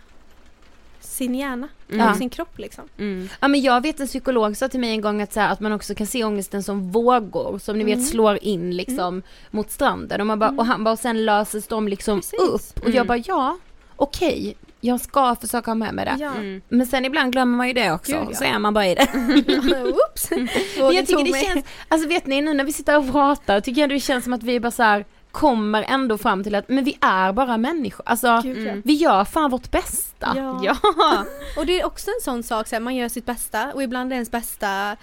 sin 1.08 1.36
hjärna 1.36 1.68
Ja. 1.88 2.12
och 2.12 2.18
sin 2.18 2.30
kropp 2.30 2.58
liksom. 2.60 2.84
Mm. 2.98 3.30
Ja 3.40 3.48
men 3.48 3.62
jag 3.62 3.82
vet 3.82 4.00
en 4.00 4.08
psykolog 4.08 4.58
sa 4.58 4.68
till 4.68 4.80
mig 4.80 4.90
en 4.90 5.02
gång 5.02 5.22
att, 5.22 5.34
så 5.34 5.40
här, 5.40 5.52
att 5.54 5.60
man 5.60 5.72
också 5.72 5.96
kan 5.96 6.08
se 6.08 6.24
ångesten 6.24 6.64
som 6.64 6.92
vågor 6.92 7.60
som 7.60 7.78
ni 7.78 7.84
Mm. 7.84 8.00
vet 8.00 8.08
slår 8.10 8.44
in 8.44 8.78
liksom 8.78 9.22
mot 9.52 9.72
stranden 9.72 10.22
och, 10.22 10.28
man 10.28 10.40
bara, 10.40 10.50
och 10.50 10.66
han 10.66 10.84
bara 10.84 10.92
och 10.92 11.00
sen 11.00 11.26
löses 11.26 11.68
de 11.68 11.88
liksom 11.88 12.18
Precis. 12.22 12.40
upp 12.40 12.84
och 12.86 12.90
jag 12.90 13.08
bara 13.08 13.18
ja 13.18 13.58
okej 13.96 14.58
jag 14.82 15.02
ska 15.02 15.36
försaka 15.36 15.72
ha 15.72 15.76
med 15.76 15.94
mig 15.94 16.06
det. 16.06 16.16
Ja. 16.20 16.32
Mm. 16.36 16.62
Men 16.70 16.88
sen 16.88 17.06
ibland 17.06 17.32
glömmer 17.32 17.58
man 17.58 17.68
ju 17.68 17.74
det 17.74 17.92
också 17.92 18.12
Gud, 18.12 18.28
ja. 18.32 18.36
så 18.36 18.44
är 18.44 18.60
man 18.60 18.74
bara 18.74 18.88
i 18.88 18.96
det. 18.96 19.08
Oops! 19.84 20.30
Jag 20.78 21.08
tycker 21.08 21.24
det 21.34 21.46
känns, 21.46 21.66
alltså 21.88 22.08
vet 22.08 22.26
ni 22.26 22.42
nu 22.42 22.54
när 22.54 22.64
vi 22.64 22.74
sitter 22.74 22.98
och 22.98 23.12
pratar 23.12 23.60
tycker 23.62 23.82
jag 23.82 23.90
det 23.90 24.00
känns 24.00 24.24
som 24.24 24.34
att 24.34 24.44
vi 24.44 24.60
bara 24.60 24.72
så 24.72 24.84
här 24.84 25.06
kommer 25.32 25.84
ändå 25.88 26.18
fram 26.18 26.44
till 26.44 26.56
att 26.56 26.70
men 26.70 26.84
vi 26.84 26.98
är 27.02 27.34
bara 27.34 27.58
människor. 27.58 28.04
Alltså 28.06 28.40
Gud, 28.44 28.68
ja. 28.68 28.74
vi 28.84 28.94
gör 28.94 29.26
fan 29.26 29.52
vårt 29.52 29.72
bästa. 29.72 30.34
Ja. 30.36 30.62
Ja. 30.64 31.26
Och 31.58 31.66
det 31.66 31.80
är 31.80 31.86
också 31.86 32.10
en 32.10 32.22
sån 32.24 32.44
sak, 32.44 32.68
så 32.68 32.76
här, 32.76 32.80
man 32.80 32.96
gör 32.96 33.10
sitt 33.10 33.26
bästa 33.26 33.74
och 33.74 33.84
ibland 33.84 34.12
är 34.12 34.16
ens 34.16 34.32
bästa 34.32 34.98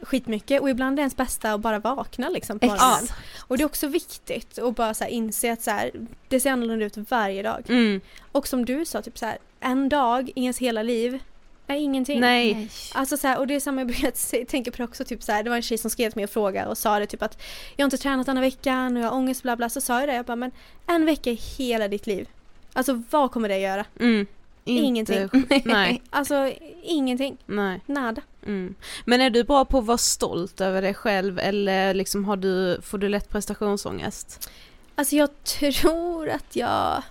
skitmycket 0.00 0.62
och 0.62 0.70
ibland 0.70 0.98
är 0.98 1.00
ens 1.00 1.16
bästa 1.16 1.52
att 1.52 1.60
bara 1.60 1.78
vakna 1.78 2.28
liksom 2.28 2.58
på 2.58 2.66
morgonen. 2.66 3.02
Exakt. 3.02 3.20
Och 3.40 3.56
det 3.56 3.62
är 3.62 3.66
också 3.66 3.86
viktigt 3.86 4.58
att 4.58 4.76
bara 4.76 4.94
så 4.94 5.04
här, 5.04 5.10
inse 5.10 5.52
att 5.52 5.62
så 5.62 5.70
här, 5.70 5.90
det 6.28 6.40
ser 6.40 6.50
annorlunda 6.50 6.86
ut 6.86 7.10
varje 7.10 7.42
dag. 7.42 7.64
Mm. 7.68 8.00
Och 8.32 8.48
som 8.48 8.64
du 8.64 8.84
sa, 8.84 9.02
typ 9.02 9.18
så 9.18 9.26
här, 9.26 9.38
en 9.60 9.88
dag 9.88 10.30
i 10.34 10.40
ens 10.40 10.58
hela 10.58 10.82
liv 10.82 11.20
är 11.66 11.74
ingenting. 11.74 12.20
Nej. 12.20 12.68
Alltså 12.94 13.16
så 13.16 13.26
här, 13.28 13.38
och 13.38 13.46
det 13.46 13.54
är 13.54 13.60
samma 13.60 13.80
jag 13.82 14.48
tänka 14.48 14.70
på 14.70 14.84
också, 14.84 15.04
typ 15.04 15.22
så 15.22 15.32
här, 15.32 15.42
det 15.42 15.50
var 15.50 15.56
en 15.56 15.62
tjej 15.62 15.78
som 15.78 15.90
skrev 15.90 16.10
till 16.10 16.16
mig 16.18 16.24
och 16.24 16.30
frågade 16.30 16.68
och 16.68 16.78
sa 16.78 16.98
det 16.98 17.06
typ 17.06 17.22
att 17.22 17.42
jag 17.76 17.84
har 17.84 17.86
inte 17.86 17.98
tränat 17.98 18.26
denna 18.26 18.40
veckan 18.40 18.96
och 18.96 19.02
jag 19.02 19.08
har 19.10 19.16
ångest 19.16 19.42
bla 19.42 19.56
bla, 19.56 19.68
så 19.68 19.80
sa 19.80 20.00
jag 20.00 20.08
det, 20.08 20.14
jag 20.14 20.24
bara 20.26 20.36
men 20.36 20.50
en 20.86 21.06
vecka 21.06 21.30
i 21.30 21.34
hela 21.58 21.88
ditt 21.88 22.06
liv. 22.06 22.28
Alltså 22.72 23.02
vad 23.10 23.30
kommer 23.30 23.48
det 23.48 23.58
göra? 23.58 23.84
Mm. 24.00 24.26
Inte- 24.64 24.84
Ingenting. 24.86 25.28
Nej. 25.64 26.02
Alltså 26.10 26.52
ingenting. 26.82 27.36
Nej. 27.46 27.80
Nada. 27.86 28.22
Mm. 28.46 28.74
Men 29.04 29.20
är 29.20 29.30
du 29.30 29.44
bra 29.44 29.64
på 29.64 29.78
att 29.78 29.84
vara 29.86 29.98
stolt 29.98 30.60
över 30.60 30.82
dig 30.82 30.94
själv 30.94 31.38
eller 31.38 31.94
liksom 31.94 32.24
har 32.24 32.36
du, 32.36 32.80
får 32.82 32.98
du 32.98 33.08
lätt 33.08 33.28
prestationsångest? 33.28 34.50
Alltså 34.94 35.16
jag 35.16 35.44
tror 35.44 36.28
att 36.28 36.56
jag 36.56 37.02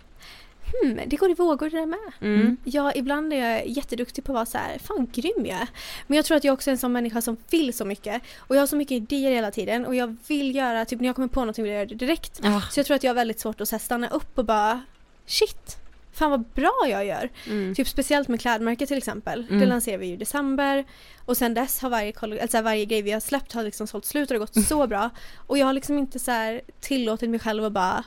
Hmm, 0.82 0.99
det 1.07 1.15
går 1.15 1.32
i 1.32 1.34
vågor 1.34 1.69
det 1.69 1.78
där 1.78 1.86
med. 1.86 1.99
Mm. 2.21 2.57
Ja, 2.63 2.91
ibland 2.95 3.34
är 3.34 3.38
jag 3.38 3.67
jätteduktig 3.67 4.24
på 4.24 4.32
att 4.32 4.36
vara 4.36 4.45
så 4.45 4.57
här, 4.57 4.78
fan 4.80 5.07
grym 5.13 5.45
jag 5.45 5.61
är. 5.61 5.67
Men 6.07 6.15
jag 6.15 6.26
tror 6.26 6.38
att 6.38 6.43
jag 6.43 6.53
också 6.53 6.69
är 6.69 6.71
en 6.71 6.78
sån 6.78 6.91
människa 6.91 7.21
som 7.21 7.38
vill 7.49 7.74
så 7.74 7.86
mycket. 7.86 8.21
Och 8.38 8.55
jag 8.55 8.61
har 8.61 8.67
så 8.67 8.76
mycket 8.76 8.91
idéer 8.95 9.32
hela 9.32 9.51
tiden 9.51 9.86
och 9.86 9.95
jag 9.95 10.15
vill 10.28 10.55
göra, 10.55 10.86
typ 10.86 10.99
när 10.99 11.07
jag 11.07 11.15
kommer 11.15 11.28
på 11.28 11.39
någonting 11.39 11.63
vill 11.63 11.74
jag 11.74 11.80
göra 11.80 11.89
det 11.89 11.95
direkt. 11.95 12.39
Ja. 12.43 12.61
Så 12.71 12.80
jag 12.80 12.86
tror 12.86 12.95
att 12.95 13.03
jag 13.03 13.09
har 13.09 13.15
väldigt 13.15 13.39
svårt 13.39 13.61
att 13.61 13.69
så 13.69 13.76
här, 13.76 13.80
stanna 13.80 14.09
upp 14.09 14.38
och 14.38 14.45
bara 14.45 14.82
shit, 15.26 15.78
fan 16.13 16.32
vad 16.32 16.43
bra 16.43 16.86
jag 16.89 17.05
gör. 17.05 17.30
Mm. 17.47 17.76
Typ 17.76 17.88
speciellt 17.88 18.28
med 18.28 18.41
klädmärket 18.41 18.88
till 18.88 18.97
exempel. 18.97 19.45
Det 19.49 19.53
Mm. 19.55 19.69
lanserar 19.69 19.97
vi 19.97 20.05
ju 20.07 20.13
i 20.13 20.17
december. 20.17 20.86
Och 21.26 21.38
sen 21.38 21.53
dess 21.53 21.80
har 21.82 21.89
varje, 21.89 22.13
alltså 22.41 22.61
varje 22.61 22.86
grej 22.86 23.01
vi 23.01 23.11
har 23.11 23.19
släppt 23.19 23.53
har 23.53 23.63
liksom 23.63 23.88
sålt 23.88 24.05
slut 24.05 24.30
och 24.32 24.34
det 24.34 24.39
har 24.39 24.47
gått 24.47 24.67
så 24.67 24.88
bra. 24.88 25.09
Och 25.47 25.57
jag 25.57 25.65
har 25.65 25.74
liksom 25.74 25.97
inte 25.97 26.19
så 26.19 26.59
tillåtit 26.82 27.30
mig 27.30 27.39
själv 27.39 27.65
att 27.65 27.71
bara 27.71 28.03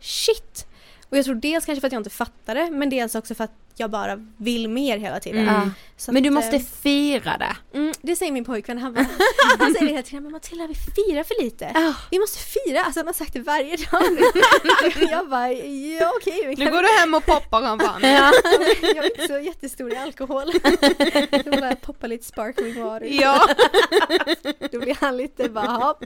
shit. 0.00 0.66
Och 1.10 1.16
jag 1.16 1.24
tror 1.24 1.34
dels 1.34 1.66
kanske 1.66 1.80
för 1.80 1.86
att 1.86 1.92
jag 1.92 2.00
inte 2.00 2.10
fattar 2.10 2.54
det 2.54 2.70
men 2.70 2.90
dels 2.90 3.14
också 3.14 3.34
för 3.34 3.44
att 3.44 3.52
jag 3.80 3.90
bara 3.90 4.26
vill 4.36 4.68
mer 4.68 4.98
hela 4.98 5.20
tiden. 5.20 5.48
Mm. 5.48 5.70
Så 5.96 6.12
Men 6.12 6.22
du 6.22 6.28
att, 6.28 6.34
måste 6.34 6.56
eh, 6.56 6.62
fira 6.82 7.38
det. 7.38 7.78
Mm, 7.78 7.94
det 8.02 8.16
säger 8.16 8.32
min 8.32 8.44
pojkvän, 8.44 8.78
han, 8.78 8.94
bara, 8.94 9.06
han 9.58 9.72
säger 9.72 9.86
det 9.86 9.92
hela 9.92 10.02
tiden, 10.02 10.22
men 10.22 10.32
Matilda 10.32 10.66
vi 10.66 10.74
firar 10.74 11.24
för 11.24 11.42
lite. 11.42 11.70
Ja. 11.74 11.94
Vi 12.10 12.18
måste 12.18 12.38
fira, 12.38 12.82
alltså 12.82 13.00
han 13.00 13.06
har 13.06 13.14
sagt 13.14 13.32
det 13.32 13.40
varje 13.40 13.76
dag 13.76 14.02
nu. 14.12 14.20
jag 15.10 15.28
bara, 15.28 15.52
ja 15.52 16.12
okej. 16.16 16.46
vi 16.46 16.64
Nu 16.64 16.70
går 16.70 16.82
du 16.82 16.88
hem 17.00 17.14
och 17.14 17.26
poppar 17.26 17.60
champagne. 17.60 18.12
Ja. 18.12 18.32
jag 18.82 19.04
är 19.04 19.20
inte 19.20 19.34
så 19.34 19.38
jättestor 19.38 19.92
i 19.92 19.96
alkohol. 19.96 20.52
Jag 21.30 21.60
bara 21.60 21.76
poppa 21.76 22.06
lite 22.06 22.24
sparkling 22.24 22.82
water. 22.84 23.06
Ja. 23.10 23.48
Då 24.72 24.78
blir 24.78 24.96
han 25.00 25.16
lite 25.16 25.48
bara 25.48 25.66
hopp. 25.66 26.04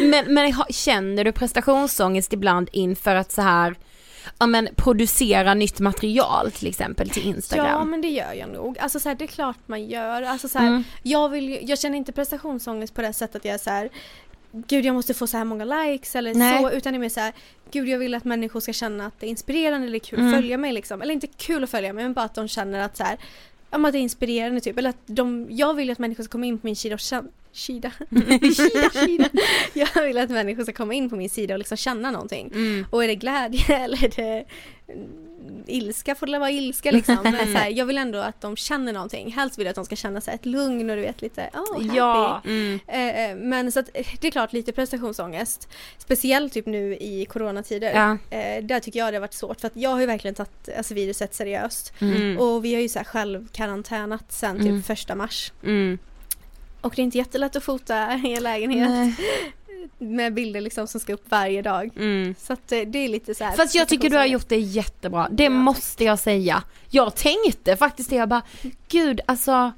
Men, 0.00 0.34
men 0.34 0.54
känner 0.68 1.24
du 1.24 1.32
prestationsångest 1.32 2.32
ibland 2.32 2.68
inför 2.72 3.14
att 3.14 3.32
så 3.32 3.42
här 3.42 3.74
ja 4.38 4.46
men 4.46 4.68
producera 4.76 5.54
nytt 5.54 5.80
material 5.80 6.50
till 6.52 6.68
exempel 6.68 7.10
till 7.10 7.26
Instagram? 7.26 7.66
Ja 7.66 7.84
men 7.84 8.00
det 8.00 8.08
gör 8.08 8.32
jag 8.32 8.48
nog. 8.48 8.78
Alltså 8.78 9.00
så 9.00 9.08
här, 9.08 9.16
det 9.16 9.24
är 9.24 9.28
klart 9.28 9.56
man 9.66 9.84
gör. 9.86 10.22
Alltså 10.22 10.48
så 10.48 10.58
här, 10.58 10.66
Mm. 10.68 10.84
jag, 11.02 11.28
vill, 11.28 11.58
jag 11.68 11.78
känner 11.78 11.98
inte 11.98 12.12
prestationsångest 12.12 12.94
på 12.94 13.02
det 13.02 13.12
sättet 13.12 13.36
att 13.36 13.44
jag 13.44 13.54
är 13.54 13.58
så 13.58 13.70
här 13.70 13.88
Gud 14.52 14.84
jag 14.84 14.94
måste 14.94 15.14
få 15.14 15.26
så 15.26 15.36
här 15.36 15.44
många 15.44 15.64
likes 15.64 16.16
eller 16.16 16.34
Nej. 16.34 16.62
så 16.62 16.70
utan 16.70 16.92
det 16.92 16.96
är 16.96 17.00
mer 17.00 17.08
så 17.08 17.20
här 17.20 17.32
Gud 17.70 17.88
jag 17.88 17.98
vill 17.98 18.14
att 18.14 18.24
människor 18.24 18.60
ska 18.60 18.72
känna 18.72 19.06
att 19.06 19.20
det 19.20 19.26
är 19.26 19.30
inspirerande 19.30 19.86
eller 19.86 19.98
kul 19.98 20.18
Mm. 20.18 20.28
att 20.34 20.40
följa 20.40 20.58
mig 20.58 20.72
liksom. 20.72 21.02
Eller 21.02 21.14
inte 21.14 21.26
kul 21.26 21.64
att 21.64 21.70
följa 21.70 21.92
mig 21.92 22.04
men 22.04 22.12
bara 22.12 22.24
att 22.24 22.34
de 22.34 22.48
känner 22.48 22.80
att 22.80 22.96
så 22.96 23.04
här 23.04 23.16
men 23.70 23.84
att 23.84 23.92
det 23.92 23.98
är 23.98 24.00
inspirerande 24.00 24.60
typ. 24.60 24.78
Eller 24.78 24.90
att 24.90 24.96
de, 25.06 25.46
jag 25.50 25.74
vill 25.74 25.90
att 25.90 25.98
människor 25.98 26.24
ska 26.24 26.32
komma 26.32 26.46
in 26.46 26.58
på 26.58 26.66
min 26.66 26.76
sida 26.76 26.94
och 26.94 27.00
känna 27.00 27.28
Sida. 27.54 27.92
Jag 29.74 30.02
vill 30.02 30.18
att 30.18 30.30
människor 30.30 30.62
ska 30.62 30.72
komma 30.72 30.94
in 30.94 31.10
på 31.10 31.16
min 31.16 31.30
sida 31.30 31.54
och 31.54 31.58
liksom 31.58 31.76
känna 31.76 32.10
någonting. 32.10 32.50
Mm. 32.54 32.86
Och 32.90 33.04
är 33.04 33.08
det 33.08 33.14
glädje 33.14 33.76
eller 33.84 34.04
är 34.04 34.12
det 34.16 34.44
mm, 34.88 35.64
ilska 35.66 36.14
får 36.14 36.26
det 36.26 36.38
vara 36.38 36.50
ilska 36.50 36.90
liksom. 36.90 37.18
Men 37.22 37.52
så 37.52 37.58
här, 37.58 37.70
jag 37.70 37.86
vill 37.86 37.98
ändå 37.98 38.18
att 38.18 38.40
de 38.40 38.56
känner 38.56 38.92
någonting. 38.92 39.32
Helst 39.32 39.58
vill 39.58 39.66
jag 39.66 39.70
att 39.70 39.76
de 39.76 39.84
ska 39.84 39.96
känna 39.96 40.20
sig 40.20 40.34
ett 40.34 40.46
lugn 40.46 40.90
och 40.90 40.96
du 40.96 41.02
vet 41.02 41.22
lite 41.22 41.50
oh, 41.54 41.74
happy. 41.74 41.96
Ja. 41.96 42.42
Mm. 42.44 42.80
Eh, 42.86 43.36
men 43.46 43.72
så 43.72 43.80
att 43.80 43.90
eh, 43.94 44.06
det 44.20 44.26
är 44.26 44.30
klart 44.30 44.52
lite 44.52 44.72
prestationsångest. 44.72 45.68
Speciellt 45.98 46.52
typ 46.52 46.66
nu 46.66 46.96
i 46.96 47.26
coronatider. 47.30 47.92
Ja. 47.94 48.36
Eh, 48.38 48.64
där 48.64 48.80
tycker 48.80 48.98
jag 48.98 49.12
det 49.12 49.16
har 49.16 49.20
varit 49.20 49.34
svårt 49.34 49.60
för 49.60 49.66
att 49.66 49.76
jag 49.76 49.90
har 49.90 50.00
ju 50.00 50.06
verkligen 50.06 50.34
tagit 50.34 50.68
alltså, 50.76 50.94
viruset 50.94 51.34
seriöst. 51.34 51.92
Mm. 52.00 52.38
Och 52.38 52.64
vi 52.64 52.74
har 52.74 52.80
ju 52.80 52.88
så 52.88 52.98
här 52.98 53.06
själv 53.06 53.48
karantänat 53.52 54.32
sen 54.32 54.56
typ 54.56 54.66
Mm. 54.66 54.82
första 54.82 55.14
mars. 55.14 55.52
Och 56.84 56.92
det 56.96 57.02
är 57.02 57.04
inte 57.04 57.18
jättelätt 57.18 57.56
att 57.56 57.64
fota 57.64 58.14
i 58.14 58.34
en 58.36 58.42
lägenhet 58.42 58.88
Nej. 58.90 59.14
med 59.98 60.34
bilder 60.34 60.60
liksom 60.60 60.86
som 60.86 61.00
ska 61.00 61.12
upp 61.14 61.24
varje 61.30 61.62
dag. 61.62 61.90
Mm. 61.96 62.34
Så 62.38 62.52
att 62.52 62.72
eh, 62.72 62.80
det 62.80 62.98
är 62.98 63.08
lite 63.08 63.34
så 63.34 63.44
här 63.44 63.52
Fast 63.56 63.74
jag 63.74 63.88
tycker 63.88 64.10
du 64.10 64.16
har 64.16 64.24
gjort 64.26 64.48
det 64.48 64.56
jättebra, 64.58 65.28
det 65.30 65.44
Ja. 65.44 65.50
måste 65.50 66.04
jag 66.04 66.18
säga. 66.18 66.62
Jag 66.90 67.14
tänkte 67.16 67.76
faktiskt 67.76 68.10
det, 68.10 68.16
jag 68.16 68.28
bara, 68.28 68.42
gud 68.88 69.20
alltså 69.26 69.72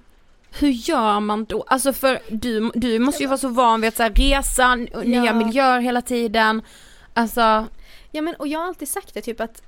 hur 0.59 0.69
gör 0.69 1.21
man 1.21 1.45
då? 1.45 1.65
Alltså 1.67 1.93
för 1.93 2.19
du, 2.29 2.71
du 2.75 2.99
måste 2.99 3.23
ju 3.23 3.27
vara 3.29 3.39
så 3.39 3.49
van 3.49 3.81
vid 3.81 3.89
att 3.89 3.97
så 3.97 4.03
här, 4.03 4.11
resa, 4.15 4.75
nya 4.75 5.25
Ja. 5.25 5.33
miljöer 5.33 5.81
hela 5.81 6.03
tiden. 6.03 6.63
Alltså, 7.15 7.67
Ja 8.11 8.23
men 8.23 8.35
och 8.35 8.49
jag 8.49 8.59
har 8.59 8.67
alltid 8.67 8.89
sagt 8.89 9.15
det 9.15 9.21
typ 9.23 9.41
att 9.41 9.63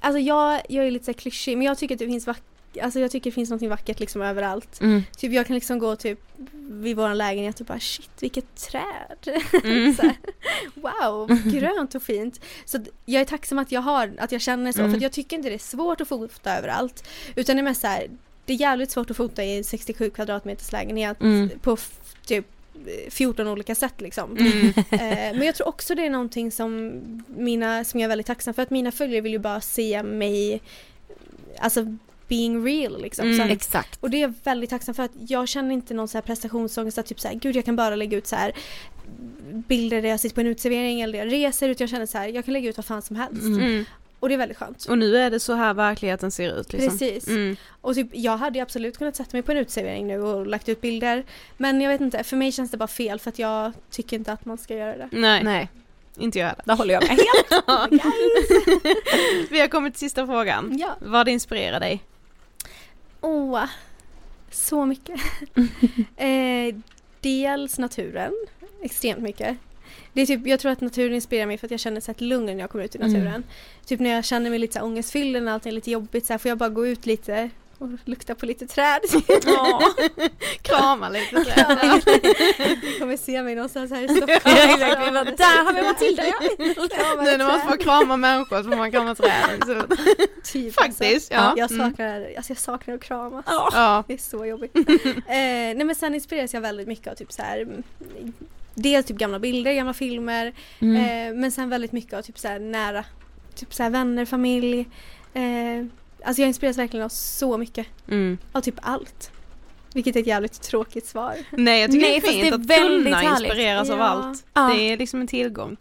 Alltså 0.00 0.18
jag, 0.18 0.60
jag 0.68 0.86
är 0.86 0.90
lite 0.90 1.04
så 1.04 1.10
här 1.10 1.18
klyschig 1.18 1.58
men 1.58 1.66
jag 1.66 1.78
tycker 1.78 1.94
att 1.94 1.98
det 1.98 2.06
finns 2.06 2.26
vack- 2.26 2.42
Alltså 2.80 3.00
jag 3.00 3.10
tycker 3.10 3.30
det 3.30 3.34
finns 3.34 3.50
något 3.50 3.62
vackert 3.62 4.00
liksom 4.00 4.22
överallt. 4.22 4.80
mm, 4.80 5.02
Typ 5.16 5.32
jag 5.32 5.46
kan 5.46 5.54
liksom 5.54 5.78
gå 5.78 5.96
typ 5.96 6.20
vid 6.70 6.96
vår 6.96 7.14
lägenhet 7.14 7.60
och 7.60 7.66
bara 7.66 7.80
shit 7.80 8.10
vilket 8.20 8.56
träd. 8.56 9.42
Mm. 9.64 9.94
här, 9.98 10.16
wow, 10.74 11.26
grönt 11.44 11.94
och 11.94 12.02
fint. 12.02 12.40
Så 12.64 12.78
jag 13.04 13.20
är 13.20 13.24
tacksam 13.24 13.58
att 13.58 13.72
jag 13.72 13.80
har, 13.80 14.12
att 14.18 14.32
jag 14.32 14.40
känner 14.40 14.72
så 14.72 14.80
Mm. 14.80 14.92
för 14.94 15.02
jag 15.02 15.12
tycker 15.12 15.36
inte 15.36 15.48
det 15.48 15.54
är 15.54 15.58
svårt 15.58 16.00
att 16.00 16.08
fota 16.08 16.58
överallt. 16.58 17.08
Utan 17.36 17.56
det 17.56 17.60
är 17.60 17.64
mest 17.64 17.80
så 17.80 17.86
här, 17.86 18.06
det 18.44 18.52
är 18.52 18.56
jävligt 18.60 18.90
svårt 18.90 19.10
att 19.10 19.16
fota 19.16 19.44
i 19.44 19.58
en 19.58 19.64
67 19.64 20.10
kvadratmeters 20.10 20.72
lägenhet 20.72 21.20
Mm. 21.20 21.50
på 21.62 21.76
typ 22.26 22.46
14 23.10 23.48
olika 23.48 23.74
sätt 23.74 24.00
liksom. 24.00 24.36
Mm. 24.36 24.72
Eh, 24.90 25.36
men 25.38 25.42
jag 25.42 25.54
tror 25.54 25.68
också 25.68 25.94
det 25.94 26.06
är 26.06 26.10
någonting 26.10 26.52
som 26.52 26.92
mina, 27.26 27.84
som 27.84 28.00
jag 28.00 28.04
är 28.04 28.08
väldigt 28.08 28.26
tacksam 28.26 28.54
för 28.54 28.62
att 28.62 28.70
mina 28.70 28.92
följare 28.92 29.20
vill 29.20 29.32
ju 29.32 29.38
bara 29.38 29.60
se 29.60 30.02
mig, 30.02 30.60
alltså 31.58 31.96
being 32.28 32.64
real 32.64 33.02
liksom. 33.02 33.24
Mm. 33.24 33.36
Så 33.38 33.44
att, 33.44 33.50
exakt. 33.50 33.98
och 34.00 34.10
det 34.10 34.16
är 34.16 34.20
jag 34.20 34.34
väldigt 34.44 34.70
tacksam 34.70 34.94
för 34.94 35.02
att 35.02 35.12
jag 35.28 35.48
känner 35.48 35.74
inte 35.74 35.94
någon 35.94 36.08
så 36.08 36.18
här 36.18 36.22
prestationsångest 36.22 36.98
att 36.98 37.06
typ 37.06 37.20
så 37.20 37.28
här, 37.28 37.34
gud 37.34 37.56
jag 37.56 37.64
kan 37.64 37.76
bara 37.76 37.96
lägga 37.96 38.18
ut 38.18 38.26
så 38.26 38.36
här 38.36 38.52
bilder 39.50 40.02
där 40.02 40.08
jag 40.08 40.20
sitter 40.20 40.34
på 40.34 40.40
en 40.40 40.46
uteservering 40.46 41.00
eller 41.00 41.12
där 41.12 41.24
jag 41.24 41.32
reser 41.32 41.68
utan 41.68 41.84
jag 41.84 41.90
känner 41.90 42.06
så 42.06 42.18
här, 42.18 42.28
jag 42.28 42.44
kan 42.44 42.54
lägga 42.54 42.70
ut 42.70 42.76
vad 42.76 42.86
fan 42.86 43.02
som 43.02 43.16
helst. 43.16 43.42
Mm. 43.42 43.60
Mm. 43.60 43.84
Och 44.20 44.28
det 44.28 44.34
är 44.34 44.38
väldigt 44.38 44.58
skönt. 44.58 44.84
Och 44.84 44.98
nu 44.98 45.16
är 45.16 45.30
det 45.30 45.40
så 45.40 45.54
här 45.54 45.74
verkligheten 45.74 46.30
ser 46.30 46.60
ut 46.60 46.72
liksom. 46.72 46.90
Precis. 46.90 47.28
Mm. 47.28 47.56
Och 47.80 47.94
typ, 47.94 48.06
jag 48.12 48.36
hade 48.36 48.62
absolut 48.62 48.98
kunnat 48.98 49.16
sätta 49.16 49.30
mig 49.32 49.42
på 49.42 49.52
en 49.52 49.58
uteservering 49.58 50.06
nu 50.06 50.22
och 50.22 50.46
lagt 50.46 50.68
ut 50.68 50.80
bilder. 50.80 51.24
Men 51.56 51.80
jag 51.80 51.90
vet 51.90 52.00
inte, 52.00 52.24
för 52.24 52.36
mig 52.36 52.52
känns 52.52 52.70
det 52.70 52.76
bara 52.76 52.88
fel 52.88 53.18
för 53.20 53.28
att 53.28 53.38
jag 53.38 53.72
tycker 53.90 54.16
inte 54.16 54.32
att 54.32 54.44
man 54.44 54.58
ska 54.58 54.74
göra 54.74 54.96
det. 54.96 55.08
Nej, 55.12 55.44
Nej, 55.44 55.68
inte 56.18 56.38
jag 56.38 56.46
heller. 56.46 56.62
det 56.64 56.72
håller 56.72 56.94
jag 56.94 57.02
med 57.02 57.10
helt. 58.02 59.50
Vi 59.50 59.60
har 59.60 59.68
kommit 59.68 59.94
till 59.94 60.00
sista 60.00 60.26
frågan. 60.26 60.78
Ja. 60.78 60.96
Vad 61.00 61.28
inspirerar 61.28 61.80
dig? 61.80 62.02
Åh, 63.20 63.64
så 64.50 64.84
mycket. 64.84 65.20
eh, 66.16 66.74
dels 67.20 67.78
naturen, 67.78 68.32
extremt 68.82 69.20
mycket. 69.20 69.56
det 70.12 70.20
är 70.20 70.26
typ, 70.26 70.46
jag 70.46 70.60
tror 70.60 70.72
att 70.72 70.80
naturen 70.80 71.14
inspirerar 71.14 71.46
mig 71.46 71.58
för 71.58 71.66
att 71.66 71.70
jag 71.70 71.80
känner 71.80 72.00
så 72.00 72.10
ett 72.10 72.20
lugn 72.20 72.46
när 72.46 72.58
jag 72.58 72.70
kommer 72.70 72.84
ut 72.84 72.94
i 72.94 72.98
naturen. 72.98 73.26
Mm. 73.26 73.42
Typ 73.86 74.00
när 74.00 74.10
jag 74.10 74.24
känner 74.24 74.50
mig 74.50 74.58
lite 74.58 74.72
så 74.72 74.78
här 74.78 74.86
ångestfylld 74.86 75.42
när 75.42 75.52
allting 75.52 75.70
är 75.70 75.74
lite 75.74 75.90
jobbigt 75.90 76.26
så 76.26 76.32
här, 76.32 76.38
får 76.38 76.48
jag 76.48 76.58
bara 76.58 76.68
gå 76.68 76.86
ut 76.86 77.06
lite 77.06 77.50
och 77.78 77.88
lukta 78.04 78.34
på 78.34 78.46
lite 78.46 78.66
träd. 78.66 79.00
Krama 80.62 81.08
lite 81.08 81.44
så. 81.44 81.50
Ni 82.82 82.98
kommer 82.98 83.16
se 83.16 83.42
mig 83.42 83.54
någonstans 83.54 83.90
här 83.90 84.02
i 84.02 84.08
Stockholm. 84.08 84.40
Ja, 84.44 85.24
där 85.24 85.64
har 85.64 85.72
vi 85.72 85.82
Matilda 85.82 86.24
ja. 86.26 86.34
Nu 87.22 87.36
när 87.36 87.46
man 87.46 87.60
träd. 87.60 87.70
får 87.70 87.76
krama 87.76 88.16
människor 88.16 88.56
så 88.62 88.68
får 88.70 88.76
man 88.76 88.90
krama 88.90 89.14
träd. 89.14 89.86
Typ, 90.44 90.74
Faktiskt, 90.74 91.02
alltså. 91.32 91.32
ja. 91.34 91.54
Jag 91.56 91.70
Mm. 91.72 91.90
saknar, 91.90 92.32
alltså 92.36 92.50
jag 92.52 92.58
saknar 92.58 92.94
att 92.94 93.00
kramas. 93.02 93.44
Ja. 93.48 94.04
Det 94.06 94.14
är 94.14 94.18
så 94.18 94.46
jobbigt. 94.46 94.76
eh, 94.76 94.84
nej 95.26 95.84
men 95.84 95.94
sen 95.94 96.14
inspireras 96.14 96.54
jag 96.54 96.60
väldigt 96.60 96.88
mycket 96.88 97.06
av 97.06 97.14
typ 97.14 97.32
så 97.32 97.42
här. 97.42 97.66
Dels 98.74 99.06
typ 99.06 99.16
gamla 99.16 99.38
bilder, 99.38 99.72
gamla 99.72 99.94
filmer. 99.94 100.52
Mm. 100.80 100.96
Eh, 100.96 101.40
men 101.40 101.52
sen 101.52 101.68
väldigt 101.68 101.92
mycket 101.92 102.12
av 102.12 102.22
typ 102.22 102.38
så 102.38 102.48
här 102.48 102.58
nära. 102.58 103.04
Typ 103.54 103.74
så 103.74 103.82
här 103.82 103.90
vänner, 103.90 104.24
familj. 104.24 104.88
Eh, 105.34 105.86
alltså 106.24 106.42
jag 106.42 106.48
inspireras 106.48 106.78
verkligen 106.78 107.04
av 107.04 107.08
så 107.08 107.58
mycket. 107.58 107.86
Mm. 108.10 108.38
Av 108.52 108.60
typ 108.60 108.74
allt. 108.82 109.30
Vilket 109.94 110.16
är 110.16 110.20
ett 110.20 110.26
jävligt 110.26 110.62
tråkigt 110.62 111.06
svar. 111.06 111.34
Nej 111.50 111.80
jag 111.80 111.90
tycker 111.92 112.06
Nej, 112.06 112.20
det 112.20 112.26
är 112.26 112.32
det 112.32 112.38
fint 112.42 112.52
är 112.52 112.54
att 112.54 112.66
väldigt 112.66 113.04
kunna 113.06 113.16
härligt. 113.16 113.48
inspireras 113.48 113.90
av 113.90 113.98
Ja. 113.98 114.04
allt. 114.04 114.44
Ja. 114.54 114.62
Det 114.74 114.80
är 114.80 114.96
liksom 114.96 115.20
en 115.20 115.26
tillgång. 115.26 115.76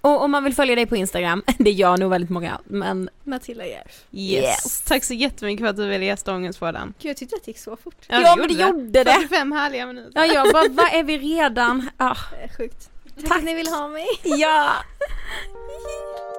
Och 0.00 0.22
om 0.22 0.30
man 0.30 0.44
vill 0.44 0.54
följa 0.54 0.74
dig 0.74 0.86
på 0.86 0.96
Instagram, 0.96 1.42
det 1.58 1.70
gör 1.70 1.96
nog 1.96 2.10
väldigt 2.10 2.30
många, 2.30 2.60
men 2.64 3.10
Matilda 3.24 3.66
Järf. 3.66 4.04
Yes. 4.12 4.42
Yes. 4.44 4.80
Tack 4.82 5.04
så 5.04 5.14
jättemycket 5.14 5.64
för 5.64 5.70
att 5.70 5.76
du 5.76 5.86
ville 5.88 6.04
gästa 6.04 6.34
Ångestpodden. 6.34 6.94
Gud 7.02 7.10
jag 7.10 7.16
tyckte 7.16 7.36
att 7.36 7.44
det 7.44 7.50
gick 7.50 7.58
så 7.58 7.76
fort. 7.76 7.94
Ja, 8.08 8.36
men 8.38 8.48
det 8.48 8.54
gjorde 8.54 9.04
det. 9.04 9.12
45 9.12 9.52
härliga 9.52 9.86
minuter. 9.86 10.12
ja, 10.14 10.26
jag 10.26 10.52
bara, 10.52 10.68
vad 10.68 10.92
är 10.94 11.02
vi 11.02 11.18
redan? 11.18 11.88
Ah, 11.96 12.16
Det 12.30 12.36
är 12.44 12.56
sjukt. 12.58 12.90
Tack, 13.16 13.28
Tack. 13.28 13.38
att 13.38 13.44
ni 13.44 13.54
vill 13.54 13.66
ha 13.68 13.88
mig. 13.88 14.06
ja. 14.22 14.70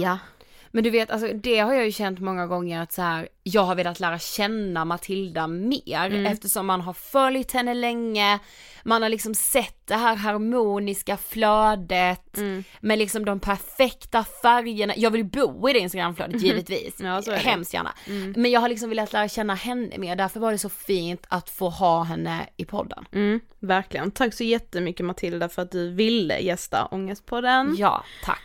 Ja. 0.00 0.18
Men 0.74 0.84
du 0.84 0.90
vet, 0.90 1.10
alltså, 1.10 1.28
det 1.34 1.58
har 1.58 1.72
jag 1.72 1.84
ju 1.84 1.92
känt 1.92 2.20
många 2.20 2.46
gånger 2.46 2.80
att 2.82 2.92
så 2.92 3.02
här, 3.02 3.28
jag 3.42 3.62
har 3.62 3.74
velat 3.74 4.00
lära 4.00 4.18
känna 4.18 4.84
Matilda 4.84 5.46
mer 5.46 6.06
Mm. 6.06 6.26
eftersom 6.26 6.66
man 6.66 6.80
har 6.80 6.92
följt 6.92 7.52
henne 7.52 7.74
länge, 7.74 8.38
man 8.84 9.02
har 9.02 9.08
liksom 9.08 9.34
sett 9.34 9.86
det 9.86 9.94
här 9.94 10.16
harmoniska 10.16 11.16
flödet 11.16 12.38
Mm. 12.38 12.64
med 12.80 12.98
liksom 12.98 13.24
de 13.24 13.40
perfekta 13.40 14.24
färgerna. 14.42 14.94
Jag 14.96 15.10
vill 15.10 15.24
bo 15.24 15.68
i 15.68 15.72
det 15.72 15.78
Instagramflödet 15.78 16.42
givetvis, 16.42 16.94
Ja, 17.00 17.22
så 17.22 17.30
det. 17.30 17.36
hemskt 17.36 17.74
gärna. 17.74 17.94
Mm. 18.06 18.34
Men 18.36 18.50
jag 18.50 18.60
har 18.60 18.68
liksom 18.68 18.88
velat 18.88 19.12
lära 19.12 19.28
känna 19.28 19.54
henne 19.54 19.98
mer, 19.98 20.16
därför 20.16 20.40
var 20.40 20.52
det 20.52 20.58
så 20.58 20.68
fint 20.68 21.26
att 21.28 21.50
få 21.50 21.68
ha 21.68 22.02
henne 22.02 22.46
i 22.56 22.64
podden. 22.64 23.04
Mm, 23.12 23.40
verkligen. 23.60 24.10
Tack 24.10 24.34
så 24.34 24.44
jättemycket 24.44 25.06
Matilda 25.06 25.48
för 25.48 25.62
att 25.62 25.70
du 25.70 25.90
ville 25.90 26.38
gästa 26.38 26.86
Ångestpodden. 26.86 27.74
Ja, 27.78 28.04
tack. 28.24 28.42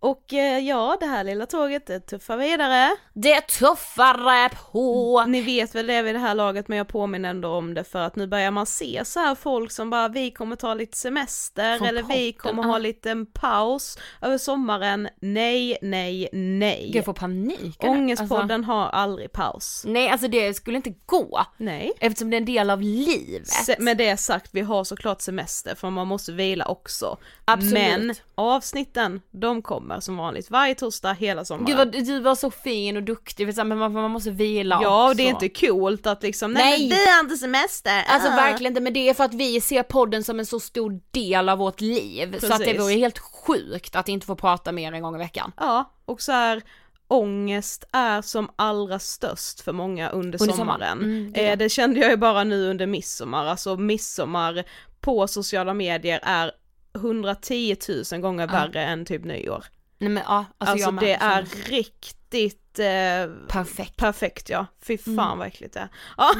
Och 0.00 0.32
eh, 0.32 0.58
ja, 0.58 0.96
det 1.00 1.06
här 1.06 1.24
lilla 1.24 1.46
tåget 1.46 1.86
det 1.86 2.00
tuffar 2.00 2.36
vidare. 2.36 2.96
Det 3.14 3.40
tuffare 3.40 4.48
på! 4.72 5.24
Ni 5.28 5.40
vet 5.40 5.74
väl 5.74 5.86
det 5.86 6.02
vid 6.02 6.14
det 6.14 6.18
här 6.18 6.34
laget 6.34 6.68
men 6.68 6.78
jag 6.78 6.88
påminner 6.88 7.30
ändå 7.30 7.48
om 7.48 7.74
det 7.74 7.84
för 7.84 7.98
att 7.98 8.16
nu 8.16 8.26
börjar 8.26 8.50
man 8.50 8.66
se 8.66 9.02
så 9.04 9.20
här 9.20 9.34
folk 9.34 9.70
som 9.72 9.90
bara 9.90 10.08
vi 10.08 10.30
kommer 10.30 10.56
ta 10.56 10.74
lite 10.74 10.96
semester 10.98 11.78
Från 11.78 11.88
eller 11.88 12.02
vi 12.02 12.32
podden, 12.32 12.32
kommer 12.32 12.62
ha 12.72 12.78
lite 12.78 13.26
paus 13.32 13.98
över 14.22 14.38
sommaren. 14.38 15.08
Nej, 15.20 15.78
nej, 15.82 16.28
nej. 16.32 16.90
Jag 16.94 17.04
får 17.04 17.12
panik. 17.12 17.76
Ångestpodden 17.84 18.64
har 18.64 18.88
aldrig 18.88 19.32
paus. 19.32 19.54
Alltså, 19.54 19.88
nej, 19.88 20.08
alltså 20.08 20.28
det 20.28 20.54
skulle 20.54 20.76
inte 20.76 20.94
gå. 21.06 21.44
Nej. 21.56 21.92
Eftersom 22.00 22.30
det 22.30 22.36
är 22.36 22.40
en 22.40 22.44
del 22.44 22.70
av 22.70 22.82
livet. 22.82 23.46
Se- 23.48 23.76
Med 23.78 23.96
det 23.96 24.16
sagt, 24.16 24.50
vi 24.54 24.60
har 24.60 24.84
såklart 24.84 25.20
semester 25.20 25.74
för 25.74 25.90
man 25.90 26.06
måste 26.06 26.32
vila 26.32 26.64
också. 26.66 27.16
Absolut. 27.44 27.72
Men 27.74 28.14
avsnitten, 28.34 29.20
de 29.30 29.62
kommer 29.62 29.85
som 30.00 30.16
vanligt 30.16 30.50
varje 30.50 30.74
torsdag 30.74 31.12
hela 31.12 31.44
sommaren. 31.44 31.66
Gud 31.66 31.76
vad, 31.76 32.06
du 32.06 32.20
var 32.20 32.34
så 32.34 32.50
fin 32.50 32.96
och 32.96 33.02
duktig, 33.02 33.56
men 33.56 33.78
man, 33.78 33.92
man 33.92 34.10
måste 34.10 34.30
vila 34.30 34.78
ja, 34.82 35.08
och 35.08 35.16
det 35.16 35.22
är 35.22 35.30
inte 35.30 35.48
coolt 35.48 36.06
att 36.06 36.22
liksom, 36.22 36.52
nej, 36.52 36.62
Nej. 36.78 36.88
men 36.88 36.98
vi 36.98 37.10
har 37.10 37.20
inte 37.20 37.36
semester. 37.36 38.02
Alltså 38.06 38.28
Ah. 38.30 38.36
verkligen 38.36 38.70
inte, 38.70 38.80
men 38.80 38.92
det 38.92 39.08
är 39.08 39.14
för 39.14 39.24
att 39.24 39.34
vi 39.34 39.60
ser 39.60 39.82
podden 39.82 40.24
som 40.24 40.38
en 40.38 40.46
så 40.46 40.60
stor 40.60 41.00
del 41.10 41.48
av 41.48 41.58
vårt 41.58 41.80
liv. 41.80 42.38
Så 42.40 42.46
att 42.46 42.58
det 42.58 42.64
Precis. 42.64 42.80
vore 42.82 42.92
helt 42.94 43.18
sjukt 43.18 43.96
att 43.96 44.08
inte 44.08 44.26
få 44.26 44.36
prata 44.36 44.72
mer 44.72 44.92
en 44.92 45.02
gång 45.02 45.14
i 45.14 45.18
veckan. 45.18 45.52
Ja, 45.56 45.94
och 46.04 46.22
så 46.22 46.32
här 46.32 46.62
ångest 47.08 47.84
är 47.92 48.22
som 48.22 48.50
allra 48.56 48.98
störst 48.98 49.60
för 49.60 49.72
många 49.72 50.08
under, 50.08 50.42
Under 50.42 50.54
sommaren. 50.54 50.98
Mm, 50.98 51.32
det 51.32 51.50
eh, 51.50 51.56
det 51.56 51.68
kände 51.68 52.00
jag 52.00 52.10
ju 52.10 52.16
bara 52.16 52.44
nu 52.44 52.70
under 52.70 52.86
midsommar, 52.86 53.46
alltså 53.46 53.76
midsommar 53.76 54.64
på 55.00 55.28
sociala 55.28 55.74
medier 55.74 56.20
är 56.22 56.52
110 56.94 57.76
000 58.12 58.20
gånger 58.20 58.46
värre 58.46 58.84
än 58.84 59.04
typ 59.04 59.24
nyår. 59.24 59.64
Nej 59.98 60.10
men 60.10 60.22
ja, 60.26 60.44
alltså, 60.58 60.72
Alltså, 60.72 60.86
jag 60.86 60.94
det 61.00 61.12
är 61.14 61.42
riktigt 61.70 62.78
eh, 62.78 63.48
Perfekt. 63.48 63.96
perfekt 63.96 64.48
ja, 64.50 64.66
fy 64.86 64.98
fan 64.98 65.14
Mm. 65.18 65.38
vad 65.38 65.46
äckligt 65.48 65.74
det 65.74 65.80
är. 65.80 65.88
Ja. 66.16 66.30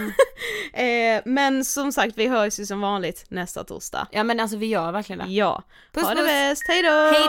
eh, 0.83 1.23
men 1.25 1.65
som 1.65 1.93
sagt 1.93 2.13
vi 2.19 2.27
hörs 2.29 2.61
ju 2.61 2.67
som 2.67 2.81
vanligt 2.81 3.25
nästa 3.29 3.65
torsdag. 3.65 4.07
Ja 4.11 4.25
men 4.25 4.41
alltså 4.41 4.57
vi 4.57 4.67
gör 4.67 4.93
verkligen 4.93 5.19
det. 5.27 5.33
Ja, 5.33 5.63
Puss, 5.93 6.03
ha 6.05 6.11
det 6.11 6.17
puss. 6.17 6.27
bäst, 6.29 6.63
hejdå! 6.69 6.89
Hej 7.13 7.29